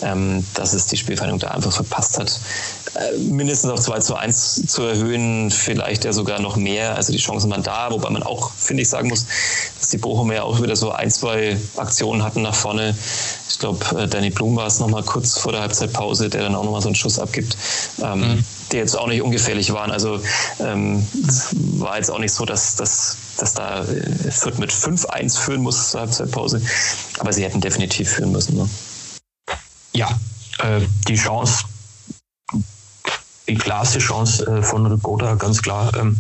ähm, 0.01 0.45
dass 0.53 0.73
es 0.73 0.85
die 0.85 0.97
Spielvereinigung 0.97 1.39
da 1.39 1.49
einfach 1.49 1.73
verpasst 1.73 2.19
hat. 2.19 2.39
Äh, 2.95 3.17
mindestens 3.17 3.71
auf 3.71 3.79
2 3.81 3.99
zu 3.99 4.15
1 4.15 4.67
zu 4.67 4.83
erhöhen, 4.83 5.51
vielleicht 5.51 6.05
ja 6.05 6.13
sogar 6.13 6.39
noch 6.39 6.55
mehr. 6.55 6.95
Also 6.95 7.11
die 7.11 7.19
Chancen 7.19 7.46
waren 7.49 7.63
da, 7.63 7.91
wobei 7.91 8.09
man 8.09 8.23
auch, 8.23 8.51
finde 8.51 8.83
ich, 8.83 8.89
sagen 8.89 9.09
muss, 9.09 9.25
dass 9.79 9.89
die 9.89 9.97
Bochumer 9.97 10.35
ja 10.35 10.43
auch 10.43 10.61
wieder 10.61 10.75
so 10.75 10.91
ein, 10.91 11.09
zwei 11.11 11.57
Aktionen 11.77 12.23
hatten 12.23 12.41
nach 12.41 12.55
vorne. 12.55 12.95
Ich 13.49 13.59
glaube, 13.59 13.83
äh, 13.97 14.07
Danny 14.07 14.29
Blum 14.29 14.55
war 14.55 14.67
es 14.67 14.79
nochmal 14.79 15.03
kurz 15.03 15.37
vor 15.37 15.51
der 15.51 15.61
Halbzeitpause, 15.61 16.29
der 16.29 16.43
dann 16.43 16.55
auch 16.55 16.63
nochmal 16.63 16.81
so 16.81 16.89
einen 16.89 16.95
Schuss 16.95 17.19
abgibt. 17.19 17.57
Ähm, 18.01 18.19
mhm. 18.19 18.45
Die 18.71 18.77
jetzt 18.77 18.97
auch 18.97 19.07
nicht 19.07 19.21
ungefährlich 19.21 19.71
waren. 19.73 19.91
Also 19.91 20.19
ähm, 20.59 21.07
war 21.79 21.97
jetzt 21.97 22.11
auch 22.11 22.19
nicht 22.19 22.33
so, 22.33 22.45
dass, 22.45 22.75
dass, 22.75 23.17
dass 23.37 23.53
da 23.53 23.83
äh, 23.83 24.31
Fürth 24.31 24.59
mit 24.59 24.71
5-1 24.71 25.37
führen 25.37 25.61
muss 25.61 25.91
zur 25.91 26.01
Halbzeitpause. 26.01 26.61
Aber 27.19 27.33
sie 27.33 27.43
hätten 27.43 27.61
definitiv 27.61 28.09
führen 28.11 28.31
müssen. 28.31 28.57
Ne? 28.57 28.69
Ja, 29.93 30.09
äh, 30.59 30.81
die 31.07 31.15
Chance 31.15 31.63
die 33.47 33.55
klarste 33.55 33.99
Chance 33.99 34.45
äh, 34.45 34.61
von 34.61 34.85
Rigoda, 34.85 35.35
ganz 35.35 35.61
klar. 35.61 35.95
Ähm, 35.97 36.17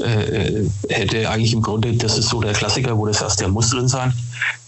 äh, 0.00 0.64
hätte 0.88 1.28
eigentlich 1.28 1.52
im 1.52 1.62
Grunde, 1.62 1.92
das 1.94 2.18
ist 2.18 2.28
so 2.28 2.40
der 2.40 2.52
Klassiker, 2.52 2.96
wo 2.96 3.06
das 3.06 3.22
heißt, 3.22 3.40
der 3.40 3.48
muss 3.48 3.70
drin 3.70 3.88
sein. 3.88 4.12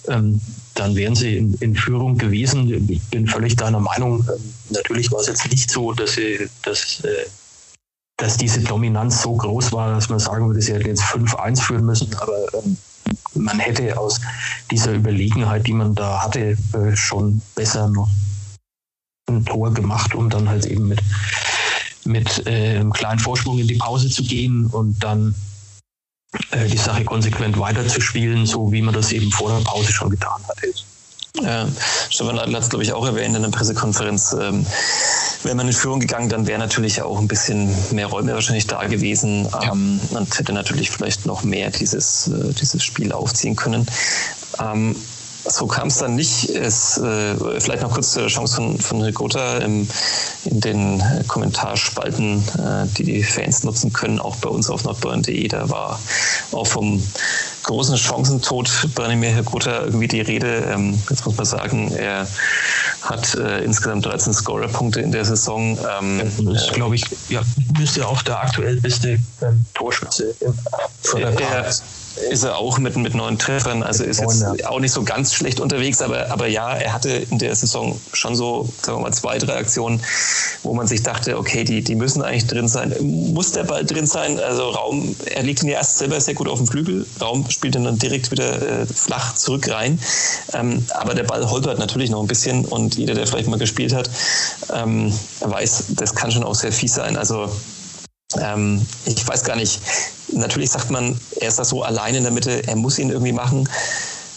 Ähm, 0.09 0.41
dann 0.75 0.97
wären 0.97 1.15
sie 1.15 1.37
in, 1.37 1.55
in, 1.55 1.75
Führung 1.75 2.19
gewesen. 2.19 2.89
Ich 2.91 3.03
bin 3.05 3.27
völlig 3.27 3.57
deiner 3.57 3.81
Meinung. 3.81 4.27
Ähm, 4.29 4.55
natürlich 4.71 5.11
war 5.13 5.21
es 5.21 5.29
jetzt 5.29 5.49
nicht 5.51 5.71
so, 5.71 5.93
dass, 5.93 6.13
sie, 6.13 6.49
dass, 6.63 7.01
äh, 7.05 7.27
dass 8.17 8.37
diese 8.37 8.61
Dominanz 8.61 9.23
so 9.23 9.35
groß 9.35 9.73
war, 9.73 9.95
dass 9.95 10.09
man 10.09 10.19
sagen 10.19 10.47
würde, 10.47 10.61
sie 10.61 10.75
hätten 10.75 10.89
jetzt 10.89 11.03
5-1 11.03 11.61
führen 11.61 11.87
müssen. 11.87 12.15
Aber 12.17 12.37
ähm, 12.55 12.77
man 13.35 13.59
hätte 13.61 13.99
aus 13.99 14.21
dieser 14.71 14.93
Überlegenheit, 14.93 15.67
die 15.67 15.73
man 15.73 15.95
da 15.95 16.23
hatte, 16.23 16.59
äh, 16.73 16.97
schon 16.97 17.41
besser 17.55 17.89
noch 17.89 18.11
ein 19.29 19.45
Tor 19.45 19.73
gemacht, 19.73 20.15
um 20.15 20.29
dann 20.29 20.49
halt 20.49 20.67
eben 20.67 20.89
mit 20.89 21.01
mit 22.05 22.47
äh, 22.47 22.77
einem 22.77 22.93
kleinen 22.93 23.19
Vorsprung 23.19 23.59
in 23.59 23.69
die 23.69 23.77
Pause 23.77 24.09
zu 24.09 24.23
gehen 24.23 24.67
und 24.67 25.03
dann 25.03 25.35
äh, 26.51 26.69
die 26.69 26.77
Sache 26.77 27.05
konsequent 27.05 27.59
weiterzuspielen, 27.59 28.47
so 28.47 28.73
wie 28.73 28.83
man 28.83 28.95
das 28.95 29.13
eben 29.13 29.31
vor 29.31 29.51
der 29.51 29.65
Pause 29.65 29.93
schon 29.93 30.11
getan 30.11 30.43
hatte. 30.49 30.73
Ja, 31.43 31.67
Stefan 32.11 32.37
Leitl 32.37 32.55
hat 32.55 32.63
es, 32.63 32.69
glaube 32.69 32.85
ich, 32.85 32.93
auch 32.93 33.05
erwähnt 33.05 33.35
in 33.35 33.43
der 33.43 33.49
Pressekonferenz. 33.49 34.37
Ähm, 34.41 34.65
wäre 35.43 35.57
man 35.57 35.67
in 35.67 35.73
Führung 35.73 35.99
gegangen, 35.99 36.29
dann 36.29 36.47
wäre 36.47 36.61
natürlich 36.61 37.03
auch 37.03 37.19
ein 37.19 37.27
bisschen 37.27 37.75
mehr 37.91 38.07
Räume 38.07 38.35
wahrscheinlich 38.35 38.69
da 38.69 38.87
gewesen. 38.87 39.49
Ja. 39.51 39.73
Ähm, 39.73 40.01
man 40.13 40.27
hätte 40.27 40.53
natürlich 40.53 40.91
vielleicht 40.91 41.27
noch 41.27 41.43
mehr 41.43 41.71
dieses, 41.71 42.29
äh, 42.29 42.53
dieses 42.53 42.85
Spiel 42.85 43.13
aufziehen 43.13 43.57
können. 43.57 43.87
Ähm, 44.61 44.95
so 45.47 45.67
kam 45.67 45.89
es 45.89 45.99
dann 45.99 46.15
nicht. 46.15 46.49
Es, 46.51 46.99
äh, 46.99 47.61
vielleicht 47.61 47.83
noch 47.83 47.93
kurz 47.93 48.13
zur 48.13 48.27
Chance 48.29 48.57
von, 48.57 48.79
von 48.79 49.03
Rigota 49.03 49.59
im, 49.59 49.87
in 50.45 50.61
den 50.61 51.03
Kommentarspalten, 51.29 52.39
äh, 52.59 52.87
die 52.97 53.05
die 53.05 53.23
Fans 53.23 53.65
nutzen 53.65 53.93
können, 53.93 54.19
auch 54.19 54.37
bei 54.37 54.49
uns 54.49 54.71
auf 54.71 54.85
nordbayern.de. 54.85 55.49
Da 55.49 55.69
war 55.69 56.01
auch 56.53 56.67
vom 56.67 57.03
großen 57.65 57.97
Chancentod 57.97 58.71
Branimir 58.95 59.37
Rigota 59.37 59.83
irgendwie 59.85 60.09
die 60.09 60.21
Rede. 60.21 60.65
Ähm, 60.73 60.99
jetzt 61.11 61.27
muss 61.27 61.37
man 61.37 61.47
sagen, 61.47 61.93
er 61.93 62.27
hat 63.03 63.35
äh, 63.35 63.65
insgesamt 63.65 64.07
13 64.07 64.33
Scorer-Punkte 64.33 65.01
in 65.01 65.13
der 65.13 65.25
Saison. 65.25 65.79
Ähm, 66.01 66.23
das 66.23 66.39
ist, 66.39 66.73
glaube 66.73 66.95
ich, 66.95 67.05
ja, 67.29 67.43
müsste 67.79 68.07
auch 68.07 68.23
der 68.23 68.41
aktuell 68.41 68.81
beste 68.81 69.19
ähm, 69.43 69.65
Torschütze 69.75 70.35
im 70.41 70.55
Förderpark 71.03 71.75
ist 72.31 72.45
er 72.45 72.57
auch 72.57 72.79
mit, 72.79 72.97
mit 72.97 73.15
neun 73.15 73.39
Treffern. 73.39 73.83
Also 73.83 74.05
ist 74.05 74.21
jetzt 74.21 74.67
auch 74.67 74.81
nicht 74.81 74.93
so 74.93 75.03
ganz 75.03 75.35
schlecht 75.35 75.61
unterwegs, 75.61 76.01
aber, 76.01 76.31
aber 76.31 76.47
ja, 76.47 76.75
er 76.75 76.93
hatte 76.93 77.11
in 77.11 77.39
der 77.39 77.55
Saison 77.55 78.01
schon 78.13 78.37
so, 78.37 78.69
sagen 78.83 78.99
wir 78.99 79.03
mal, 79.03 79.13
zwei, 79.13 79.39
drei 79.39 79.57
Aktionen, 79.57 80.01
wo 80.63 80.75
man 80.75 80.87
sich 80.87 81.03
dachte, 81.03 81.39
okay, 81.39 81.65
die, 81.65 81.83
die 81.83 81.95
müssen 81.95 82.23
eigentlich 82.23 82.47
drin 82.47 82.69
sein. 82.69 82.95
Muss 83.01 83.53
der 83.53 83.65
Ball 83.65 83.85
drin 83.85 84.07
sein? 84.07 84.39
Also 84.39 84.71
Raum, 84.71 85.17
er 85.27 85.43
liegt 85.43 85.63
ihn 85.63 85.69
ja 85.69 85.79
erst 85.79 85.99
selber 85.99 86.21
sehr 86.21 86.35
gut 86.35 86.49
auf 86.49 86.59
dem 86.59 86.67
Flügel, 86.67 87.07
Raum 87.21 87.49
spielt 87.51 87.75
ihn 87.75 87.85
dann 87.85 87.99
direkt 87.99 88.31
wieder 88.31 88.83
äh, 88.83 88.87
flach 88.87 89.35
zurück 89.35 89.69
rein. 89.71 89.99
Ähm, 90.53 90.85
aber 90.95 91.15
der 91.15 91.25
Ball 91.25 91.49
holpert 91.51 91.79
natürlich 91.79 92.11
noch 92.11 92.21
ein 92.21 92.29
bisschen 92.29 92.65
und 92.65 92.97
jeder, 92.97 93.15
der 93.15 93.27
vielleicht 93.27 93.49
mal 93.49 93.59
gespielt 93.59 93.93
hat, 93.93 94.09
ähm, 94.73 95.13
weiß, 95.41 95.85
das 95.97 96.15
kann 96.15 96.31
schon 96.31 96.45
auch 96.45 96.55
sehr 96.55 96.73
fies 96.73 96.95
sein. 96.95 97.17
Also 97.17 97.49
ähm, 98.39 98.85
ich 99.05 99.27
weiß 99.27 99.45
gar 99.45 99.57
nicht, 99.57 99.81
natürlich 100.33 100.71
sagt 100.71 100.91
man, 100.91 101.19
er 101.41 101.49
ist 101.49 101.59
da 101.59 101.65
so 101.65 101.83
allein 101.83 102.15
in 102.15 102.23
der 102.25 102.33
Mitte, 102.33 102.67
er 102.67 102.77
muss 102.77 102.99
ihn 102.99 103.11
irgendwie 103.11 103.33
machen. 103.33 103.69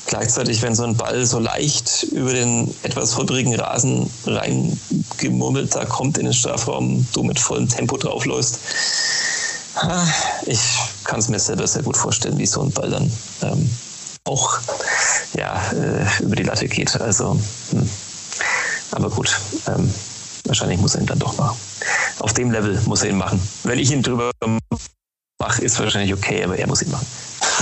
gleichzeitig, 0.07 0.61
wenn 0.61 0.73
so 0.73 0.83
ein 0.83 0.95
Ball 0.95 1.25
so 1.25 1.39
leicht 1.39 2.03
über 2.11 2.33
den 2.33 2.73
etwas 2.83 3.17
holprigen 3.17 3.53
Rasen 3.59 4.09
reingemurmelt 4.25 5.75
da 5.75 5.85
kommt 5.85 6.17
in 6.17 6.25
den 6.25 6.33
Strafraum, 6.33 7.05
du 7.13 7.23
mit 7.23 7.39
vollem 7.39 7.67
Tempo 7.67 7.97
draufläufst, 7.97 8.59
ich 10.45 10.59
kann 11.03 11.19
es 11.19 11.27
mir 11.27 11.39
selber 11.39 11.67
sehr 11.67 11.83
gut 11.83 11.97
vorstellen, 11.97 12.37
wie 12.37 12.47
so 12.47 12.61
ein 12.61 12.71
Ball 12.71 12.89
dann 12.89 13.11
ähm, 13.41 13.69
auch 14.23 14.59
ja, 15.33 15.61
äh, 15.71 16.23
über 16.23 16.35
die 16.35 16.43
Latte 16.43 16.67
geht. 16.67 16.99
Also, 16.99 17.39
hm. 17.71 17.89
aber 18.91 19.09
gut, 19.09 19.39
ähm, 19.67 19.93
wahrscheinlich 20.45 20.79
muss 20.79 20.95
er 20.95 21.01
ihn 21.01 21.07
dann 21.07 21.19
doch 21.19 21.37
machen. 21.37 21.57
Auf 22.19 22.33
dem 22.33 22.51
Level 22.51 22.79
muss 22.85 23.03
er 23.03 23.09
ihn 23.09 23.17
machen. 23.17 23.41
Wenn 23.63 23.79
ich 23.79 23.91
ihn 23.91 24.01
drüber 24.01 24.31
mache, 25.39 25.61
ist 25.61 25.79
wahrscheinlich 25.79 26.13
okay, 26.13 26.43
aber 26.43 26.57
er 26.57 26.67
muss 26.67 26.81
ihn 26.81 26.91
machen. 26.91 27.05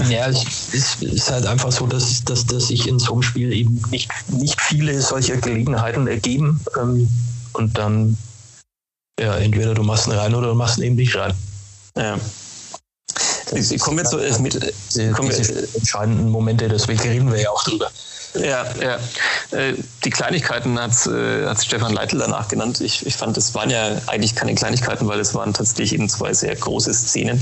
Ja, 0.10 0.28
es 0.28 0.74
ist, 0.74 1.32
halt 1.32 1.46
einfach 1.46 1.72
so, 1.72 1.88
dass, 1.88 2.24
dass, 2.24 2.46
dass 2.46 2.68
sich 2.68 2.88
in 2.88 3.00
so 3.00 3.14
einem 3.14 3.22
Spiel 3.22 3.54
eben 3.54 3.82
nicht, 3.92 4.10
nicht 4.30 4.60
viele 4.62 5.02
solcher 5.02 5.38
Gelegenheiten 5.38 6.08
ergeben. 6.08 6.60
Ähm, 6.78 7.08
und 7.54 7.78
dann, 7.78 8.18
ja, 9.20 9.36
entweder 9.38 9.74
du 9.74 9.84
machst 9.84 10.08
ihn 10.08 10.14
rein 10.14 10.36
oder 10.36 10.50
du 10.50 10.56
machst 10.56 10.78
ihn 10.78 10.84
eben 10.84 10.96
nicht 10.96 11.16
rein. 11.16 11.34
Ja. 11.98 12.18
Kommen 13.80 13.98
wir 13.98 14.06
zu 14.06 14.20
Elfmeter. 14.20 14.60
Kommen 15.14 15.30
wir, 15.30 15.76
entscheidenden 15.76 16.30
Momente, 16.30 16.68
deswegen 16.68 17.02
reden 17.02 17.32
wir 17.32 17.42
ja 17.42 17.50
auch 17.50 17.64
drüber. 17.64 17.90
Ja, 18.40 18.66
ja. 18.82 18.98
Äh, 19.58 19.76
die 20.04 20.10
Kleinigkeiten 20.10 20.80
hat, 20.80 21.08
äh, 21.08 21.46
hat 21.46 21.64
Stefan 21.64 21.94
Leitl 21.94 22.18
danach 22.18 22.48
genannt. 22.48 22.82
Ich, 22.82 23.06
ich 23.06 23.16
fand, 23.16 23.38
das 23.38 23.54
waren 23.56 23.70
ja 23.70 24.02
eigentlich 24.08 24.36
keine 24.36 24.56
Kleinigkeiten, 24.56 25.08
weil 25.08 25.20
es 25.20 25.34
waren 25.34 25.54
tatsächlich 25.54 25.94
eben 25.94 26.10
zwei 26.10 26.34
sehr 26.34 26.56
große 26.56 26.94
Szenen. 26.94 27.42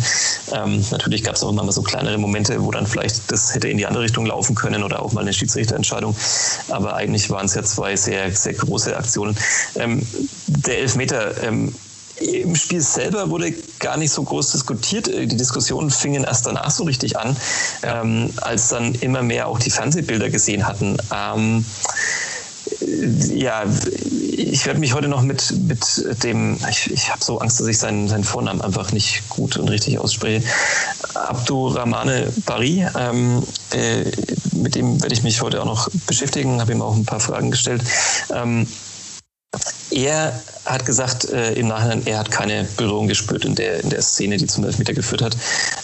Ähm, 0.52 0.86
natürlich 0.92 1.24
gab 1.24 1.36
es 1.36 1.44
auch 1.44 1.50
immer 1.50 1.64
mal 1.64 1.72
so 1.72 1.82
kleinere 1.82 2.18
Momente, 2.18 2.62
wo 2.62 2.72
dann 2.72 2.86
vielleicht 2.86 3.32
das 3.32 3.56
hätte 3.56 3.70
in 3.70 3.78
die 3.78 3.86
andere 3.86 4.04
Richtung 4.04 4.26
laufen 4.26 4.56
können 4.56 4.84
oder 4.84 5.02
auch 5.02 5.14
mal 5.14 5.22
eine 5.22 5.34
Schiedsrichterentscheidung. 5.34 6.16
Aber 6.70 6.96
eigentlich 6.96 7.30
waren 7.30 7.46
es 7.46 7.56
ja 7.56 7.64
zwei 7.64 7.96
sehr, 7.96 8.32
sehr 8.32 8.54
große 8.54 8.96
Aktionen. 8.96 9.36
Ähm, 9.76 10.06
der 10.48 10.80
Elfmeter, 10.80 11.42
ähm, 11.44 11.74
im 12.20 12.56
Spiel 12.56 12.82
selber 12.82 13.30
wurde 13.30 13.54
gar 13.80 13.98
nicht 13.98 14.12
so 14.12 14.24
groß 14.24 14.52
diskutiert. 14.52 15.08
Äh, 15.08 15.28
die 15.28 15.38
Diskussionen 15.38 15.90
fingen 15.90 16.24
erst 16.24 16.46
danach 16.46 16.72
so 16.72 16.84
richtig 16.84 17.18
an, 17.18 17.36
ähm, 17.84 18.30
als 18.38 18.70
dann 18.70 18.96
immer 18.96 19.24
mehr 19.24 19.48
auch 19.48 19.60
die 19.60 19.72
Fernsehbilder 19.72 20.30
gesehen 20.30 20.66
hatten. 20.68 20.98
Ähm, 21.14 21.66
ja, 23.34 23.64
ich 24.36 24.66
werde 24.66 24.80
mich 24.80 24.94
heute 24.94 25.08
noch 25.08 25.22
mit, 25.22 25.54
mit 25.68 26.24
dem, 26.24 26.58
ich, 26.70 26.92
ich 26.92 27.10
habe 27.10 27.24
so 27.24 27.40
Angst, 27.40 27.60
dass 27.60 27.68
ich 27.68 27.78
seinen, 27.78 28.08
seinen 28.08 28.24
Vornamen 28.24 28.62
einfach 28.62 28.92
nicht 28.92 29.28
gut 29.30 29.58
und 29.58 29.70
richtig 29.70 30.00
ausspreche. 30.00 30.46
Abdurrahmane 31.14 32.32
Bari, 32.46 32.86
ähm, 32.98 33.44
äh, 33.72 34.04
mit 34.54 34.76
dem 34.76 35.02
werde 35.02 35.14
ich 35.14 35.24
mich 35.24 35.42
heute 35.42 35.62
auch 35.62 35.66
noch 35.66 35.90
beschäftigen, 36.08 36.62
habe 36.62 36.72
ihm 36.72 36.82
auch 36.82 36.96
ein 36.96 37.06
paar 37.06 37.20
Fragen 37.20 37.52
gestellt. 37.52 37.84
Ähm, 38.34 38.68
er 39.94 40.34
hat 40.66 40.86
gesagt 40.86 41.30
äh, 41.30 41.54
im 41.54 41.68
Nachhinein, 41.68 42.04
er 42.06 42.20
hat 42.20 42.32
keine 42.32 42.66
Berührung 42.78 43.08
gespürt 43.08 43.44
in 43.44 43.56
der, 43.56 43.82
in 43.82 43.90
der 43.90 44.02
Szene, 44.02 44.38
die 44.38 44.48
zum 44.48 44.64
Elfmeter 44.64 44.94
geführt 44.94 45.22
hat. 45.22 45.38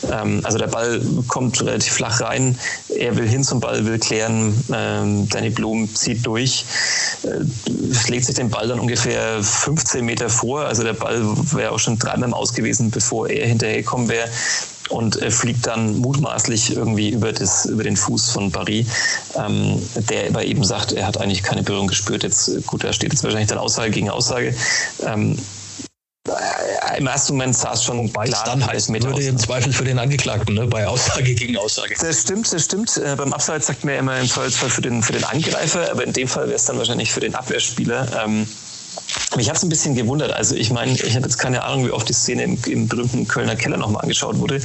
Ähm, 0.10 0.42
also 0.44 0.58
der 0.58 0.68
Ball 0.68 1.02
kommt 1.28 1.62
relativ 1.62 1.94
flach 1.94 2.22
rein. 2.22 2.58
Er 2.98 3.18
will 3.18 3.28
hin 3.28 3.44
zum 3.44 3.60
Ball, 3.60 3.86
will 3.86 4.00
klären. 4.00 4.54
Ähm, 4.74 5.28
Danny 5.30 5.50
Blum 5.50 5.94
zieht 5.94 6.26
durch, 6.26 6.66
äh, 7.24 8.10
legt 8.10 8.26
sich 8.26 8.36
den 8.36 8.50
Ball 8.50 8.68
dann 8.68 8.80
ungefähr 8.80 9.44
15 9.44 10.06
Meter 10.06 10.30
vor. 10.30 10.62
Also 10.62 10.84
der 10.84 10.94
Ball 10.94 11.22
wäre 11.52 11.72
auch 11.72 11.80
schon 11.80 12.00
dreimal 12.00 12.34
Aus 12.34 12.54
gewesen, 12.54 12.92
bevor 12.92 13.30
er 13.30 13.48
hinterhergekommen 13.48 14.08
wäre 14.08 14.30
und 14.90 15.22
äh, 15.22 15.32
fliegt 15.32 15.68
dann 15.68 15.98
mutmaßlich 15.98 16.76
irgendwie 16.76 17.10
über, 17.10 17.32
das, 17.32 17.66
über 17.66 17.84
den 17.84 17.96
Fuß 17.96 18.32
von 18.32 18.52
Barry, 18.52 18.86
ähm, 19.36 19.82
der 20.10 20.28
aber 20.28 20.44
eben 20.44 20.64
sagt, 20.64 20.92
er 20.92 21.08
hat 21.08 21.20
eigentlich 21.20 21.44
keine 21.44 21.64
Berührung 21.64 21.88
gespürt. 21.88 22.24
Jetzt, 22.24 22.50
äh, 22.50 22.62
gut, 22.62 22.84
da 22.84 22.94
steht 22.94 23.14
jetzt 23.14 23.24
wahrscheinlich 23.24 23.50
dann 23.50 23.58
Aussage 23.58 23.92
gegen 23.92 24.10
Aussage. 24.10 24.56
Ähm, 25.06 25.38
äh, 26.28 26.98
im 26.98 27.08
ersten 27.08 27.34
Moment 27.34 27.56
sah 27.56 27.74
es 27.74 27.84
schon 27.84 27.98
Wobei 27.98 28.26
klar 28.26 28.44
dann 28.46 28.66
heißt, 28.66 28.90
würde 28.90 29.14
aus. 29.14 29.24
im 29.24 29.38
Zweifel 29.38 29.72
für 29.72 29.84
den 29.84 30.00
Angeklagten, 30.00 30.56
ne? 30.56 30.68
bei 30.68 30.88
Aussage 30.88 31.34
gegen 31.34 31.58
Aussage. 31.58 31.96
Das 32.00 32.22
stimmt, 32.22 32.52
das 32.52 32.66
stimmt. 32.66 32.98
Äh, 32.98 33.16
beim 33.16 33.34
Abseits 33.34 33.68
sagt 33.68 33.86
man 33.86 33.94
ja 33.94 34.00
immer 34.00 34.20
im 34.20 34.28
Zweifelsfall 34.28 34.70
für 34.70 34.82
den, 34.82 35.04
für 35.04 35.14
den 35.14 35.24
Angreifer, 35.24 35.90
aber 35.92 36.04
in 36.04 36.14
dem 36.14 36.28
Fall 36.28 36.48
wäre 36.48 36.56
es 36.56 36.66
dann 36.66 36.78
wahrscheinlich 36.78 37.12
für 37.12 37.20
den 37.20 37.36
Abwehrspieler. 37.36 38.24
Ähm, 38.24 38.48
mich 39.36 39.50
hat 39.50 39.58
es 39.58 39.64
ein 39.64 39.70
bisschen 39.70 39.96
gewundert. 39.96 40.32
Also 40.32 40.56
ich 40.56 40.72
meine, 40.72 40.92
ich 40.92 41.16
habe 41.16 41.26
jetzt 41.26 41.38
keine 41.38 41.64
Ahnung, 41.64 41.86
wie 41.86 41.92
oft 41.92 42.10
die 42.10 42.14
Szene 42.14 42.44
im, 42.44 42.58
im 42.68 42.88
berühmten 42.88 43.28
Kölner 43.28 43.56
Keller 43.56 43.78
nochmal 43.78 44.02
angeschaut 44.02 44.38
wurde. 44.40 44.60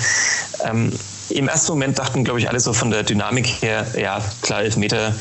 Ähm, 0.64 0.92
Im 1.30 1.48
ersten 1.48 1.72
Moment 1.72 1.98
dachten, 1.98 2.24
glaube 2.24 2.40
ich, 2.40 2.48
alle 2.48 2.60
so 2.60 2.72
von 2.72 2.90
der 2.90 3.02
Dynamik 3.02 3.46
her, 3.62 3.86
ja, 3.98 4.22
klar, 4.42 4.62
Elfmeter 4.62 5.14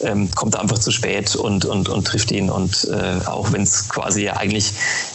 ähm, 0.00 0.30
kommt 0.32 0.56
einfach 0.56 0.78
zu 0.78 0.90
spät 0.90 1.34
und, 1.34 1.64
und, 1.64 1.88
und 1.88 2.06
trifft 2.06 2.30
ihn. 2.30 2.50
Und 2.50 2.88
äh, 2.90 3.26
auch 3.26 3.52
wenn 3.52 3.62
es 3.62 3.88
quasi 3.88 4.24
ja 4.24 4.36
eigentlich, 4.36 4.72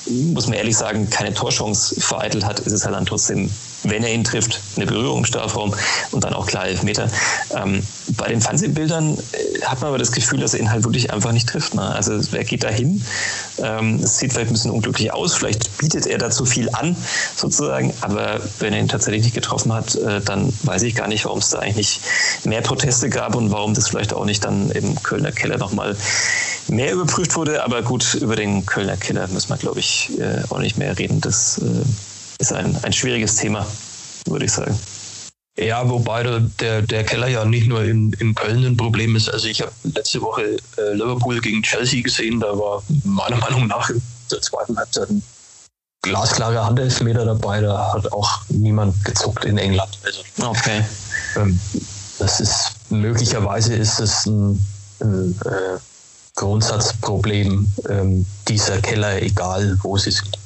muss 0.08 0.48
man 0.48 0.58
ehrlich 0.58 0.78
sagen, 0.78 1.10
keine 1.10 1.34
Torchance 1.34 2.00
vereitelt 2.00 2.46
hat, 2.46 2.60
ist 2.60 2.74
es 2.74 2.86
halt 2.86 2.96
dann 2.96 3.06
trotzdem 3.06 3.50
wenn 3.90 4.04
er 4.04 4.14
ihn 4.14 4.24
trifft, 4.24 4.62
eine 4.76 4.86
Berührung 4.86 5.20
im 5.20 5.26
Strafraum 5.26 5.74
und 6.12 6.24
dann 6.24 6.34
auch 6.34 6.48
klar 6.48 6.68
Elfmeter. 6.68 7.10
Ähm, 7.56 7.86
bei 8.18 8.28
den 8.28 8.42
Fernsehbildern 8.42 9.18
äh, 9.18 9.55
hat 9.64 9.82
man 9.82 9.90
aber 9.90 9.98
das 9.98 10.12
Gefühl, 10.12 10.40
dass 10.40 10.54
er 10.54 10.60
ihn 10.60 10.72
halt 10.72 10.84
wirklich 10.84 11.12
einfach 11.12 11.32
nicht 11.32 11.48
trifft. 11.48 11.76
Ne? 11.76 11.82
Also 11.82 12.20
er 12.36 12.44
geht 12.44 12.64
da 12.64 12.70
hin, 12.70 13.04
ähm, 13.60 14.00
es 14.04 14.20
sieht 14.20 14.34
vielleicht 14.34 14.50
ein 14.50 14.54
bisschen 14.54 14.72
unglücklich 14.72 15.14
aus, 15.14 15.36
vielleicht 15.36 15.78
bietet 15.78 16.06
er 16.08 16.18
dazu 16.18 16.46
viel 16.46 16.70
an, 16.70 16.96
sozusagen, 17.36 17.94
aber 18.02 18.40
wenn 18.60 18.74
er 18.74 18.80
ihn 18.80 18.88
tatsächlich 18.88 19.24
nicht 19.24 19.36
getroffen 19.36 19.74
hat, 19.74 19.96
äh, 19.96 20.22
dann 20.22 20.54
weiß 20.64 20.84
ich 20.84 20.96
gar 20.96 21.08
nicht, 21.08 21.26
warum 21.26 21.40
es 21.40 21.50
da 21.50 21.60
eigentlich 21.60 21.86
nicht 21.86 22.46
mehr 22.46 22.62
Proteste 22.62 23.10
gab 23.10 23.36
und 23.36 23.52
warum 23.52 23.74
das 23.74 23.90
vielleicht 23.90 24.14
auch 24.14 24.26
nicht 24.26 24.44
dann 24.44 24.72
im 24.72 25.02
Kölner 25.04 25.32
Keller 25.32 25.58
nochmal 25.58 25.96
mehr 26.68 26.94
überprüft 26.94 27.36
wurde. 27.36 27.64
Aber 27.64 27.82
gut, 27.84 28.16
über 28.16 28.36
den 28.36 28.66
Kölner 28.66 28.98
Keller 28.98 29.28
müssen 29.28 29.50
wir, 29.50 29.58
glaube 29.58 29.80
ich, 29.80 30.12
äh, 30.20 30.42
auch 30.50 30.60
nicht 30.60 30.78
mehr 30.78 30.98
reden. 30.98 31.22
Das 31.22 31.62
ist 32.40 32.54
ein, 32.54 32.78
ein 32.84 32.94
schwieriges 32.94 33.36
Thema, 33.36 33.66
würde 34.28 34.46
ich 34.46 34.52
sagen. 34.52 34.78
Ja, 35.58 35.90
wobei 35.90 36.24
der, 36.60 36.82
der 36.82 37.04
Keller 37.06 37.28
ja 37.28 37.46
nicht 37.46 37.68
nur 37.68 37.84
in, 37.84 38.12
in 38.20 38.36
Köln 38.36 38.66
ein 38.66 38.76
Problem 38.76 39.16
ist. 39.16 39.30
Also 39.30 39.48
ich 39.48 39.62
habe 39.62 39.72
letzte 39.84 40.22
Woche 40.22 40.58
äh, 40.78 40.94
Liverpool 40.94 41.40
gegen 41.40 41.64
Chelsea 41.64 42.02
gesehen, 42.02 42.42
da 42.42 42.48
war 42.48 42.84
meiner 43.06 43.38
Meinung 43.38 43.68
nach 43.68 43.90
in 43.90 44.02
der 44.30 44.42
zweiten 44.42 44.78
Halbzeit 44.78 45.10
ein 45.10 45.24
glasklarer 46.02 46.66
Handelfmeter 46.66 47.26
dabei, 47.26 47.62
da 47.62 47.94
hat 47.94 48.12
auch 48.12 48.42
niemand 48.50 49.04
gezuckt 49.06 49.46
in 49.46 49.58
England. 49.58 49.98
Also, 50.04 50.22
okay. 50.46 50.84
Ähm, 51.38 51.60
das 52.20 52.40
ist 52.40 52.72
möglicherweise 52.90 53.76
ist 53.76 54.00
es 54.00 54.26
ein, 54.26 54.64
ein 55.02 55.40
äh, 55.46 55.80
Grundsatzproblem 56.36 57.72
ähm, 57.90 58.26
dieser 58.48 58.80
Keller, 58.82 59.22
egal 59.22 59.78
wo 59.82 59.98
sie 59.98 60.12
sind. 60.12 60.38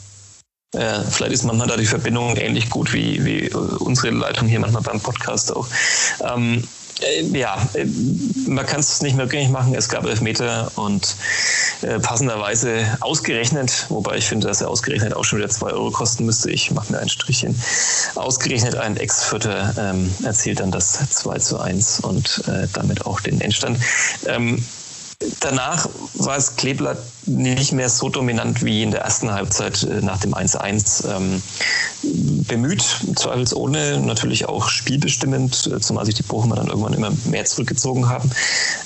Äh, 0.74 1.02
vielleicht 1.10 1.34
ist 1.34 1.44
manchmal 1.46 1.68
da 1.68 1.78
die 1.78 1.86
Verbindung 1.86 2.36
ähnlich 2.38 2.70
gut 2.70 2.94
wie, 2.94 3.26
wie 3.26 3.52
unsere 3.52 4.12
Leitung 4.12 4.48
hier 4.48 4.60
manchmal 4.60 4.84
beim 4.84 5.00
Podcast 5.00 5.56
auch. 5.56 5.68
Ähm, 6.22 6.64
äh, 7.02 7.24
ja, 7.38 7.58
äh, 7.74 7.86
man 8.48 8.66
kann 8.66 8.80
es 8.80 9.02
nicht 9.02 9.16
mehr 9.16 9.26
rückgängig 9.26 9.50
machen. 9.50 9.74
Es 9.74 9.90
gab 9.90 10.06
Elfmeter 10.06 10.72
und 10.76 11.16
äh, 11.82 12.00
passenderweise 12.00 12.98
ausgerechnet, 13.00 13.88
wobei 13.90 14.18
ich 14.18 14.26
finde, 14.26 14.48
dass 14.48 14.62
er 14.62 14.70
ausgerechnet 14.70 15.16
auch 15.16 15.24
schon 15.24 15.40
wieder 15.40 15.50
zwei 15.50 15.72
Euro 15.72 15.92
kosten 15.92 16.26
müsste. 16.26 16.52
Ich 16.52 16.72
mache 16.72 16.92
mir 16.92 17.00
ein 17.00 17.10
Strichchen. 17.10 17.60
Ausgerechnet 18.16 18.76
ein 18.76 18.98
Ex-Vierter 18.98 19.74
ähm, 19.78 20.14
erzielt 20.24 20.60
dann 20.60 20.72
das 20.72 21.00
2 21.10 21.40
zu 21.40 21.60
1 21.60 22.02
und 22.02 22.44
äh, 22.48 22.68
damit 22.74 23.06
auch 23.06 23.22
den 23.22 23.42
Endstand. 23.42 23.80
Ähm, 24.28 24.64
Danach 25.42 25.90
war 26.14 26.38
es 26.38 26.56
Kleeblatt 26.56 26.98
nicht 27.26 27.74
mehr 27.74 27.90
so 27.90 28.08
dominant 28.08 28.64
wie 28.64 28.84
in 28.84 28.92
der 28.92 29.02
ersten 29.02 29.30
Halbzeit 29.34 29.84
äh, 29.84 30.00
nach 30.02 30.18
dem 30.22 30.34
1-1. 30.34 31.14
Ähm, 31.14 31.44
bemüht, 32.48 32.82
zweifelsohne, 33.16 34.00
natürlich 34.00 34.48
auch 34.48 34.70
spielbestimmend, 34.70 35.70
äh, 35.74 35.82
zumal 35.82 36.06
sich 36.06 36.16
die 36.16 36.24
Bochumer 36.24 36.56
dann 36.56 36.68
irgendwann 36.68 36.94
immer 36.94 37.12
mehr 37.26 37.44
zurückgezogen 37.44 38.08
haben. 38.08 38.32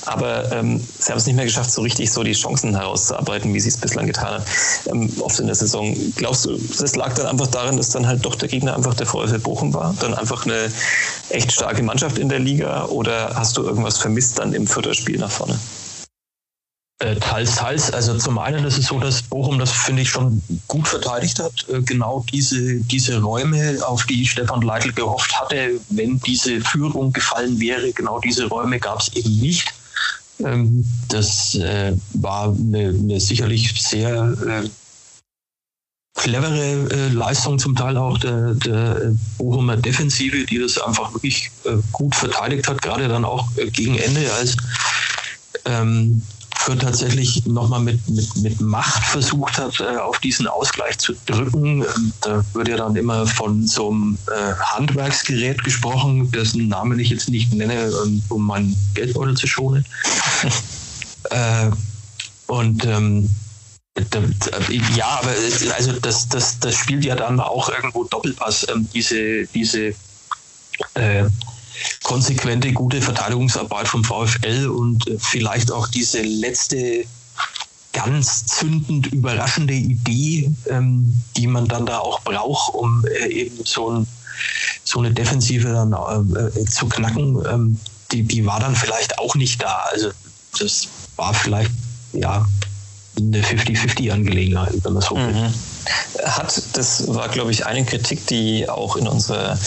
Aber 0.07 0.51
ähm, 0.51 0.81
sie 0.97 1.11
haben 1.11 1.19
es 1.19 1.27
nicht 1.27 1.35
mehr 1.35 1.45
geschafft, 1.45 1.71
so 1.71 1.83
richtig 1.83 2.11
so 2.11 2.23
die 2.23 2.33
Chancen 2.33 2.75
herauszuarbeiten, 2.75 3.53
wie 3.53 3.59
sie 3.59 3.69
es 3.69 3.77
bislang 3.77 4.07
getan 4.07 4.33
haben, 4.33 4.43
ähm, 4.87 5.11
oft 5.21 5.39
in 5.39 5.45
der 5.45 5.55
Saison. 5.55 5.95
Glaubst 6.15 6.45
du, 6.45 6.57
das 6.79 6.95
lag 6.95 7.13
dann 7.13 7.27
einfach 7.27 7.47
daran, 7.47 7.77
dass 7.77 7.91
dann 7.91 8.07
halt 8.07 8.25
doch 8.25 8.33
der 8.33 8.49
Gegner 8.49 8.75
einfach 8.75 8.95
der 8.95 9.05
VfL 9.05 9.37
Bochum 9.37 9.71
war? 9.75 9.93
Dann 9.99 10.15
einfach 10.15 10.47
eine 10.47 10.71
echt 11.29 11.51
starke 11.51 11.83
Mannschaft 11.83 12.17
in 12.17 12.29
der 12.29 12.39
Liga? 12.39 12.85
Oder 12.85 13.35
hast 13.35 13.55
du 13.57 13.63
irgendwas 13.63 13.99
vermisst 13.99 14.39
dann 14.39 14.53
im 14.53 14.65
vierten 14.65 14.95
Spiel 14.95 15.19
nach 15.19 15.31
vorne? 15.31 15.59
Äh, 17.03 17.15
teils, 17.17 17.55
teils. 17.55 17.91
Also 17.91 18.17
zum 18.17 18.39
einen 18.39 18.63
ist 18.63 18.77
es 18.77 18.85
so, 18.85 18.97
dass 18.97 19.21
Bochum 19.23 19.59
das, 19.59 19.71
finde 19.71 20.03
ich, 20.03 20.09
schon 20.09 20.41
gut 20.69 20.87
verteidigt 20.87 21.37
hat. 21.39 21.65
Äh, 21.67 21.81
genau 21.81 22.25
diese, 22.31 22.75
diese 22.75 23.21
Räume, 23.21 23.77
auf 23.85 24.05
die 24.05 24.25
Stefan 24.25 24.61
Leitl 24.61 24.93
gehofft 24.93 25.37
hatte, 25.37 25.81
wenn 25.89 26.19
diese 26.19 26.61
Führung 26.61 27.11
gefallen 27.11 27.59
wäre, 27.59 27.91
genau 27.91 28.19
diese 28.19 28.45
Räume 28.45 28.79
gab 28.79 29.01
es 29.01 29.13
eben 29.15 29.37
nicht. 29.37 29.73
Ähm, 30.39 30.85
das 31.09 31.55
äh, 31.55 31.93
war 32.13 32.55
eine, 32.55 32.89
eine 32.97 33.19
sicherlich 33.19 33.81
sehr 33.81 34.63
clevere 36.15 37.09
Leistung 37.09 37.59
zum 37.59 37.75
Teil 37.75 37.97
auch 37.97 38.17
der, 38.19 38.53
der 38.53 39.13
Bochumer 39.37 39.75
Defensive, 39.75 40.45
die 40.45 40.59
das 40.59 40.77
einfach 40.77 41.11
wirklich 41.11 41.49
gut 41.91 42.15
verteidigt 42.15 42.67
hat, 42.69 42.81
gerade 42.81 43.07
dann 43.07 43.25
auch 43.25 43.47
gegen 43.71 43.97
Ende, 43.97 44.31
als 44.31 44.55
ähm, 45.65 46.21
Fürth 46.63 46.79
tatsächlich 46.79 47.45
nochmal 47.45 47.81
mit, 47.81 47.99
mit, 48.09 48.35
mit 48.37 48.61
Macht 48.61 49.03
versucht 49.03 49.57
hat, 49.57 49.79
äh, 49.81 49.97
auf 49.97 50.19
diesen 50.19 50.47
Ausgleich 50.47 50.97
zu 50.97 51.13
drücken. 51.25 51.81
Ähm, 51.81 52.13
da 52.21 52.43
wird 52.53 52.69
ja 52.69 52.77
dann 52.77 52.95
immer 52.95 53.27
von 53.27 53.67
so 53.67 53.91
einem 53.91 54.17
äh, 54.27 54.53
Handwerksgerät 54.53 55.61
gesprochen, 55.63 56.31
dessen 56.31 56.69
Namen 56.69 56.99
ich 56.99 57.09
jetzt 57.09 57.27
nicht 57.27 57.53
nenne, 57.53 57.91
ähm, 58.05 58.23
um 58.29 58.45
meinen 58.45 58.75
Geldbeutel 58.93 59.35
zu 59.35 59.45
schonen. 59.45 59.85
äh, 61.31 61.69
und 62.47 62.85
ähm, 62.85 63.29
ja, 64.95 65.19
aber 65.21 65.31
also 65.75 65.91
das, 65.99 66.29
das, 66.29 66.59
das 66.59 66.75
spielt 66.75 67.03
ja 67.03 67.15
dann 67.15 67.39
auch 67.39 67.69
irgendwo 67.69 68.05
Doppelpass, 68.05 68.65
diese, 68.93 69.45
diese 69.47 69.93
äh, 70.95 71.25
konsequente, 72.03 72.71
gute 72.73 73.01
Verteidigungsarbeit 73.01 73.87
vom 73.87 74.03
VfL 74.03 74.67
und 74.67 75.07
äh, 75.07 75.17
vielleicht 75.19 75.71
auch 75.71 75.87
diese 75.87 76.21
letzte 76.21 77.05
ganz 77.93 78.45
zündend 78.47 79.07
überraschende 79.07 79.73
Idee, 79.73 80.51
ähm, 80.67 81.21
die 81.37 81.47
man 81.47 81.67
dann 81.67 81.85
da 81.85 81.99
auch 81.99 82.21
braucht, 82.21 82.73
um 82.73 83.05
äh, 83.05 83.27
eben 83.27 83.63
so, 83.63 83.91
ein, 83.91 84.07
so, 84.83 84.99
eine 84.99 85.11
Defensive 85.11 85.71
dann 85.71 85.93
äh, 85.93 86.59
äh 86.59 86.65
zu 86.65 86.87
knacken, 86.87 87.43
ähm, 87.51 87.79
die, 88.11 88.23
die 88.23 88.45
war 88.45 88.59
dann 88.59 88.75
vielleicht 88.75 89.19
auch 89.19 89.35
nicht 89.35 89.61
da. 89.61 89.85
Also 89.91 90.09
das 90.59 90.87
war 91.15 91.33
vielleicht 91.33 91.71
ja 92.13 92.47
eine 93.17 93.41
50-50-Angelegenheit, 93.41 94.73
wenn 94.83 94.93
man 94.93 95.01
so 95.01 95.15
will. 95.15 95.31
Mhm 95.31 95.53
hat, 96.23 96.61
das 96.73 97.13
war, 97.13 97.29
glaube 97.29 97.51
ich, 97.51 97.65
eine 97.65 97.83
Kritik, 97.85 98.27
die 98.27 98.69
auch 98.69 98.95
in 98.95 99.07
unserer 99.07 99.57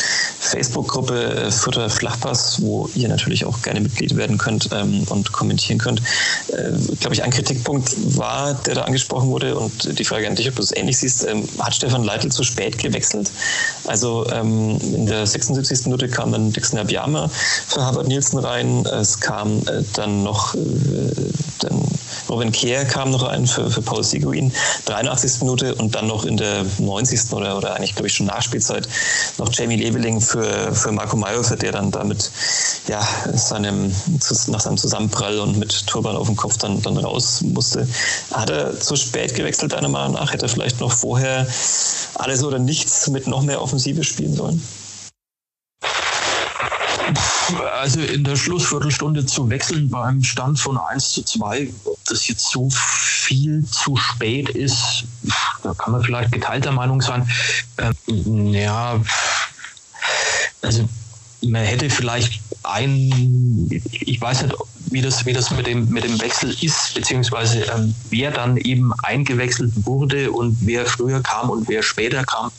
Facebook-Gruppe 0.40 1.50
Futter 1.50 1.90
Flachpass, 1.90 2.60
wo 2.62 2.88
ihr 2.94 3.08
natürlich 3.08 3.44
auch 3.44 3.62
gerne 3.62 3.80
Mitglied 3.80 4.16
werden 4.16 4.38
könnt 4.38 4.70
ähm, 4.72 5.04
und 5.08 5.32
kommentieren 5.32 5.78
könnt, 5.78 6.00
äh, 6.48 6.72
glaube 7.00 7.14
ich, 7.14 7.22
ein 7.22 7.30
Kritikpunkt 7.30 7.94
war, 8.16 8.54
der 8.54 8.76
da 8.76 8.82
angesprochen 8.82 9.28
wurde 9.28 9.56
und 9.56 9.98
die 9.98 10.04
Frage 10.04 10.26
an 10.26 10.36
dich, 10.36 10.48
ob 10.48 10.56
du 10.56 10.62
es 10.62 10.74
ähnlich 10.74 10.98
siehst, 10.98 11.26
ähm, 11.26 11.48
hat 11.58 11.74
Stefan 11.74 12.04
Leitl 12.04 12.30
zu 12.30 12.42
spät 12.42 12.78
gewechselt? 12.78 13.30
Also 13.84 14.26
ähm, 14.30 14.78
in 14.94 15.06
der 15.06 15.26
76. 15.26 15.86
Minute 15.86 16.08
kam 16.08 16.32
dann 16.32 16.52
Dixon 16.52 16.78
Abiyama 16.78 17.28
für 17.28 17.82
Harvard 17.82 18.08
Nielsen 18.08 18.38
rein, 18.38 18.86
es 18.86 19.20
kam 19.20 19.58
äh, 19.66 19.82
dann 19.94 20.22
noch 20.22 20.54
äh, 20.54 20.58
dann 21.60 21.82
Robin 22.28 22.52
Kehr 22.52 22.84
kam 22.84 23.10
noch 23.10 23.26
rein 23.26 23.46
für, 23.46 23.70
für 23.70 23.82
Paul 23.82 24.02
Seguin, 24.02 24.52
83. 24.86 25.42
Minute 25.42 25.74
und 25.74 25.94
dann 25.94 26.05
noch 26.06 26.24
in 26.24 26.36
der 26.36 26.64
90. 26.78 27.32
oder, 27.32 27.56
oder 27.56 27.74
eigentlich, 27.74 27.94
glaube 27.94 28.08
ich, 28.08 28.14
schon 28.14 28.26
Nachspielzeit 28.26 28.88
noch 29.38 29.52
Jamie 29.52 29.76
Leveling 29.76 30.20
für, 30.20 30.74
für 30.74 30.92
Marco 30.92 31.16
Mayhofer, 31.16 31.56
der 31.56 31.72
dann 31.72 31.90
damit 31.90 32.30
ja, 32.88 33.06
seinem, 33.34 33.94
nach 34.48 34.60
seinem 34.60 34.78
Zusammenprall 34.78 35.38
und 35.38 35.58
mit 35.58 35.86
Turban 35.86 36.16
auf 36.16 36.26
dem 36.26 36.36
Kopf 36.36 36.58
dann, 36.58 36.80
dann 36.82 36.96
raus 36.96 37.42
musste. 37.42 37.88
Hat 38.32 38.50
er 38.50 38.78
zu 38.78 38.96
spät 38.96 39.34
gewechselt, 39.34 39.72
deiner 39.72 39.88
Meinung 39.88 40.14
nach? 40.14 40.32
Hätte 40.32 40.46
er 40.46 40.48
vielleicht 40.48 40.80
noch 40.80 40.92
vorher 40.92 41.46
alles 42.14 42.42
oder 42.44 42.58
nichts 42.58 43.08
mit 43.08 43.26
noch 43.26 43.42
mehr 43.42 43.60
Offensive 43.60 44.04
spielen 44.04 44.34
sollen? 44.34 44.62
Also 47.80 48.00
in 48.00 48.24
der 48.24 48.34
Schlussviertelstunde 48.34 49.26
zu 49.26 49.48
wechseln 49.48 49.88
beim 49.88 50.22
Stand 50.24 50.58
von 50.58 50.76
1 50.76 51.12
zu 51.12 51.22
2, 51.22 51.72
ob 51.84 51.95
das 52.06 52.28
jetzt 52.28 52.50
so 52.50 52.68
viel 52.70 53.64
zu 53.66 53.96
spät 53.96 54.48
ist, 54.50 55.04
da 55.62 55.74
kann 55.74 55.92
man 55.92 56.02
vielleicht 56.02 56.32
geteilter 56.32 56.72
Meinung 56.72 57.00
sein. 57.00 57.28
Ähm, 57.78 58.54
ja, 58.54 59.00
also 60.62 60.88
man 61.42 61.64
hätte 61.64 61.90
vielleicht 61.90 62.40
ein, 62.62 63.68
ich 63.70 64.20
weiß 64.20 64.42
nicht, 64.42 64.54
wie 64.90 65.02
das, 65.02 65.26
wie 65.26 65.32
das 65.32 65.50
mit, 65.50 65.66
dem, 65.66 65.88
mit 65.88 66.04
dem 66.04 66.20
Wechsel 66.20 66.54
ist, 66.60 66.94
beziehungsweise 66.94 67.62
ähm, 67.64 67.94
wer 68.10 68.30
dann 68.30 68.56
eben 68.56 68.92
eingewechselt 69.02 69.72
wurde 69.84 70.30
und 70.30 70.56
wer 70.60 70.86
früher 70.86 71.20
kam 71.22 71.50
und 71.50 71.68
wer 71.68 71.82
später 71.82 72.24
kam 72.24 72.50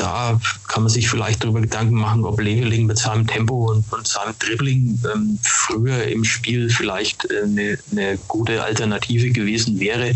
da 0.00 0.40
kann 0.68 0.82
man 0.84 0.90
sich 0.90 1.08
vielleicht 1.08 1.44
darüber 1.44 1.60
Gedanken 1.60 1.96
machen, 1.96 2.24
ob 2.24 2.40
Leveling 2.40 2.86
mit 2.86 2.98
seinem 2.98 3.26
Tempo 3.26 3.70
und, 3.70 3.84
und 3.92 4.08
seinem 4.08 4.34
Dribbling 4.38 4.98
ähm, 5.12 5.38
früher 5.42 6.04
im 6.04 6.24
Spiel 6.24 6.70
vielleicht 6.70 7.30
äh, 7.30 7.42
eine, 7.42 7.78
eine 7.92 8.18
gute 8.26 8.62
Alternative 8.62 9.30
gewesen 9.30 9.78
wäre. 9.78 10.14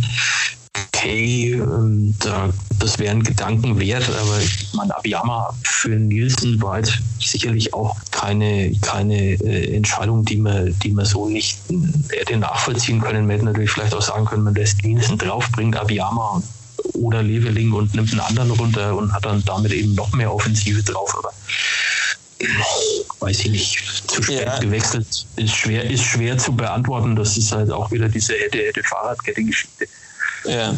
Okay, 0.95 1.53
ähm, 1.53 2.15
da, 2.21 2.49
das 2.79 2.99
wären 2.99 3.23
Gedanken 3.23 3.79
wert, 3.79 4.09
aber 4.09 4.39
ich 4.39 4.73
meine, 4.73 4.97
Abiyama 4.97 5.55
für 5.63 5.91
Nielsen 5.91 6.61
war 6.63 6.79
jetzt 6.79 6.99
sicherlich 7.21 7.75
auch 7.75 7.95
keine, 8.11 8.73
keine 8.81 9.33
äh, 9.35 9.77
Entscheidung, 9.77 10.25
die 10.25 10.39
man, 10.39 10.75
die 10.83 10.93
man 10.93 11.05
so 11.05 11.29
nicht 11.29 11.59
äh, 11.71 12.19
hätte 12.19 12.39
nachvollziehen 12.39 13.03
können. 13.03 13.27
Man 13.27 13.33
hätte 13.33 13.45
natürlich 13.45 13.71
vielleicht 13.71 13.95
auch 13.95 14.03
sagen 14.03 14.25
können, 14.25 14.45
man 14.45 14.55
lässt 14.55 14.83
Nielsen 14.83 15.19
drauf, 15.19 15.47
bringt 15.53 15.77
Abiyama 15.77 16.37
und 16.37 16.45
oder 16.93 17.23
Leveling 17.23 17.73
und 17.73 17.95
nimmt 17.95 18.11
einen 18.13 18.21
anderen 18.21 18.51
runter 18.51 18.97
und 18.97 19.13
hat 19.13 19.25
dann 19.25 19.43
damit 19.45 19.73
eben 19.73 19.95
noch 19.95 20.13
mehr 20.13 20.33
Offensive 20.33 20.83
drauf. 20.83 21.15
Aber 21.17 21.33
weiß 23.21 23.41
ich 23.41 23.51
nicht, 23.51 24.11
zu 24.11 24.23
spät 24.23 24.47
ja. 24.47 24.59
gewechselt 24.59 25.07
ist 25.37 25.55
schwer, 25.55 25.89
ist 25.89 26.03
schwer 26.03 26.37
zu 26.39 26.53
beantworten. 26.53 27.17
Das 27.17 27.37
ist 27.37 27.53
halt 27.53 27.71
auch 27.71 27.91
wieder 27.91 28.09
diese 28.09 28.35
hätte, 28.35 28.59
hätte 28.59 28.83
Fahrradkette-Geschichte. 28.83 29.87
Ja, 30.47 30.75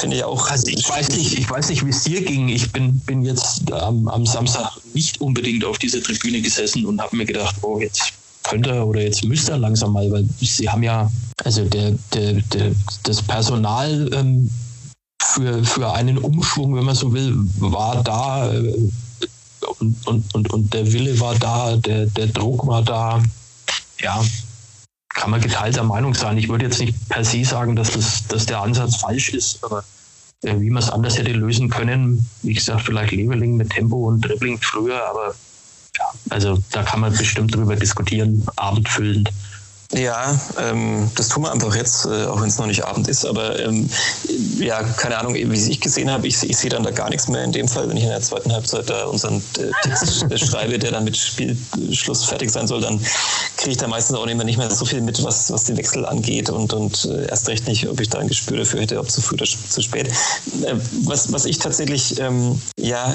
finde 0.00 0.16
ich 0.16 0.24
auch. 0.24 0.50
Also 0.50 0.66
ich 0.66 0.86
weiß 0.86 1.08
nicht, 1.10 1.38
ich 1.38 1.48
weiß 1.48 1.70
nicht, 1.70 1.84
wie 1.84 1.90
es 1.90 2.04
dir 2.04 2.22
ging. 2.22 2.48
Ich 2.48 2.72
bin, 2.72 2.98
bin 3.00 3.24
jetzt 3.24 3.72
am, 3.72 4.06
am 4.08 4.26
Samstag 4.26 4.70
nicht 4.92 5.20
unbedingt 5.20 5.64
auf 5.64 5.78
dieser 5.78 6.02
Tribüne 6.02 6.42
gesessen 6.42 6.84
und 6.84 7.00
habe 7.00 7.16
mir 7.16 7.24
gedacht, 7.24 7.56
oh, 7.62 7.80
jetzt 7.80 8.12
könnte 8.42 8.84
oder 8.84 9.00
jetzt 9.00 9.24
müsste 9.24 9.52
er 9.52 9.58
langsam 9.58 9.94
mal, 9.94 10.10
weil 10.10 10.28
sie 10.40 10.68
haben 10.68 10.82
ja, 10.82 11.10
also 11.42 11.64
der, 11.64 11.92
der, 12.12 12.34
der 12.34 12.72
das 13.04 13.22
Personal 13.22 14.10
ähm, 14.12 14.50
für, 15.34 15.64
für 15.64 15.92
einen 15.92 16.18
Umschwung, 16.18 16.76
wenn 16.76 16.84
man 16.84 16.94
so 16.94 17.12
will, 17.12 17.34
war 17.58 18.02
da 18.02 18.52
äh, 18.52 18.90
und, 19.80 20.06
und, 20.06 20.34
und, 20.34 20.52
und 20.52 20.74
der 20.74 20.92
Wille 20.92 21.18
war 21.20 21.34
da, 21.34 21.76
der, 21.76 22.06
der 22.06 22.26
Druck 22.28 22.66
war 22.66 22.82
da. 22.82 23.22
Ja, 24.00 24.22
kann 25.08 25.30
man 25.30 25.40
geteilter 25.40 25.84
Meinung 25.84 26.14
sein. 26.14 26.36
Ich 26.38 26.48
würde 26.48 26.66
jetzt 26.66 26.80
nicht 26.80 26.94
per 27.08 27.24
se 27.24 27.44
sagen, 27.44 27.76
dass, 27.76 27.92
das, 27.92 28.26
dass 28.28 28.46
der 28.46 28.60
Ansatz 28.60 28.96
falsch 28.96 29.30
ist, 29.30 29.62
aber 29.64 29.84
äh, 30.42 30.58
wie 30.60 30.70
man 30.70 30.82
es 30.82 30.90
anders 30.90 31.16
hätte 31.18 31.32
lösen 31.32 31.70
können, 31.70 32.28
wie 32.42 32.54
gesagt, 32.54 32.82
vielleicht 32.82 33.12
Leveling 33.12 33.56
mit 33.56 33.70
Tempo 33.70 34.08
und 34.08 34.20
Dribbling 34.20 34.58
früher, 34.60 35.00
aber 35.08 35.34
ja, 35.96 36.04
also 36.30 36.58
da 36.72 36.82
kann 36.82 37.00
man 37.00 37.16
bestimmt 37.16 37.54
drüber 37.54 37.76
diskutieren, 37.76 38.44
abendfüllend. 38.56 39.30
Ja, 39.96 40.38
ähm, 40.58 41.08
das 41.14 41.28
tun 41.28 41.44
wir 41.44 41.52
einfach 41.52 41.74
jetzt, 41.76 42.04
äh, 42.06 42.26
auch 42.26 42.40
wenn 42.40 42.48
es 42.48 42.58
noch 42.58 42.66
nicht 42.66 42.84
Abend 42.84 43.06
ist. 43.06 43.24
Aber 43.24 43.60
ähm, 43.60 43.88
ja, 44.58 44.82
keine 44.82 45.16
Ahnung, 45.18 45.34
wie 45.34 45.70
ich 45.70 45.80
gesehen 45.80 46.10
habe, 46.10 46.26
ich, 46.26 46.42
ich 46.42 46.56
sehe 46.56 46.70
dann 46.70 46.82
da 46.82 46.90
gar 46.90 47.10
nichts 47.10 47.28
mehr 47.28 47.44
in 47.44 47.52
dem 47.52 47.68
Fall, 47.68 47.88
wenn 47.88 47.96
ich 47.96 48.02
in 48.02 48.08
der 48.08 48.20
zweiten 48.20 48.52
Halbzeit 48.52 48.90
da 48.90 49.04
unseren 49.04 49.36
äh, 49.58 49.70
Text 49.82 50.24
äh, 50.30 50.38
schreibe, 50.44 50.80
der 50.80 50.90
dann 50.90 51.04
mit 51.04 51.16
Spielschluss 51.16 52.24
fertig 52.24 52.50
sein 52.50 52.66
soll, 52.66 52.80
dann 52.80 52.98
kriege 53.56 53.70
ich 53.70 53.76
da 53.76 53.86
meistens 53.86 54.16
auch 54.16 54.26
nicht 54.26 54.34
mehr, 54.34 54.44
nicht 54.44 54.58
mehr 54.58 54.68
so 54.68 54.84
viel 54.84 55.00
mit, 55.00 55.22
was, 55.22 55.52
was 55.52 55.64
den 55.64 55.76
Wechsel 55.76 56.04
angeht 56.04 56.50
und, 56.50 56.72
und 56.72 57.04
äh, 57.04 57.28
erst 57.28 57.48
recht 57.48 57.68
nicht, 57.68 57.88
ob 57.88 58.00
ich 58.00 58.08
da 58.08 58.18
ein 58.18 58.26
Gespür 58.26 58.58
dafür 58.58 58.80
hätte, 58.80 58.98
ob 58.98 59.08
zu 59.08 59.22
früh 59.22 59.34
oder 59.34 59.46
zu 59.46 59.80
spät. 59.80 60.08
Äh, 60.08 60.74
was, 61.04 61.32
was 61.32 61.44
ich 61.44 61.58
tatsächlich 61.58 62.18
ähm, 62.18 62.60
ja 62.76 63.14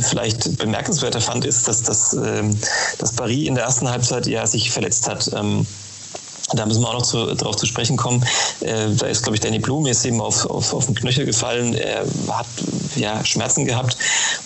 vielleicht 0.00 0.58
bemerkenswerter 0.58 1.20
fand, 1.20 1.44
ist, 1.44 1.68
dass, 1.68 1.82
dass, 1.82 2.14
ähm, 2.14 2.58
dass 2.98 3.12
Paris 3.12 3.46
in 3.46 3.54
der 3.54 3.64
ersten 3.64 3.88
Halbzeit 3.88 4.26
ja 4.26 4.44
sich 4.44 4.72
verletzt 4.72 5.08
hat. 5.08 5.30
Da 6.52 6.64
müssen 6.64 6.80
wir 6.82 6.88
auch 6.88 6.94
noch 6.94 7.02
zu, 7.02 7.34
darauf 7.34 7.56
zu 7.56 7.66
sprechen 7.66 7.96
kommen. 7.96 8.24
Äh, 8.60 8.90
da 8.96 9.06
ist, 9.06 9.24
glaube 9.24 9.34
ich, 9.34 9.40
Danny 9.40 9.58
Blum 9.58 9.84
jetzt 9.86 10.06
eben 10.06 10.20
auf, 10.20 10.46
auf, 10.46 10.74
auf 10.74 10.86
den 10.86 10.94
Knöchel 10.94 11.26
gefallen. 11.26 11.74
Er 11.74 12.04
hat 12.28 12.46
ja 12.94 13.24
Schmerzen 13.24 13.64
gehabt 13.64 13.96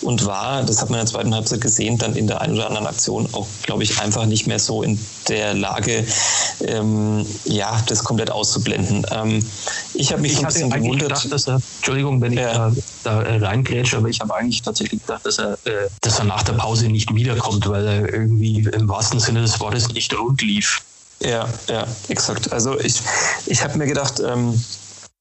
und 0.01 0.25
war, 0.25 0.63
das 0.63 0.81
hat 0.81 0.89
man 0.89 0.99
in 0.99 1.05
der 1.05 1.11
zweiten 1.11 1.33
Halbzeit 1.33 1.61
gesehen, 1.61 1.99
dann 1.99 2.15
in 2.15 2.25
der 2.25 2.41
einen 2.41 2.55
oder 2.55 2.67
anderen 2.67 2.87
Aktion 2.87 3.29
auch, 3.33 3.45
glaube 3.63 3.83
ich, 3.83 3.99
einfach 3.99 4.25
nicht 4.25 4.47
mehr 4.47 4.57
so 4.57 4.81
in 4.81 4.99
der 5.27 5.53
Lage, 5.53 6.03
ähm, 6.61 7.23
ja, 7.45 7.79
das 7.85 8.03
komplett 8.03 8.31
auszublenden. 8.31 9.05
Ähm, 9.11 9.45
ich 9.93 10.11
habe 10.11 10.23
mich 10.23 10.31
ich 10.31 10.37
so 10.37 10.43
ein 10.43 10.47
bisschen 10.47 10.69
gewundert. 10.71 11.09
Gedacht, 11.09 11.31
dass 11.31 11.47
er, 11.47 11.61
Entschuldigung, 11.77 12.19
wenn 12.21 12.33
ich 12.33 12.39
ja. 12.39 12.71
da, 13.03 13.21
da 13.21 13.45
reingrätsche, 13.47 13.97
aber 13.97 14.09
ich 14.09 14.19
habe 14.21 14.33
eigentlich 14.33 14.63
tatsächlich 14.63 15.01
gedacht, 15.01 15.25
dass 15.25 15.37
er, 15.37 15.53
äh, 15.65 15.87
dass 16.01 16.17
er 16.17 16.25
nach 16.25 16.41
der 16.41 16.53
Pause 16.53 16.87
nicht 16.87 17.13
wiederkommt, 17.13 17.69
weil 17.69 17.85
er 17.85 18.13
irgendwie 18.13 18.67
im 18.73 18.89
wahrsten 18.89 19.19
Sinne 19.19 19.41
des 19.41 19.59
Wortes 19.59 19.89
nicht 19.89 20.17
rund 20.17 20.41
lief. 20.41 20.81
Ja, 21.21 21.47
ja, 21.67 21.85
exakt. 22.09 22.51
Also 22.51 22.79
ich, 22.79 23.01
ich 23.45 23.63
habe 23.63 23.77
mir 23.77 23.85
gedacht, 23.85 24.19
ähm, 24.19 24.59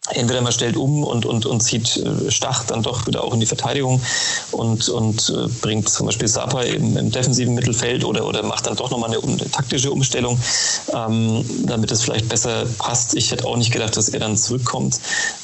entweder 0.09 0.41
man 0.41 0.51
stellt 0.51 0.79
um 0.79 1.05
und, 1.05 1.27
und, 1.27 1.45
und 1.45 1.61
zieht 1.61 1.99
äh, 1.99 2.31
Stach 2.31 2.65
dann 2.65 2.83
doch 2.83 3.07
wieder 3.07 3.23
auch 3.23 3.35
in 3.35 3.41
die 3.41 3.47
Verteidigung 3.47 4.01
und, 4.51 4.89
und 4.89 5.29
äh, 5.29 5.47
bringt 5.61 5.91
zum 5.91 6.07
Beispiel 6.07 6.27
Sapa 6.27 6.63
im, 6.63 6.97
im 6.97 7.11
defensiven 7.11 7.55
Mittelfeld 7.55 8.05
oder, 8.05 8.27
oder 8.27 8.43
macht 8.43 8.67
dann 8.67 8.77
doch 8.77 8.91
nochmal 8.91 9.11
eine, 9.11 9.23
eine 9.23 9.51
taktische 9.51 9.91
Umstellung, 9.91 10.39
ähm, 10.95 11.45
damit 11.67 11.91
es 11.91 12.01
vielleicht 12.01 12.31
besser 12.31 12.65
passt. 12.79 13.15
Ich 13.15 13.31
hätte 13.31 13.47
auch 13.47 13.59
nicht 13.59 13.73
gedacht, 13.73 13.95
dass 13.95 14.09
er 14.09 14.21
dann 14.21 14.39
zurückkommt. 14.39 14.99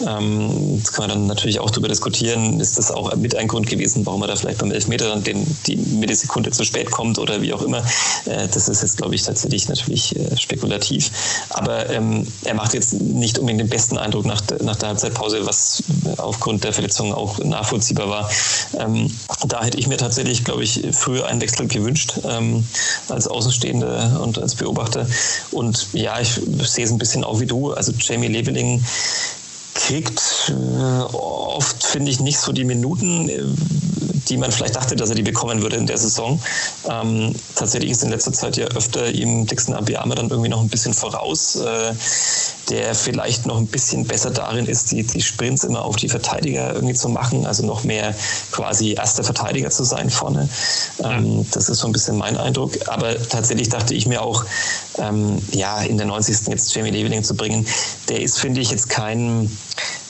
Ähm, 0.06 0.80
das 0.82 0.92
kann 0.92 1.08
man 1.08 1.18
dann 1.18 1.26
natürlich 1.26 1.60
auch 1.60 1.70
darüber 1.70 1.88
diskutieren. 1.88 2.58
Ist 2.58 2.78
das 2.78 2.90
auch 2.90 3.14
mit 3.16 3.34
ein 3.36 3.48
Grund 3.48 3.66
gewesen, 3.66 4.06
warum 4.06 4.22
er 4.22 4.28
da 4.28 4.36
vielleicht 4.36 4.58
beim 4.58 4.70
Elfmeter 4.70 5.10
dann 5.10 5.22
den, 5.22 5.46
die 5.66 5.76
Millisekunde 5.76 6.50
zu 6.50 6.64
spät 6.64 6.90
kommt 6.90 7.18
oder 7.18 7.42
wie 7.42 7.52
auch 7.52 7.62
immer. 7.62 7.82
Äh, 8.24 8.48
das 8.48 8.70
ist 8.70 8.80
jetzt, 8.80 8.96
glaube 8.96 9.14
ich, 9.16 9.22
tatsächlich 9.22 9.68
natürlich 9.68 10.16
äh, 10.16 10.34
spekulativ. 10.38 11.10
Aber 11.50 11.90
ähm, 11.90 12.26
er 12.44 12.54
macht 12.54 12.72
jetzt 12.72 12.94
nicht 12.94 13.38
unbedingt 13.38 13.60
den 13.60 13.68
besten 13.68 13.98
Eindruck 13.98 14.24
nach 14.24 14.45
nach 14.62 14.76
der 14.76 14.90
Halbzeitpause, 14.90 15.46
was 15.46 15.82
aufgrund 16.18 16.64
der 16.64 16.72
Verletzung 16.72 17.12
auch 17.12 17.38
nachvollziehbar 17.38 18.08
war. 18.08 18.30
Ähm, 18.78 19.10
da 19.46 19.62
hätte 19.64 19.78
ich 19.78 19.86
mir 19.86 19.96
tatsächlich, 19.96 20.44
glaube 20.44 20.64
ich, 20.64 20.82
früher 20.92 21.26
einen 21.26 21.40
Wechsel 21.40 21.66
gewünscht 21.68 22.20
ähm, 22.24 22.66
als 23.08 23.28
Außenstehender 23.28 24.20
und 24.22 24.38
als 24.38 24.54
Beobachter. 24.54 25.06
Und 25.50 25.88
ja, 25.92 26.20
ich 26.20 26.40
sehe 26.62 26.84
es 26.84 26.90
ein 26.90 26.98
bisschen 26.98 27.24
auch 27.24 27.40
wie 27.40 27.46
du. 27.46 27.72
Also 27.72 27.92
Jamie 27.98 28.28
Leveling 28.28 28.84
kriegt 29.74 30.22
äh, 30.48 31.02
oft, 31.14 31.84
finde 31.84 32.10
ich, 32.10 32.20
nicht 32.20 32.38
so 32.38 32.52
die 32.52 32.64
Minuten, 32.64 33.28
äh, 33.28 33.42
die 34.28 34.36
man 34.36 34.52
vielleicht 34.52 34.76
dachte, 34.76 34.96
dass 34.96 35.08
er 35.08 35.14
die 35.14 35.22
bekommen 35.22 35.62
würde 35.62 35.76
in 35.76 35.86
der 35.86 35.98
Saison. 35.98 36.40
Ähm, 36.88 37.34
tatsächlich 37.54 37.90
ist 37.90 38.02
in 38.02 38.10
letzter 38.10 38.32
Zeit 38.32 38.56
ja 38.56 38.66
öfter 38.66 39.10
ihm 39.10 39.46
Dixon 39.46 39.74
Abiyama 39.74 40.14
dann 40.14 40.30
irgendwie 40.30 40.48
noch 40.48 40.60
ein 40.60 40.68
bisschen 40.68 40.94
voraus, 40.94 41.56
äh, 41.56 41.92
der 42.70 42.94
vielleicht 42.94 43.46
noch 43.46 43.58
ein 43.58 43.66
bisschen 43.66 44.04
besser 44.04 44.30
darin 44.30 44.66
ist, 44.66 44.90
die, 44.92 45.02
die 45.04 45.22
Sprints 45.22 45.64
immer 45.64 45.84
auf 45.84 45.96
die 45.96 46.08
Verteidiger 46.08 46.74
irgendwie 46.74 46.94
zu 46.94 47.08
machen, 47.08 47.46
also 47.46 47.64
noch 47.64 47.84
mehr 47.84 48.14
quasi 48.50 48.94
erster 48.94 49.24
Verteidiger 49.24 49.70
zu 49.70 49.84
sein 49.84 50.10
vorne. 50.10 50.48
Ähm, 51.02 51.46
das 51.52 51.68
ist 51.68 51.78
so 51.78 51.86
ein 51.86 51.92
bisschen 51.92 52.16
mein 52.16 52.36
Eindruck. 52.36 52.72
Aber 52.88 53.16
tatsächlich 53.28 53.68
dachte 53.68 53.94
ich 53.94 54.06
mir 54.06 54.22
auch, 54.22 54.44
ähm, 54.98 55.40
ja, 55.52 55.82
in 55.82 55.96
der 55.96 56.06
90. 56.06 56.48
jetzt 56.48 56.74
Jamie 56.74 56.90
Leveling 56.90 57.22
zu 57.22 57.36
bringen, 57.36 57.66
der 58.08 58.20
ist, 58.20 58.38
finde 58.38 58.60
ich, 58.60 58.70
jetzt 58.70 58.88
kein 58.88 59.50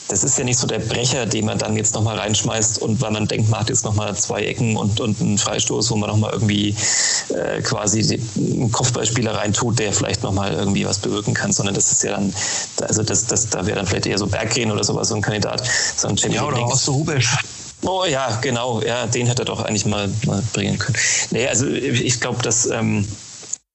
das 0.08 0.22
ist 0.22 0.38
ja 0.38 0.44
nicht 0.44 0.58
so 0.58 0.66
der 0.66 0.78
Brecher, 0.78 1.26
den 1.26 1.46
man 1.46 1.58
dann 1.58 1.76
jetzt 1.76 1.94
nochmal 1.94 2.18
reinschmeißt 2.18 2.78
und 2.78 3.00
weil 3.00 3.10
man 3.10 3.26
denkt, 3.26 3.50
man 3.50 3.60
hat 3.60 3.68
jetzt 3.68 3.84
nochmal 3.84 4.16
zwei 4.16 4.44
Ecken 4.44 4.76
und, 4.76 5.00
und 5.00 5.20
einen 5.20 5.38
Freistoß, 5.38 5.90
wo 5.90 5.96
man 5.96 6.10
nochmal 6.10 6.32
irgendwie 6.32 6.74
äh, 7.30 7.60
quasi 7.62 8.20
einen 8.36 8.70
Kopfballspieler 8.70 9.34
reintut, 9.34 9.78
der 9.78 9.92
vielleicht 9.92 10.22
nochmal 10.22 10.52
irgendwie 10.52 10.86
was 10.86 10.98
bewirken 10.98 11.34
kann, 11.34 11.52
sondern 11.52 11.74
das 11.74 11.90
ist 11.90 12.04
ja 12.04 12.12
dann, 12.12 12.32
also 12.82 13.02
das, 13.02 13.26
das, 13.26 13.48
da 13.48 13.66
wäre 13.66 13.76
dann 13.76 13.86
vielleicht 13.86 14.06
eher 14.06 14.18
so 14.18 14.26
Berggren 14.26 14.70
oder 14.70 14.84
sowas, 14.84 15.08
so 15.08 15.16
ein 15.16 15.22
Kandidat. 15.22 15.62
Sondern 15.96 16.32
ja, 16.32 16.44
oder 16.44 16.58
auch 16.58 16.76
so 16.76 16.92
Rubisch. 16.92 17.36
Oh 17.82 18.04
ja, 18.04 18.38
genau, 18.40 18.80
ja, 18.82 19.06
den 19.06 19.26
hätte 19.26 19.42
er 19.42 19.46
doch 19.46 19.64
eigentlich 19.64 19.86
mal, 19.86 20.08
mal 20.24 20.42
bringen 20.52 20.78
können. 20.78 20.96
Nee, 21.30 21.46
also 21.46 21.66
ich 21.68 22.20
glaube, 22.20 22.42
dass 22.42 22.66
ähm, 22.66 23.06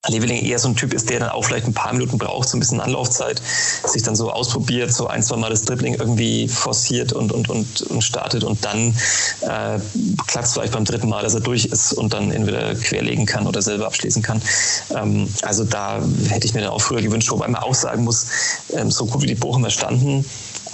Leveling 0.09 0.43
eher 0.43 0.57
so 0.57 0.67
ein 0.67 0.75
Typ 0.75 0.95
ist, 0.95 1.11
der 1.11 1.19
dann 1.19 1.29
auch 1.29 1.45
vielleicht 1.45 1.67
ein 1.67 1.75
paar 1.75 1.93
Minuten 1.93 2.17
braucht, 2.17 2.49
so 2.49 2.57
ein 2.57 2.59
bisschen 2.59 2.81
Anlaufzeit, 2.81 3.39
sich 3.85 4.01
dann 4.01 4.15
so 4.15 4.31
ausprobiert, 4.31 4.91
so 4.91 5.05
ein, 5.05 5.21
zwei 5.21 5.35
Mal 5.35 5.51
das 5.51 5.61
Dribbling 5.61 5.93
irgendwie 5.93 6.47
forciert 6.47 7.13
und, 7.13 7.31
und, 7.31 7.49
und, 7.49 7.83
und 7.83 8.01
startet 8.01 8.43
und 8.43 8.65
dann 8.65 8.95
äh, 9.41 9.79
klappt 10.25 10.47
es 10.47 10.53
vielleicht 10.53 10.73
beim 10.73 10.85
dritten 10.85 11.07
Mal, 11.07 11.21
dass 11.21 11.35
er 11.35 11.41
durch 11.41 11.65
ist 11.65 11.93
und 11.93 12.13
dann 12.13 12.31
entweder 12.31 12.73
querlegen 12.73 13.27
kann 13.27 13.45
oder 13.45 13.61
selber 13.61 13.85
abschließen 13.85 14.23
kann. 14.23 14.41
Ähm, 14.89 15.31
also 15.43 15.65
da 15.65 16.01
hätte 16.29 16.47
ich 16.47 16.55
mir 16.55 16.61
dann 16.61 16.71
auch 16.71 16.81
früher 16.81 17.03
gewünscht, 17.03 17.29
wobei 17.29 17.47
man 17.47 17.61
auch 17.61 17.75
sagen 17.75 18.03
muss, 18.03 18.25
ähm, 18.73 18.89
so 18.89 19.05
gut 19.05 19.21
wie 19.21 19.27
die 19.27 19.35
Bochumer 19.35 19.69
standen, 19.69 20.25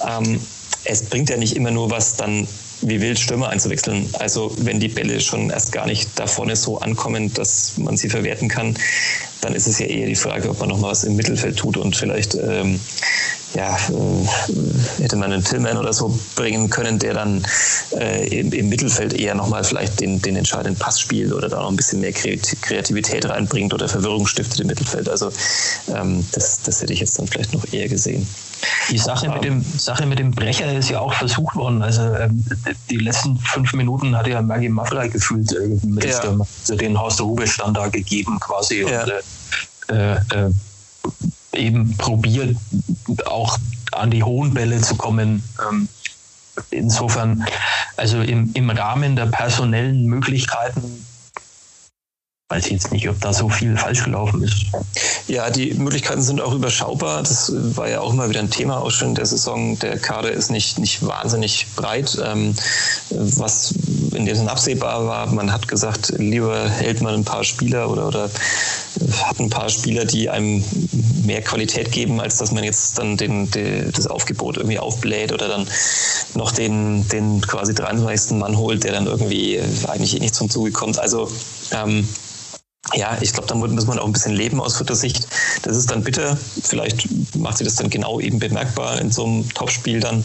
ähm, 0.08 0.40
es 0.86 1.04
bringt 1.04 1.30
ja 1.30 1.36
nicht 1.36 1.58
immer 1.58 1.72
nur 1.72 1.92
was, 1.92 2.16
dann 2.16 2.48
wie 2.82 3.02
wild 3.02 3.20
Stürmer 3.20 3.50
einzuwechseln. 3.50 4.10
Also 4.14 4.54
wenn 4.60 4.80
die 4.80 4.88
Bälle 4.88 5.20
schon 5.20 5.50
erst 5.50 5.72
gar 5.72 5.86
nicht 5.86 6.10
da 6.16 6.28
vorne 6.28 6.56
so 6.56 6.80
ankommen, 6.80 7.34
dass 7.34 7.78
man 7.78 7.98
sie 7.98 8.10
verwerten 8.10 8.48
kann, 8.48 8.76
dann 9.42 9.54
ist 9.54 9.68
es 9.68 9.80
ja 9.80 9.88
eher 9.88 10.08
die 10.08 10.16
Frage, 10.16 10.50
ob 10.50 10.60
man 10.60 10.70
noch 10.70 10.80
mal 10.80 10.90
was 10.90 11.04
im 11.04 11.16
Mittelfeld 11.16 11.58
tut 11.58 11.78
und 11.78 11.96
vielleicht 11.96 12.36
ähm, 12.36 12.80
ja, 13.54 13.76
äh, 13.76 15.02
hätte 15.02 15.16
man 15.16 15.32
einen 15.32 15.44
Tillman 15.44 15.78
oder 15.78 15.94
so 15.94 16.18
bringen 16.36 16.70
können, 16.70 17.00
der 17.00 17.14
dann 17.14 17.46
äh, 17.98 18.28
im, 18.40 18.52
im, 18.52 18.70
Mittelfeld 18.70 19.14
eher 19.14 19.36
nochmal 19.36 19.64
vielleicht 19.64 20.00
den, 20.00 20.22
den 20.22 20.36
entscheidenden 20.36 20.78
Pass 20.78 21.00
spielt 21.00 21.32
oder 21.32 21.50
da 21.50 21.62
noch 21.62 21.70
ein 21.70 21.76
bisschen 21.76 22.02
mehr 22.02 22.12
Kreativität 22.12 23.28
reinbringt 23.28 23.74
oder 23.74 23.88
Verwirrung 23.88 24.28
stiftet 24.28 24.60
im 24.60 24.68
Mittelfeld. 24.68 25.10
Also 25.10 25.32
ähm, 25.96 26.26
das, 26.34 26.62
das 26.62 26.82
hätte 26.82 26.94
ich 26.94 27.00
jetzt 27.00 27.18
dann 27.18 27.28
vielleicht 27.28 27.54
noch 27.54 27.66
eher 27.72 27.88
gesehen. 27.88 28.28
Die 28.90 28.98
Sache 28.98 29.30
mit 29.30 29.44
dem 29.44 29.64
Sache 29.78 30.06
mit 30.06 30.20
dem 30.20 30.32
Brecher 30.32 30.74
ist 30.74 30.90
ja 30.90 31.00
auch 31.00 31.14
versucht 31.14 31.56
worden. 31.56 31.82
Also 31.82 32.02
ähm, 32.02 32.44
die 32.90 32.98
letzten 32.98 33.38
fünf 33.38 33.74
Minuten 33.74 34.18
hat 34.18 34.28
ja 34.28 34.42
Maggie 34.42 34.70
Maffrey 34.70 35.10
gefühlt 35.10 35.54
äh, 35.54 35.68
mit 35.86 36.06
ja. 36.06 36.20
dem, 36.22 36.42
also 36.42 36.76
den 36.76 37.00
Horst 37.00 37.22
Rubisch 37.22 37.58
dann 37.58 37.74
da 37.74 37.88
gegeben 37.88 38.40
quasi. 38.40 38.82
Ja. 38.82 39.04
Und, 39.04 39.12
äh, 39.90 40.16
äh, 40.16 40.52
eben 41.54 41.96
probiert, 41.98 42.56
auch 43.26 43.58
an 43.92 44.12
die 44.12 44.24
hohen 44.24 44.54
Bälle 44.54 44.82
zu 44.82 44.96
kommen. 44.96 45.44
Ähm, 45.68 45.88
insofern, 46.72 47.46
also 47.96 48.22
im, 48.22 48.52
im 48.54 48.70
Rahmen 48.70 49.16
der 49.16 49.28
personellen 49.28 50.06
Möglichkeiten 50.06 51.07
weiß 52.50 52.68
ich 52.68 52.72
jetzt 52.72 52.94
nicht, 52.94 53.10
ob 53.10 53.20
da 53.20 53.34
so 53.34 53.50
viel 53.50 53.76
falsch 53.76 54.06
gelaufen 54.06 54.42
ist. 54.42 54.68
Ja, 55.28 55.50
die 55.50 55.74
Möglichkeiten 55.74 56.22
sind 56.22 56.40
auch 56.40 56.54
überschaubar. 56.54 57.22
Das 57.22 57.52
war 57.76 57.90
ja 57.90 58.00
auch 58.00 58.14
immer 58.14 58.30
wieder 58.30 58.40
ein 58.40 58.50
Thema 58.50 58.80
auch 58.80 58.90
schon 58.90 59.10
in 59.10 59.16
der 59.16 59.26
Saison. 59.26 59.78
Der 59.80 60.00
Kader 60.00 60.32
ist 60.32 60.50
nicht, 60.50 60.80
nicht 60.80 61.06
wahnsinnig 61.06 61.68
breit, 61.76 62.18
ähm, 62.24 62.56
was 63.10 63.74
in 64.16 64.26
dem 64.26 64.34
Sinne 64.34 64.50
absehbar 64.50 65.06
war. 65.06 65.28
Man 65.28 65.52
hat 65.52 65.68
gesagt, 65.68 66.14
lieber 66.18 66.70
hält 66.70 67.02
man 67.02 67.16
ein 67.16 67.26
paar 67.26 67.44
Spieler 67.44 67.90
oder, 67.90 68.08
oder 68.08 68.30
hat 69.24 69.40
ein 69.42 69.50
paar 69.50 69.68
Spieler, 69.68 70.06
die 70.06 70.30
einem 70.30 70.64
mehr 71.26 71.42
Qualität 71.42 71.92
geben, 71.92 72.22
als 72.22 72.38
dass 72.38 72.54
man 72.54 72.64
jetzt 72.64 72.98
dann 72.98 73.18
den, 73.18 73.52
den, 73.52 73.92
das 73.92 74.08
Aufgebot 74.08 74.56
irgendwie 74.56 74.80
aufbläht 74.80 75.34
oder 75.34 75.50
dann 75.50 75.68
noch 76.34 76.54
den, 76.54 77.06
den 77.10 77.42
quasi 77.42 77.76
23. 77.76 78.38
Mann 78.38 78.58
holt, 78.58 78.86
der 78.86 78.94
dann 78.94 79.06
irgendwie 79.06 79.60
eigentlich 79.88 80.16
eh 80.16 80.20
nicht 80.20 80.34
zum 80.34 80.50
Zuge 80.50 80.72
kommt. 80.72 80.98
Also 80.98 81.30
ähm, 81.74 82.08
ja, 82.96 83.18
ich 83.20 83.34
glaube, 83.34 83.48
da 83.48 83.56
muss 83.56 83.86
man 83.86 84.00
auch 84.00 84.06
ein 84.06 84.14
bisschen 84.14 84.34
leben 84.34 84.62
aus 84.62 84.78
vierter 84.78 84.96
Sicht. 84.96 85.28
Das 85.64 85.76
ist 85.76 85.92
dann 85.92 86.04
bitter. 86.04 86.38
Vielleicht 86.64 87.08
macht 87.36 87.58
sie 87.58 87.66
das 87.66 87.76
dann 87.76 87.90
genau 87.90 88.20
eben 88.20 88.40
bemerkbar 88.40 89.00
in 89.00 89.12
so 89.12 89.26
einem 89.26 89.50
Topspiel 89.54 90.00
dann, 90.00 90.24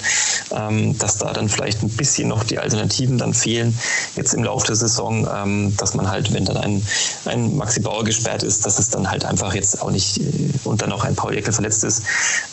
ähm, 0.53 0.97
dass 0.99 1.19
da 1.19 1.33
dann 1.33 1.49
vielleicht 1.49 1.83
ein 1.83 1.89
bisschen 1.89 2.29
noch 2.29 2.45
die 2.45 2.59
Alternativen 2.59 3.19
dann 3.19 3.35
fehlen 3.35 3.77
jetzt 4.17 4.35
im 4.35 4.45
Laufe 4.45 4.67
der 4.67 4.77
Saison, 4.77 5.29
ähm, 5.35 5.77
dass 5.77 5.95
man 5.95 6.09
halt, 6.09 6.33
wenn 6.33 6.45
dann 6.45 6.57
ein, 6.57 6.87
ein 7.25 7.57
Maxi 7.57 7.81
Bauer 7.81 8.05
gesperrt 8.05 8.43
ist, 8.43 8.65
dass 8.65 8.79
es 8.79 8.91
dann 8.91 9.11
halt 9.11 9.25
einfach 9.25 9.55
jetzt 9.55 9.83
auch 9.83 9.91
nicht 9.91 10.19
äh, 10.19 10.51
und 10.65 10.83
dann 10.83 10.93
auch 10.93 11.05
ein 11.05 11.17
Paul 11.17 11.37
Eckel 11.37 11.53
verletzt 11.53 11.83
ist, 11.83 12.03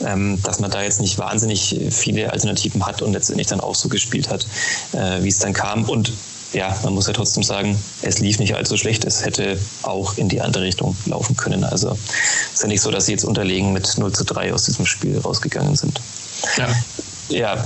ähm, 0.04 0.42
dass 0.42 0.60
man 0.60 0.72
da 0.72 0.82
jetzt 0.82 1.02
nicht 1.02 1.20
wahnsinnig 1.20 1.80
viele 1.92 2.32
Alternativen 2.32 2.86
hat 2.86 3.02
und 3.02 3.14
letztendlich 3.14 3.48
dann 3.48 3.60
auch 3.60 3.76
so 3.76 3.90
gespielt 3.90 4.30
hat, 4.30 4.48
äh, 4.94 5.22
wie 5.22 5.30
es 5.30 5.40
dann 5.40 5.54
kam. 5.54 5.86
Und 5.86 6.14
ja, 6.54 6.76
man 6.84 6.94
muss 6.94 7.08
ja 7.08 7.14
trotzdem 7.14 7.44
sagen, 7.44 7.78
es 8.02 8.20
lief 8.20 8.40
nicht 8.40 8.56
allzu 8.56 8.76
schlecht. 8.78 9.06
Es 9.06 9.24
hätte 9.24 9.60
auch 9.84 10.18
in 10.18 10.30
die 10.30 10.42
andere 10.42 10.64
Richtung 10.64 10.96
laufen 11.06 11.36
können. 11.36 11.64
Also 11.64 11.92
es 11.92 12.56
ist 12.56 12.62
ja 12.64 12.68
nicht 12.68 12.82
so, 12.82 12.92
dass 12.92 13.06
sie 13.06 13.12
jetzt 13.12 13.26
unterlegen 13.26 13.72
mit 13.72 13.98
0 13.98 14.12
zu 14.12 14.24
3 14.24 14.54
aus 14.54 14.66
diesem 14.66 14.86
Spiel 14.86 15.18
rausgegangen 15.20 15.76
sind. 15.76 16.02
Ja. 16.58 16.68
Ja, 17.30 17.64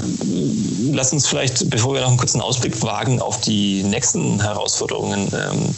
lass 0.92 1.14
uns 1.14 1.26
vielleicht, 1.26 1.70
bevor 1.70 1.94
wir 1.94 2.02
noch 2.02 2.10
einen 2.10 2.18
kurzen 2.18 2.42
Ausblick 2.42 2.82
wagen 2.82 3.22
auf 3.22 3.40
die 3.40 3.82
nächsten 3.84 4.42
Herausforderungen, 4.42 5.32
ähm, 5.34 5.74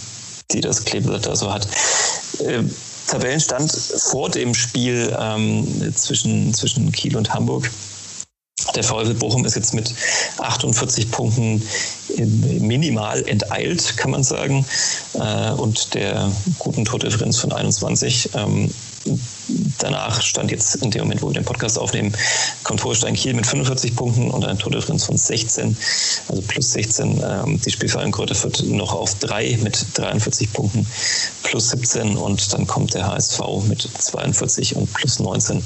die 0.52 0.60
das 0.60 0.86
Kleeblatt 0.86 1.28
da 1.28 1.36
so 1.36 1.54
hat. 1.54 1.68
Äh, 2.39 2.63
Tabellenstand 3.06 3.72
vor 3.72 4.30
dem 4.30 4.56
Spiel 4.56 5.15
ähm, 5.20 5.94
zwischen, 5.96 6.52
zwischen 6.56 6.91
Kiel 6.91 7.15
und 7.15 7.32
Hamburg 7.32 7.70
der 8.76 8.84
VfL 8.84 9.14
Bochum 9.14 9.46
ist 9.46 9.56
jetzt 9.56 9.74
mit 9.74 9.94
48 10.38 11.12
Punkten 11.12 11.62
minimal 12.18 13.28
enteilt, 13.28 13.98
kann 13.98 14.12
man 14.12 14.24
sagen, 14.24 14.66
äh, 15.14 15.52
und 15.52 15.94
der 15.94 16.32
guten 16.60 16.86
Tordifferenz 16.86 17.38
von 17.38 17.52
21. 17.52 18.30
Ähm, 18.34 18.70
danach 19.78 20.22
stand 20.22 20.52
jetzt 20.52 20.76
in 20.78 20.92
dem 20.92 21.04
Moment, 21.04 21.22
wo 21.22 21.28
wir 21.28 21.34
den 21.34 21.46
Podcast 21.46 21.78
aufnehmen, 21.78 22.14
kommt 22.64 22.84
Holstein 22.84 23.16
Kiel 23.16 23.34
mit 23.34 23.46
45 23.46 23.96
Punkten 23.96 24.32
und 24.32 24.44
eine 24.44 24.58
Tordifferenz 24.58 25.04
von 25.06 25.18
16, 25.18 25.78
also 26.28 26.42
plus 26.42 26.72
16. 26.74 27.24
Ähm, 27.24 27.62
die 27.62 27.72
Spielverein 27.72 28.12
Kräuter 28.12 28.42
wird 28.44 28.64
noch 28.64 28.94
auf 28.94 29.16
drei 29.20 29.58
mit 29.62 29.86
43 29.94 30.52
Punkten 30.54 30.86
plus 31.44 31.70
17 31.70 32.18
und 32.18 32.54
dann 32.54 32.66
kommt 32.66 32.94
der 32.94 33.08
HSV 33.08 33.40
mit 33.68 33.88
42 34.00 34.76
und 34.76 34.92
plus 34.94 35.20
19. 35.20 35.64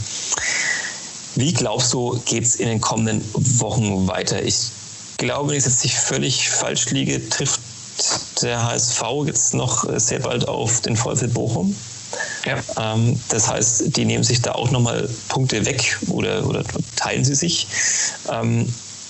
Wie 1.39 1.53
glaubst 1.53 1.93
du, 1.93 2.19
geht 2.25 2.43
es 2.43 2.57
in 2.57 2.67
den 2.67 2.81
kommenden 2.81 3.23
Wochen 3.61 4.09
weiter? 4.09 4.43
Ich 4.43 4.71
glaube, 5.17 5.51
wenn 5.51 5.57
ich 5.57 5.63
jetzt 5.63 5.85
nicht 5.85 5.95
völlig 5.95 6.49
falsch 6.49 6.89
liege, 6.89 7.29
trifft 7.29 7.61
der 8.41 8.61
HSV 8.61 9.01
jetzt 9.25 9.53
noch 9.53 9.85
sehr 9.97 10.19
bald 10.19 10.49
auf 10.49 10.81
den 10.81 10.97
VfL 10.97 11.29
Bochum. 11.29 11.73
Ja. 12.45 12.57
Ähm, 12.77 13.17
das 13.29 13.47
heißt, 13.47 13.95
die 13.95 14.03
nehmen 14.03 14.25
sich 14.25 14.41
da 14.41 14.51
auch 14.51 14.69
nochmal 14.71 15.09
Punkte 15.29 15.65
weg 15.65 15.97
oder, 16.09 16.45
oder 16.45 16.65
teilen 16.97 17.23
sie 17.23 17.35
sich. 17.35 17.67
Ähm, 18.29 18.67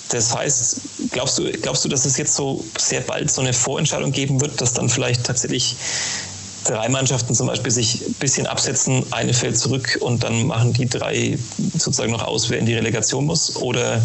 das 0.09 0.35
heißt, 0.35 0.81
glaubst 1.09 1.39
du, 1.39 1.51
glaubst 1.51 1.83
du, 1.83 1.89
dass 1.89 2.05
es 2.05 2.15
jetzt 2.17 2.35
so 2.35 2.63
sehr 2.77 3.01
bald 3.01 3.31
so 3.31 3.41
eine 3.41 3.53
Vorentscheidung 3.53 4.11
geben 4.11 4.39
wird, 4.39 4.61
dass 4.61 4.73
dann 4.73 4.87
vielleicht 4.87 5.23
tatsächlich 5.23 5.77
drei 6.63 6.89
Mannschaften 6.89 7.33
zum 7.33 7.47
Beispiel 7.47 7.71
sich 7.71 8.01
ein 8.05 8.13
bisschen 8.13 8.47
absetzen, 8.47 9.03
eine 9.11 9.33
fällt 9.33 9.57
zurück 9.57 9.97
und 10.01 10.23
dann 10.23 10.47
machen 10.47 10.73
die 10.73 10.87
drei 10.87 11.37
sozusagen 11.73 12.11
noch 12.11 12.23
aus, 12.23 12.49
wer 12.49 12.59
in 12.59 12.65
die 12.65 12.75
Relegation 12.75 13.25
muss? 13.25 13.55
Oder 13.57 14.01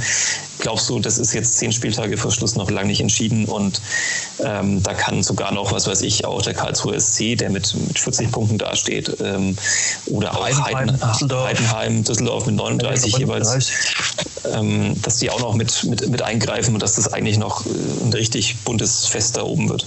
glaubst 0.58 0.88
du, 0.88 1.00
das 1.00 1.18
ist 1.18 1.34
jetzt 1.34 1.58
zehn 1.58 1.72
Spieltage 1.72 2.16
vor 2.16 2.30
Schluss 2.30 2.54
noch 2.54 2.70
lange 2.70 2.88
nicht 2.88 3.00
entschieden 3.00 3.46
und 3.46 3.80
ähm, 4.44 4.82
da 4.82 4.94
kann 4.94 5.22
sogar 5.22 5.52
noch, 5.52 5.72
was 5.72 5.86
weiß 5.86 6.02
ich, 6.02 6.24
auch 6.24 6.42
der 6.42 6.54
Karlsruhe 6.54 6.98
SC, 7.00 7.36
der 7.36 7.50
mit, 7.50 7.74
mit 7.74 7.98
40 7.98 8.30
Punkten 8.30 8.58
dasteht, 8.58 9.16
ähm, 9.20 9.56
oder 10.06 10.36
auch 10.36 10.44
Heidenheim, 10.44 10.74
Heiden, 10.76 11.00
Düsseldorf. 11.00 11.48
Heidenheim, 11.48 12.04
Düsseldorf 12.04 12.46
mit 12.46 12.54
39 12.56 13.18
jeweils, 13.18 13.70
ähm, 14.52 15.00
dass 15.02 15.18
die 15.18 15.30
auch 15.30 15.40
noch 15.40 15.54
mit, 15.54 15.84
mit, 15.84 16.08
mit 16.08 16.22
eingreifen 16.22 16.74
und 16.74 16.82
dass 16.82 16.94
das 16.94 17.12
eigentlich 17.12 17.38
noch 17.38 17.66
äh, 17.66 17.68
ein 18.04 18.12
richtig 18.12 18.56
buntes 18.64 19.06
Fest 19.06 19.36
da 19.36 19.42
oben 19.42 19.68
wird. 19.68 19.86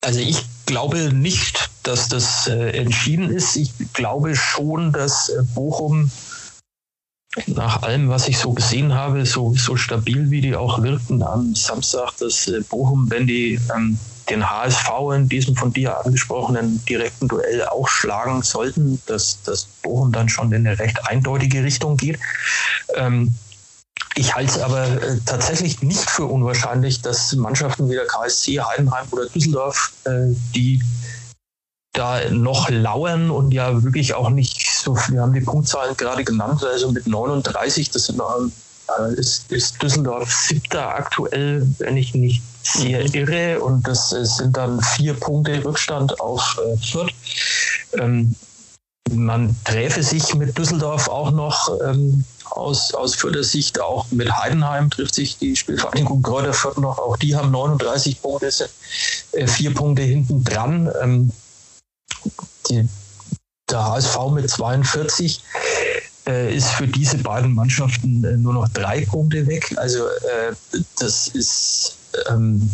Also 0.00 0.20
ich 0.20 0.36
glaube 0.66 1.12
nicht, 1.14 1.70
dass 1.84 2.08
das 2.08 2.48
äh, 2.48 2.70
entschieden 2.70 3.30
ist. 3.30 3.56
Ich 3.56 3.72
glaube 3.92 4.34
schon, 4.34 4.92
dass 4.92 5.28
äh, 5.28 5.42
Bochum 5.54 6.10
nach 7.46 7.82
allem, 7.82 8.08
was 8.08 8.28
ich 8.28 8.38
so 8.38 8.52
gesehen 8.52 8.94
habe, 8.94 9.26
so, 9.26 9.54
so 9.54 9.76
stabil 9.76 10.30
wie 10.30 10.40
die 10.40 10.54
auch 10.54 10.82
wirkten 10.82 11.22
am 11.22 11.54
Samstag, 11.54 12.12
dass 12.18 12.48
äh, 12.48 12.60
Bochum, 12.68 13.10
wenn 13.10 13.26
die 13.26 13.60
ähm, 13.74 13.98
den 14.30 14.48
HSV 14.48 14.88
in 15.14 15.28
diesem 15.28 15.54
von 15.54 15.72
dir 15.72 16.04
angesprochenen 16.04 16.82
direkten 16.86 17.28
Duell 17.28 17.66
auch 17.66 17.88
schlagen 17.88 18.42
sollten, 18.42 19.02
dass, 19.06 19.42
dass 19.42 19.66
Bochum 19.82 20.12
dann 20.12 20.28
schon 20.28 20.52
in 20.52 20.66
eine 20.66 20.78
recht 20.78 21.06
eindeutige 21.08 21.62
Richtung 21.62 21.96
geht. 21.96 22.18
Ähm, 22.94 23.34
ich 24.16 24.34
halte 24.34 24.52
es 24.52 24.58
aber 24.60 24.86
tatsächlich 25.26 25.82
nicht 25.82 26.08
für 26.08 26.24
unwahrscheinlich, 26.24 27.02
dass 27.02 27.34
Mannschaften 27.34 27.90
wie 27.90 27.94
der 27.94 28.06
KSC, 28.06 28.60
Heidenheim 28.60 29.06
oder 29.10 29.26
Düsseldorf, 29.26 29.92
äh, 30.04 30.34
die 30.54 30.80
da 31.94 32.30
noch 32.30 32.68
lauern 32.68 33.30
und 33.30 33.52
ja 33.52 33.82
wirklich 33.82 34.14
auch 34.14 34.28
nicht 34.28 34.68
so, 34.70 34.96
wir 35.08 35.22
haben 35.22 35.32
die 35.32 35.40
Punktzahlen 35.40 35.96
gerade 35.96 36.24
genannt, 36.24 36.62
also 36.62 36.92
mit 36.92 37.06
39, 37.06 37.90
das 37.90 38.06
sind, 38.06 38.20
äh, 38.20 39.14
ist, 39.14 39.50
ist 39.50 39.82
Düsseldorf 39.82 40.30
siebter 40.30 40.94
aktuell, 40.94 41.66
wenn 41.78 41.96
ich 41.96 42.14
nicht 42.14 42.42
sehr 42.62 43.00
mhm. 43.00 43.14
irre, 43.14 43.60
und 43.60 43.86
das 43.86 44.12
äh, 44.12 44.24
sind 44.24 44.56
dann 44.56 44.80
vier 44.80 45.14
Punkte 45.14 45.64
Rückstand 45.64 46.20
auf 46.20 46.58
äh, 46.62 46.76
Fürth. 46.84 47.12
Ähm, 47.98 48.34
man 49.12 49.54
träfe 49.64 50.02
sich 50.02 50.34
mit 50.34 50.56
Düsseldorf 50.56 51.08
auch 51.08 51.30
noch 51.30 51.78
ähm, 51.86 52.24
aus, 52.50 52.94
aus 52.94 53.14
Fürther 53.14 53.44
Sicht. 53.44 53.80
Auch 53.80 54.06
mit 54.10 54.32
Heidenheim 54.32 54.90
trifft 54.90 55.14
sich 55.14 55.38
die 55.38 55.54
Spielvereinigung 55.54 56.22
Kräuter 56.22 56.54
Fürth 56.54 56.78
noch. 56.78 56.98
Auch 56.98 57.16
die 57.16 57.36
haben 57.36 57.50
39 57.50 58.20
Punkte, 58.22 58.50
sind 58.50 58.70
äh, 59.32 59.46
vier 59.46 59.74
Punkte 59.74 60.02
hinten 60.02 60.42
dran. 60.42 60.90
Ähm, 61.02 61.30
die, 62.68 62.88
der 63.70 63.84
HSV 63.84 64.16
mit 64.32 64.48
42 64.48 65.42
äh, 66.26 66.54
ist 66.54 66.68
für 66.68 66.86
diese 66.86 67.18
beiden 67.18 67.54
Mannschaften 67.54 68.24
äh, 68.24 68.36
nur 68.36 68.54
noch 68.54 68.68
drei 68.68 69.04
Punkte 69.04 69.46
weg. 69.46 69.74
Also 69.76 70.06
äh, 70.06 70.54
das 70.98 71.28
ist 71.28 71.96
ähm, 72.28 72.70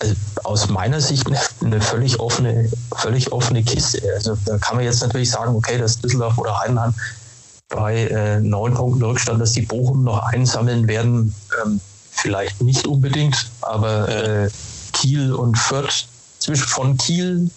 also 0.00 0.14
aus 0.44 0.68
meiner 0.68 1.00
Sicht 1.00 1.26
eine, 1.26 1.40
eine, 1.62 1.80
völlig 1.80 2.20
offene, 2.20 2.70
völlig 2.96 3.32
offene 3.32 3.62
Kiste. 3.62 4.00
Also 4.14 4.36
da 4.44 4.58
kann 4.58 4.76
man 4.76 4.84
jetzt 4.84 5.02
natürlich 5.02 5.30
sagen, 5.30 5.54
okay, 5.54 5.78
das 5.78 6.00
Düsseldorf 6.00 6.38
oder 6.38 6.58
Heidenheim 6.60 6.94
bei 7.68 8.06
äh, 8.06 8.40
neun 8.40 8.74
Punkten 8.74 9.02
Rückstand, 9.02 9.40
dass 9.40 9.52
die 9.52 9.62
Bochum 9.62 10.04
noch 10.04 10.22
einsammeln 10.28 10.86
werden, 10.88 11.34
ähm, 11.62 11.80
vielleicht 12.10 12.62
nicht 12.62 12.86
unbedingt, 12.86 13.50
aber 13.60 14.08
äh, 14.08 14.50
Kiel 14.92 15.32
und 15.32 15.56
Fürth, 15.56 16.06
zwischen 16.38 16.66
von 16.66 16.96
Kiel, 16.96 17.50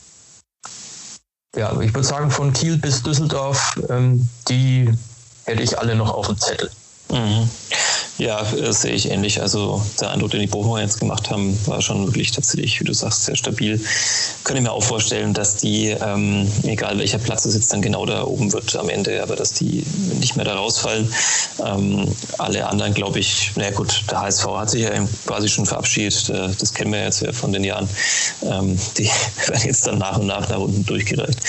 ja, 1.55 1.79
ich 1.81 1.93
würde 1.93 2.07
sagen 2.07 2.31
von 2.31 2.53
Kiel 2.53 2.77
bis 2.77 3.03
Düsseldorf, 3.03 3.79
ähm, 3.89 4.27
die 4.47 4.89
hätte 5.45 5.63
ich 5.63 5.77
alle 5.77 5.95
noch 5.95 6.13
auf 6.13 6.27
dem 6.27 6.37
Zettel. 6.37 6.69
Mhm. 7.11 7.49
Ja, 8.21 8.43
das 8.43 8.83
sehe 8.83 8.93
ich 8.93 9.09
ähnlich. 9.09 9.41
Also 9.41 9.83
der 9.99 10.11
Eindruck, 10.11 10.29
den 10.29 10.41
die 10.41 10.47
Bochumer 10.47 10.79
jetzt 10.79 10.99
gemacht 10.99 11.31
haben, 11.31 11.57
war 11.65 11.81
schon 11.81 12.05
wirklich 12.05 12.31
tatsächlich, 12.31 12.79
wie 12.79 12.83
du 12.83 12.93
sagst, 12.93 13.25
sehr 13.25 13.35
stabil. 13.35 13.83
Könnte 14.43 14.59
ich 14.59 14.63
mir 14.63 14.71
auch 14.71 14.83
vorstellen, 14.83 15.33
dass 15.33 15.55
die, 15.55 15.87
ähm, 15.87 16.47
egal 16.61 16.99
welcher 16.99 17.17
Platz 17.17 17.45
es 17.45 17.55
jetzt 17.55 17.73
dann 17.73 17.81
genau 17.81 18.05
da 18.05 18.23
oben 18.23 18.53
wird 18.53 18.75
am 18.75 18.89
Ende, 18.89 19.23
aber 19.23 19.35
dass 19.35 19.53
die 19.53 19.83
nicht 20.19 20.35
mehr 20.35 20.45
da 20.45 20.53
rausfallen. 20.53 21.11
Ähm, 21.65 22.15
alle 22.37 22.67
anderen, 22.67 22.93
glaube 22.93 23.17
ich, 23.17 23.53
na 23.55 23.71
gut, 23.71 24.03
der 24.11 24.21
HSV 24.21 24.45
hat 24.49 24.69
sich 24.69 24.83
ja 24.83 24.91
quasi 25.25 25.49
schon 25.49 25.65
verabschiedet. 25.65 26.29
Äh, 26.29 26.49
das 26.59 26.75
kennen 26.75 26.93
wir 26.93 27.03
jetzt 27.03 27.21
ja 27.21 27.31
von 27.33 27.51
den 27.51 27.63
Jahren. 27.63 27.89
Ähm, 28.43 28.77
die 28.99 29.09
werden 29.47 29.65
jetzt 29.65 29.87
dann 29.87 29.97
nach 29.97 30.19
und 30.19 30.27
nach 30.27 30.47
nach 30.47 30.59
unten 30.59 30.85
durchgereicht. 30.85 31.39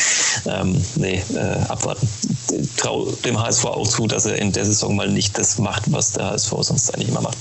Ähm, 0.47 0.83
nee, 0.95 1.23
äh, 1.35 1.39
abwarten. 1.69 2.09
Ich 2.51 2.69
traue 2.77 3.13
dem 3.25 3.39
HSV 3.39 3.65
auch 3.67 3.87
zu, 3.87 4.07
dass 4.07 4.25
er 4.25 4.37
in 4.37 4.53
der 4.53 4.65
Saison 4.65 4.97
mal 4.97 5.11
nicht 5.11 5.37
das 5.39 5.52
macht, 5.59 5.91
was 5.93 6.13
der 6.13 6.27
HSV 6.31 6.53
sonst 6.61 6.95
eigentlich 6.95 7.09
immer 7.09 7.23
macht. 7.23 7.39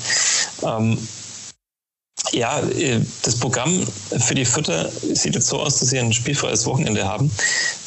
Ähm, 0.64 0.98
ja, 2.32 2.60
äh, 2.60 3.02
das 3.24 3.36
Programm 3.36 3.86
für 4.20 4.36
die 4.36 4.46
Vierter 4.46 4.90
sieht 5.14 5.36
jetzt 5.36 5.48
so 5.48 5.60
aus, 5.60 5.80
dass 5.80 5.90
sie 5.90 6.00
ein 6.00 6.14
spielfreies 6.14 6.66
Wochenende 6.66 7.06
haben, 7.06 7.32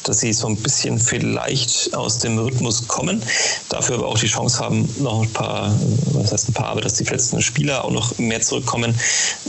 dass 0.03 0.19
sie 0.19 0.33
so 0.33 0.47
ein 0.47 0.57
bisschen 0.57 0.99
vielleicht 0.99 1.95
aus 1.95 2.19
dem 2.19 2.37
Rhythmus 2.37 2.87
kommen, 2.87 3.23
dafür 3.69 3.95
aber 3.95 4.07
auch 4.07 4.19
die 4.19 4.27
Chance 4.27 4.59
haben, 4.59 4.87
noch 4.99 5.23
ein 5.23 5.33
paar, 5.33 5.73
was 6.13 6.31
heißt 6.31 6.49
ein 6.49 6.53
paar, 6.53 6.67
aber 6.67 6.81
dass 6.81 6.95
die 6.95 7.05
letzten 7.05 7.41
Spieler 7.41 7.83
auch 7.83 7.91
noch 7.91 8.17
mehr 8.17 8.41
zurückkommen. 8.41 8.93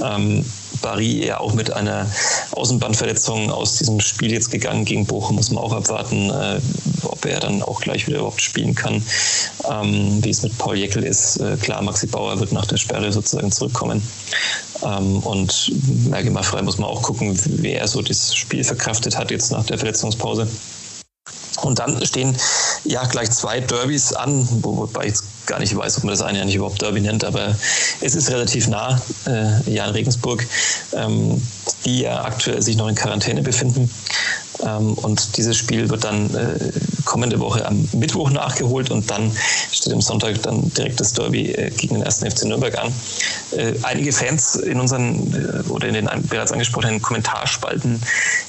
Ähm, 0.02 0.44
Barry 0.82 1.22
eher 1.22 1.40
auch 1.40 1.54
mit 1.54 1.72
einer 1.72 2.06
Außenbandverletzung 2.52 3.50
aus 3.50 3.78
diesem 3.78 4.00
Spiel 4.00 4.32
jetzt 4.32 4.50
gegangen 4.50 4.84
gegen 4.84 5.06
Bochum, 5.06 5.36
muss 5.36 5.50
man 5.50 5.62
auch 5.62 5.72
abwarten, 5.72 6.30
äh, 6.30 6.60
ob 7.02 7.24
er 7.24 7.40
dann 7.40 7.62
auch 7.62 7.80
gleich 7.80 8.06
wieder 8.06 8.18
überhaupt 8.18 8.42
spielen 8.42 8.74
kann. 8.74 9.02
Ähm, 9.70 10.22
wie 10.22 10.30
es 10.30 10.42
mit 10.42 10.56
Paul 10.58 10.76
Jeckel 10.76 11.02
ist, 11.02 11.38
äh, 11.38 11.56
klar, 11.56 11.82
Maxi 11.82 12.06
Bauer 12.06 12.38
wird 12.40 12.52
nach 12.52 12.66
der 12.66 12.76
Sperre 12.76 13.12
sozusagen 13.12 13.50
zurückkommen. 13.50 14.02
Ähm, 14.82 15.18
und 15.18 15.72
Merke 16.08 16.30
mal 16.30 16.42
frei 16.42 16.62
muss 16.62 16.78
man 16.78 16.88
auch 16.88 17.02
gucken, 17.02 17.38
wie 17.62 17.72
er 17.72 17.88
so 17.88 18.02
das 18.02 18.34
Spiel 18.34 18.64
verkraftet 18.64 19.16
hat 19.16 19.30
jetzt 19.30 19.50
nach 19.52 19.64
der 19.64 19.78
Verletzungspause. 19.78 20.46
Und 21.62 21.78
dann 21.78 22.04
stehen 22.04 22.36
ja 22.84 23.04
gleich 23.04 23.30
zwei 23.30 23.60
Derbys 23.60 24.12
an, 24.12 24.46
wobei 24.62 25.06
ich 25.06 25.14
gar 25.46 25.58
nicht 25.60 25.74
weiß, 25.76 25.98
ob 25.98 26.04
man 26.04 26.12
das 26.12 26.22
eine 26.22 26.38
ja 26.38 26.44
nicht 26.44 26.56
überhaupt 26.56 26.82
Derby 26.82 27.00
nennt, 27.00 27.24
aber 27.24 27.54
es 28.00 28.14
ist 28.14 28.30
relativ 28.30 28.68
nah, 28.68 29.00
äh, 29.26 29.70
ja 29.72 29.86
in 29.86 29.92
Regensburg, 29.92 30.44
ähm, 30.92 31.40
die 31.84 32.00
ja 32.00 32.24
aktuell 32.24 32.60
sich 32.60 32.76
noch 32.76 32.88
in 32.88 32.94
Quarantäne 32.94 33.42
befinden. 33.42 33.90
Ähm, 34.60 34.94
und 34.94 35.36
dieses 35.36 35.56
Spiel 35.56 35.88
wird 35.88 36.04
dann 36.04 36.34
äh, 36.34 36.72
kommende 37.16 37.40
Woche 37.40 37.64
am 37.64 37.88
Mittwoch 37.94 38.28
nachgeholt 38.28 38.90
und 38.90 39.10
dann 39.10 39.32
steht 39.72 39.90
am 39.90 40.02
Sonntag 40.02 40.42
dann 40.42 40.70
direkt 40.74 41.00
das 41.00 41.14
Derby 41.14 41.50
äh, 41.50 41.70
gegen 41.70 41.94
den 41.94 42.02
ersten 42.02 42.30
FC 42.30 42.44
Nürnberg 42.44 42.76
an. 42.76 42.92
Äh, 43.52 43.72
einige 43.84 44.12
Fans 44.12 44.56
in 44.56 44.78
unseren 44.78 45.64
oder 45.70 45.88
in 45.88 45.94
den 45.94 46.10
bereits 46.28 46.52
angesprochenen 46.52 47.00
Kommentarspalten 47.00 48.02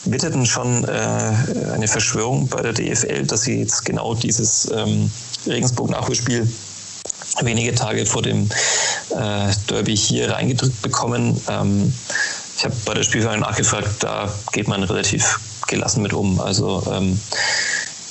witterten 0.03 0.45
schon 0.45 0.83
eine 0.85 1.87
Verschwörung 1.87 2.49
bei 2.49 2.61
der 2.61 2.73
DFL, 2.73 3.25
dass 3.25 3.43
sie 3.43 3.59
jetzt 3.61 3.85
genau 3.85 4.13
dieses 4.13 4.69
ähm, 4.75 5.09
Regensburg-Nachholspiel 5.45 6.45
wenige 7.43 7.73
Tage 7.73 8.05
vor 8.05 8.21
dem 8.21 8.49
Derby 9.69 9.95
hier 9.95 10.31
reingedrückt 10.31 10.81
bekommen. 10.81 11.39
Ähm, 11.49 11.93
ich 12.57 12.65
habe 12.65 12.75
bei 12.85 12.93
der 12.95 13.03
Spielvereinigung 13.03 13.49
nachgefragt, 13.49 14.03
da 14.03 14.33
geht 14.51 14.67
man 14.67 14.83
relativ 14.83 15.39
gelassen 15.67 16.01
mit 16.01 16.13
um. 16.13 16.39
Also 16.39 16.83
ähm, 16.91 17.19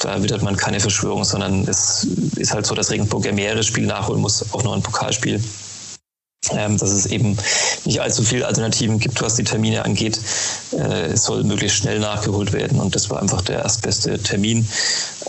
da 0.00 0.22
wittert 0.22 0.42
man 0.42 0.56
keine 0.56 0.80
Verschwörung, 0.80 1.24
sondern 1.24 1.66
es 1.68 2.06
ist 2.36 2.52
halt 2.52 2.66
so, 2.66 2.74
dass 2.74 2.90
Regensburg 2.90 3.24
ja 3.24 3.32
mehrere 3.32 3.62
Spiele 3.62 3.86
nachholen 3.86 4.20
muss, 4.20 4.52
auch 4.52 4.62
noch 4.62 4.74
ein 4.74 4.82
Pokalspiel. 4.82 5.42
Ähm, 6.52 6.78
dass 6.78 6.90
es 6.90 7.06
eben 7.06 7.36
nicht 7.84 8.00
allzu 8.00 8.22
viele 8.22 8.46
Alternativen 8.46 9.00
gibt, 9.00 9.20
was 9.20 9.34
die 9.34 9.42
Termine 9.42 9.84
angeht. 9.84 10.20
Äh, 10.72 11.06
es 11.06 11.24
soll 11.24 11.42
möglichst 11.42 11.78
schnell 11.78 11.98
nachgeholt 11.98 12.52
werden 12.52 12.78
und 12.78 12.94
das 12.94 13.10
war 13.10 13.20
einfach 13.20 13.42
der 13.42 13.62
erstbeste 13.62 14.22
Termin. 14.22 14.68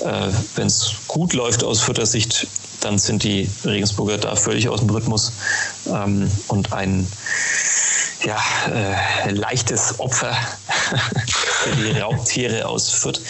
Äh, 0.02 0.30
Wenn 0.56 0.68
es 0.68 0.92
gut 1.08 1.34
läuft 1.34 1.64
aus 1.64 1.80
Fürther 1.80 2.06
Sicht, 2.06 2.46
dann 2.82 3.00
sind 3.00 3.24
die 3.24 3.50
Regensburger 3.66 4.20
da 4.20 4.36
völlig 4.36 4.70
aus 4.70 4.82
dem 4.82 4.92
Rhythmus 4.92 5.32
ähm, 5.88 6.30
und 6.50 6.74
ein 6.74 7.08
ja, 8.24 8.38
äh, 9.26 9.32
leichtes 9.32 10.00
Opfer 10.00 10.36
für 11.64 11.76
die 11.76 12.00
Raubtiere 12.00 12.68
aus 12.68 12.90
Fürth. 12.90 13.22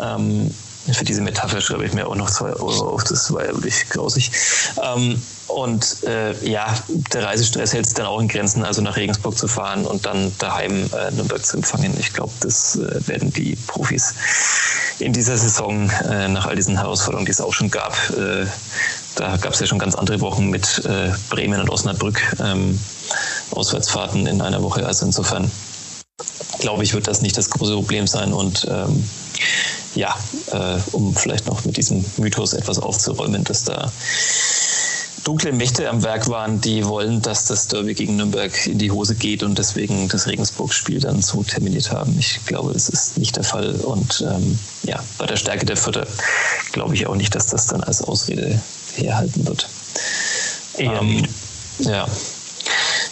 Ähm, 0.00 0.54
für 0.92 1.04
diese 1.04 1.20
Metapher 1.20 1.60
schreibe 1.60 1.84
ich 1.84 1.92
mir 1.92 2.06
auch 2.08 2.16
noch 2.16 2.30
zwei 2.30 2.50
Euro 2.50 2.94
auf, 2.94 3.04
das 3.04 3.32
war 3.32 3.44
ja 3.44 3.52
wirklich 3.52 3.88
grausig. 3.88 4.32
Ähm, 4.82 5.22
Und 5.48 6.02
äh, 6.04 6.32
ja, 6.48 6.66
der 7.12 7.24
Reisestress 7.24 7.74
hält 7.74 7.84
sich 7.84 7.94
dann 7.94 8.06
auch 8.06 8.20
in 8.20 8.26
Grenzen, 8.26 8.64
also 8.64 8.80
nach 8.80 8.96
Regensburg 8.96 9.36
zu 9.36 9.46
fahren 9.48 9.84
und 9.84 10.06
dann 10.06 10.32
daheim 10.38 10.88
äh, 10.94 11.10
Nürnberg 11.10 11.44
zu 11.44 11.58
empfangen. 11.58 11.94
Ich 12.00 12.14
glaube, 12.14 12.32
das 12.40 12.76
äh, 12.76 13.06
werden 13.06 13.32
die 13.34 13.54
Profis 13.66 14.14
in 14.98 15.12
dieser 15.12 15.36
Saison 15.36 15.90
äh, 16.08 16.28
nach 16.28 16.46
all 16.46 16.56
diesen 16.56 16.78
Herausforderungen, 16.78 17.26
die 17.26 17.32
es 17.32 17.40
auch 17.40 17.52
schon 17.52 17.70
gab. 17.70 17.92
Äh, 18.10 18.46
da 19.16 19.36
gab 19.36 19.52
es 19.52 19.60
ja 19.60 19.66
schon 19.66 19.78
ganz 19.78 19.94
andere 19.94 20.20
Wochen 20.22 20.48
mit 20.48 20.82
äh, 20.86 21.12
Bremen 21.28 21.60
und 21.60 21.68
Osnabrück, 21.68 22.18
ähm, 22.40 22.80
Auswärtsfahrten 23.52 24.26
in 24.26 24.40
einer 24.40 24.62
Woche. 24.62 24.86
Also 24.86 25.06
insofern 25.06 25.50
glaube 26.58 26.84
ich, 26.84 26.94
wird 26.94 27.08
das 27.08 27.22
nicht 27.22 27.36
das 27.36 27.50
große 27.50 27.74
Problem 27.74 28.06
sein. 28.06 28.32
Und 28.32 28.66
ähm, 28.70 29.08
ja, 29.94 30.14
äh, 30.52 30.78
um 30.92 31.14
vielleicht 31.14 31.46
noch 31.46 31.64
mit 31.64 31.76
diesem 31.76 32.04
Mythos 32.16 32.52
etwas 32.52 32.78
aufzuräumen, 32.78 33.44
dass 33.44 33.64
da 33.64 33.90
dunkle 35.24 35.52
Mächte 35.52 35.88
am 35.88 36.02
Werk 36.02 36.28
waren, 36.28 36.60
die 36.60 36.84
wollen, 36.84 37.22
dass 37.22 37.46
das 37.46 37.68
Derby 37.68 37.94
gegen 37.94 38.16
Nürnberg 38.16 38.66
in 38.66 38.78
die 38.78 38.90
Hose 38.90 39.14
geht 39.14 39.42
und 39.42 39.58
deswegen 39.58 40.08
das 40.08 40.26
Regensburg-Spiel 40.26 41.00
dann 41.00 41.22
so 41.22 41.42
terminiert 41.42 41.92
haben. 41.92 42.16
Ich 42.18 42.44
glaube, 42.44 42.72
das 42.72 42.88
ist 42.88 43.18
nicht 43.18 43.36
der 43.36 43.44
Fall. 43.44 43.74
Und 43.76 44.24
ähm, 44.28 44.58
ja, 44.82 45.02
bei 45.18 45.26
der 45.26 45.36
Stärke 45.36 45.64
der 45.64 45.76
Vierter 45.76 46.06
glaube 46.72 46.94
ich 46.94 47.06
auch 47.06 47.14
nicht, 47.14 47.34
dass 47.34 47.46
das 47.46 47.66
dann 47.66 47.82
als 47.82 48.02
Ausrede 48.02 48.60
herhalten 48.96 49.46
wird. 49.46 49.68
Ähm, 50.78 51.26
ja. 51.78 52.06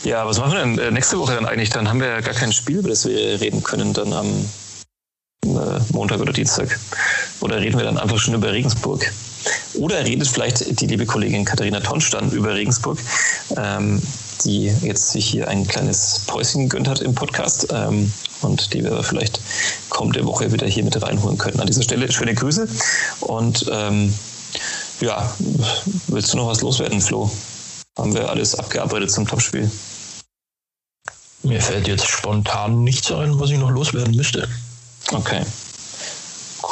Ja, 0.02 0.26
was 0.26 0.38
machen 0.38 0.52
wir 0.52 0.60
denn 0.60 0.78
äh, 0.78 0.90
nächste 0.90 1.18
Woche 1.18 1.34
dann 1.34 1.44
eigentlich? 1.44 1.70
Dann 1.70 1.88
haben 1.88 2.00
wir 2.00 2.08
ja 2.08 2.20
gar 2.20 2.34
kein 2.34 2.52
Spiel, 2.52 2.78
über 2.78 2.88
das 2.88 3.06
wir 3.06 3.40
reden 3.40 3.62
können, 3.62 3.92
dann 3.92 4.12
am 4.14 4.28
äh, 5.44 5.80
Montag 5.92 6.20
oder 6.20 6.32
Dienstag. 6.32 6.78
Oder 7.40 7.60
reden 7.60 7.76
wir 7.76 7.84
dann 7.84 7.98
einfach 7.98 8.18
schon 8.18 8.34
über 8.34 8.50
Regensburg? 8.50 9.12
Oder 9.74 10.04
redet 10.04 10.26
vielleicht 10.26 10.80
die 10.80 10.86
liebe 10.86 11.04
Kollegin 11.04 11.44
Katharina 11.44 11.80
Tonsch 11.80 12.10
dann 12.10 12.30
über 12.30 12.54
Regensburg, 12.54 12.98
ähm, 13.56 14.00
die 14.44 14.72
jetzt 14.82 15.10
sich 15.10 15.26
hier 15.26 15.48
ein 15.48 15.66
kleines 15.66 16.22
Päuschen 16.26 16.68
gegönnt 16.68 16.88
hat 16.88 17.00
im 17.00 17.14
Podcast 17.14 17.68
ähm, 17.70 18.10
und 18.40 18.72
die 18.72 18.82
wir 18.82 19.02
vielleicht 19.02 19.40
kommende 19.90 20.24
Woche 20.24 20.50
wieder 20.50 20.66
hier 20.66 20.84
mit 20.84 21.00
reinholen 21.00 21.36
könnten. 21.36 21.60
An 21.60 21.66
dieser 21.66 21.82
Stelle 21.82 22.10
schöne 22.10 22.34
Grüße 22.34 22.66
und 23.20 23.66
ähm, 23.70 24.14
ja, 25.00 25.34
willst 26.08 26.32
du 26.32 26.38
noch 26.38 26.46
was 26.46 26.62
loswerden, 26.62 27.00
Flo? 27.00 27.30
Haben 28.00 28.14
wir 28.14 28.30
alles 28.30 28.54
abgearbeitet 28.54 29.10
zum 29.10 29.26
Topspiel? 29.26 29.70
Mir 31.42 31.60
fällt 31.60 31.86
jetzt 31.86 32.06
spontan 32.06 32.82
nichts 32.82 33.12
ein, 33.12 33.38
was 33.38 33.50
ich 33.50 33.58
noch 33.58 33.70
loswerden 33.70 34.16
müsste. 34.16 34.48
Okay. 35.12 35.42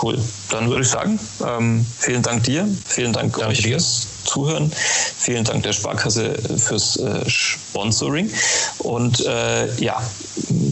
Cool. 0.03 0.19
Dann 0.51 0.71
würde 0.71 0.83
ich 0.83 0.89
sagen, 0.89 1.19
ähm, 1.47 1.85
vielen 1.99 2.23
Dank 2.23 2.45
dir, 2.45 2.67
vielen 2.87 3.13
Dank 3.13 3.35
Danke 3.35 3.49
euch 3.49 3.63
dir. 3.63 3.73
fürs 3.73 4.07
Zuhören, 4.25 4.71
vielen 5.19 5.45
Dank 5.45 5.63
der 5.63 5.73
Sparkasse 5.73 6.35
fürs 6.57 6.97
äh, 6.97 7.29
Sponsoring 7.29 8.31
und 8.79 9.25
äh, 9.27 9.75
ja, 9.81 10.01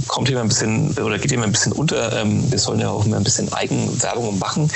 kommt 0.06 0.28
hier 0.28 0.36
mal 0.36 0.42
ein 0.42 0.48
bisschen 0.48 0.92
oder 0.98 1.18
geht 1.18 1.30
hier 1.30 1.38
mal 1.38 1.46
ein 1.46 1.52
bisschen 1.52 1.72
unter. 1.72 2.20
Ähm, 2.20 2.50
wir 2.50 2.58
sollen 2.58 2.80
ja 2.80 2.90
auch 2.90 3.04
mal 3.06 3.16
ein 3.16 3.24
bisschen 3.24 3.52
Eigenwerbung 3.52 4.38
machen. 4.38 4.70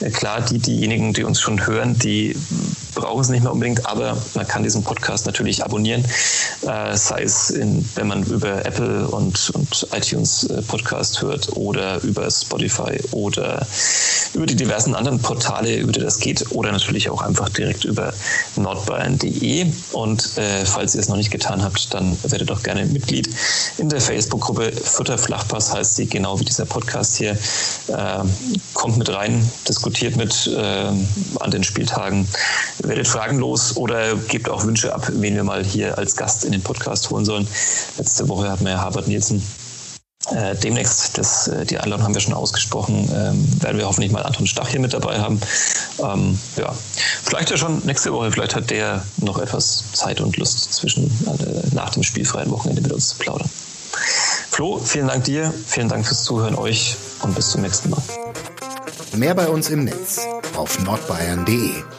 Äh, 0.00 0.10
klar, 0.10 0.42
die, 0.42 0.58
diejenigen, 0.58 1.14
die 1.14 1.24
uns 1.24 1.40
schon 1.40 1.66
hören, 1.66 1.98
die 1.98 2.36
brauchen 2.96 3.20
es 3.20 3.28
nicht 3.28 3.44
mehr 3.44 3.52
unbedingt, 3.52 3.86
aber 3.86 4.16
man 4.34 4.48
kann 4.48 4.64
diesen 4.64 4.82
Podcast 4.82 5.26
natürlich 5.26 5.62
abonnieren, 5.62 6.04
äh, 6.62 6.96
sei 6.96 7.22
es, 7.22 7.50
in, 7.50 7.88
wenn 7.94 8.08
man 8.08 8.24
über 8.24 8.66
Apple 8.66 9.06
und, 9.06 9.50
und 9.50 9.86
iTunes 9.92 10.44
äh, 10.44 10.62
Podcast 10.62 11.22
hört 11.22 11.56
oder 11.56 12.02
über 12.02 12.28
Spotify 12.28 12.98
oder 13.12 13.64
über 14.34 14.46
die 14.46 14.56
diversen 14.56 14.94
anderen 14.94 15.20
Portale, 15.20 15.76
über 15.76 15.92
die 15.92 16.00
das 16.00 16.18
geht, 16.18 16.50
oder 16.50 16.72
natürlich 16.72 17.08
auch 17.08 17.22
einfach 17.22 17.48
direkt 17.50 17.84
über 17.84 18.12
nordbayern.de. 18.56 19.66
Und 19.92 20.36
äh, 20.38 20.64
falls 20.64 20.94
ihr 20.94 21.00
es 21.00 21.08
noch 21.08 21.16
nicht 21.16 21.30
getan 21.30 21.62
habt, 21.62 21.92
dann 21.94 22.16
werdet 22.24 22.50
doch 22.50 22.62
gerne 22.62 22.86
Mitglied 22.86 23.28
in 23.78 23.88
der 23.88 24.00
Facebook-Gruppe 24.00 24.72
Futter 24.72 25.18
Flachpass, 25.18 25.72
heißt 25.72 25.96
sie, 25.96 26.06
genau 26.06 26.40
wie 26.40 26.44
dieser 26.44 26.64
Podcast 26.64 27.16
hier. 27.16 27.32
Äh, 27.32 28.24
kommt 28.74 28.96
mit 28.96 29.08
rein, 29.10 29.48
diskutiert 29.68 30.16
mit 30.16 30.46
äh, 30.46 30.60
an 31.40 31.50
den 31.50 31.62
Spieltagen, 31.62 32.26
werdet 32.86 33.08
fragenlos 33.08 33.76
oder 33.76 34.16
gebt 34.16 34.48
auch 34.48 34.64
Wünsche 34.64 34.94
ab, 34.94 35.08
wen 35.12 35.34
wir 35.34 35.44
mal 35.44 35.64
hier 35.64 35.98
als 35.98 36.16
Gast 36.16 36.44
in 36.44 36.52
den 36.52 36.62
Podcast 36.62 37.10
holen 37.10 37.24
sollen. 37.24 37.46
Letzte 37.98 38.28
Woche 38.28 38.50
hatten 38.50 38.64
wir 38.64 38.72
ja 38.72 38.82
Herbert 38.82 39.08
Nielsen 39.08 39.42
äh, 40.30 40.56
demnächst, 40.56 41.18
das, 41.18 41.48
äh, 41.48 41.64
die 41.64 41.78
Einladung 41.78 42.04
haben 42.04 42.14
wir 42.14 42.20
schon 42.20 42.34
ausgesprochen, 42.34 43.08
ähm, 43.14 43.62
werden 43.62 43.78
wir 43.78 43.86
hoffentlich 43.86 44.10
mal 44.10 44.22
Anton 44.22 44.46
Stach 44.46 44.68
hier 44.68 44.80
mit 44.80 44.92
dabei 44.92 45.20
haben. 45.20 45.40
Ähm, 46.00 46.38
ja, 46.56 46.74
vielleicht 47.22 47.50
ja 47.50 47.56
schon 47.56 47.84
nächste 47.84 48.12
Woche, 48.12 48.32
vielleicht 48.32 48.56
hat 48.56 48.70
der 48.70 49.04
noch 49.18 49.38
etwas 49.38 49.84
Zeit 49.92 50.20
und 50.20 50.36
Lust 50.36 50.74
zwischen 50.74 51.04
äh, 51.04 51.74
nach 51.74 51.90
dem 51.90 52.02
spielfreien 52.02 52.50
Wochenende 52.50 52.82
mit 52.82 52.92
uns 52.92 53.10
zu 53.10 53.18
plaudern. 53.18 53.48
Flo, 54.50 54.78
vielen 54.78 55.08
Dank 55.08 55.24
dir, 55.24 55.52
vielen 55.66 55.88
Dank 55.88 56.06
fürs 56.06 56.24
Zuhören 56.24 56.56
euch 56.56 56.96
und 57.22 57.34
bis 57.34 57.50
zum 57.50 57.62
nächsten 57.62 57.90
Mal. 57.90 58.02
Mehr 59.14 59.34
bei 59.34 59.48
uns 59.48 59.70
im 59.70 59.84
Netz 59.84 60.26
auf 60.56 60.78
nordbayern.de. 60.80 61.95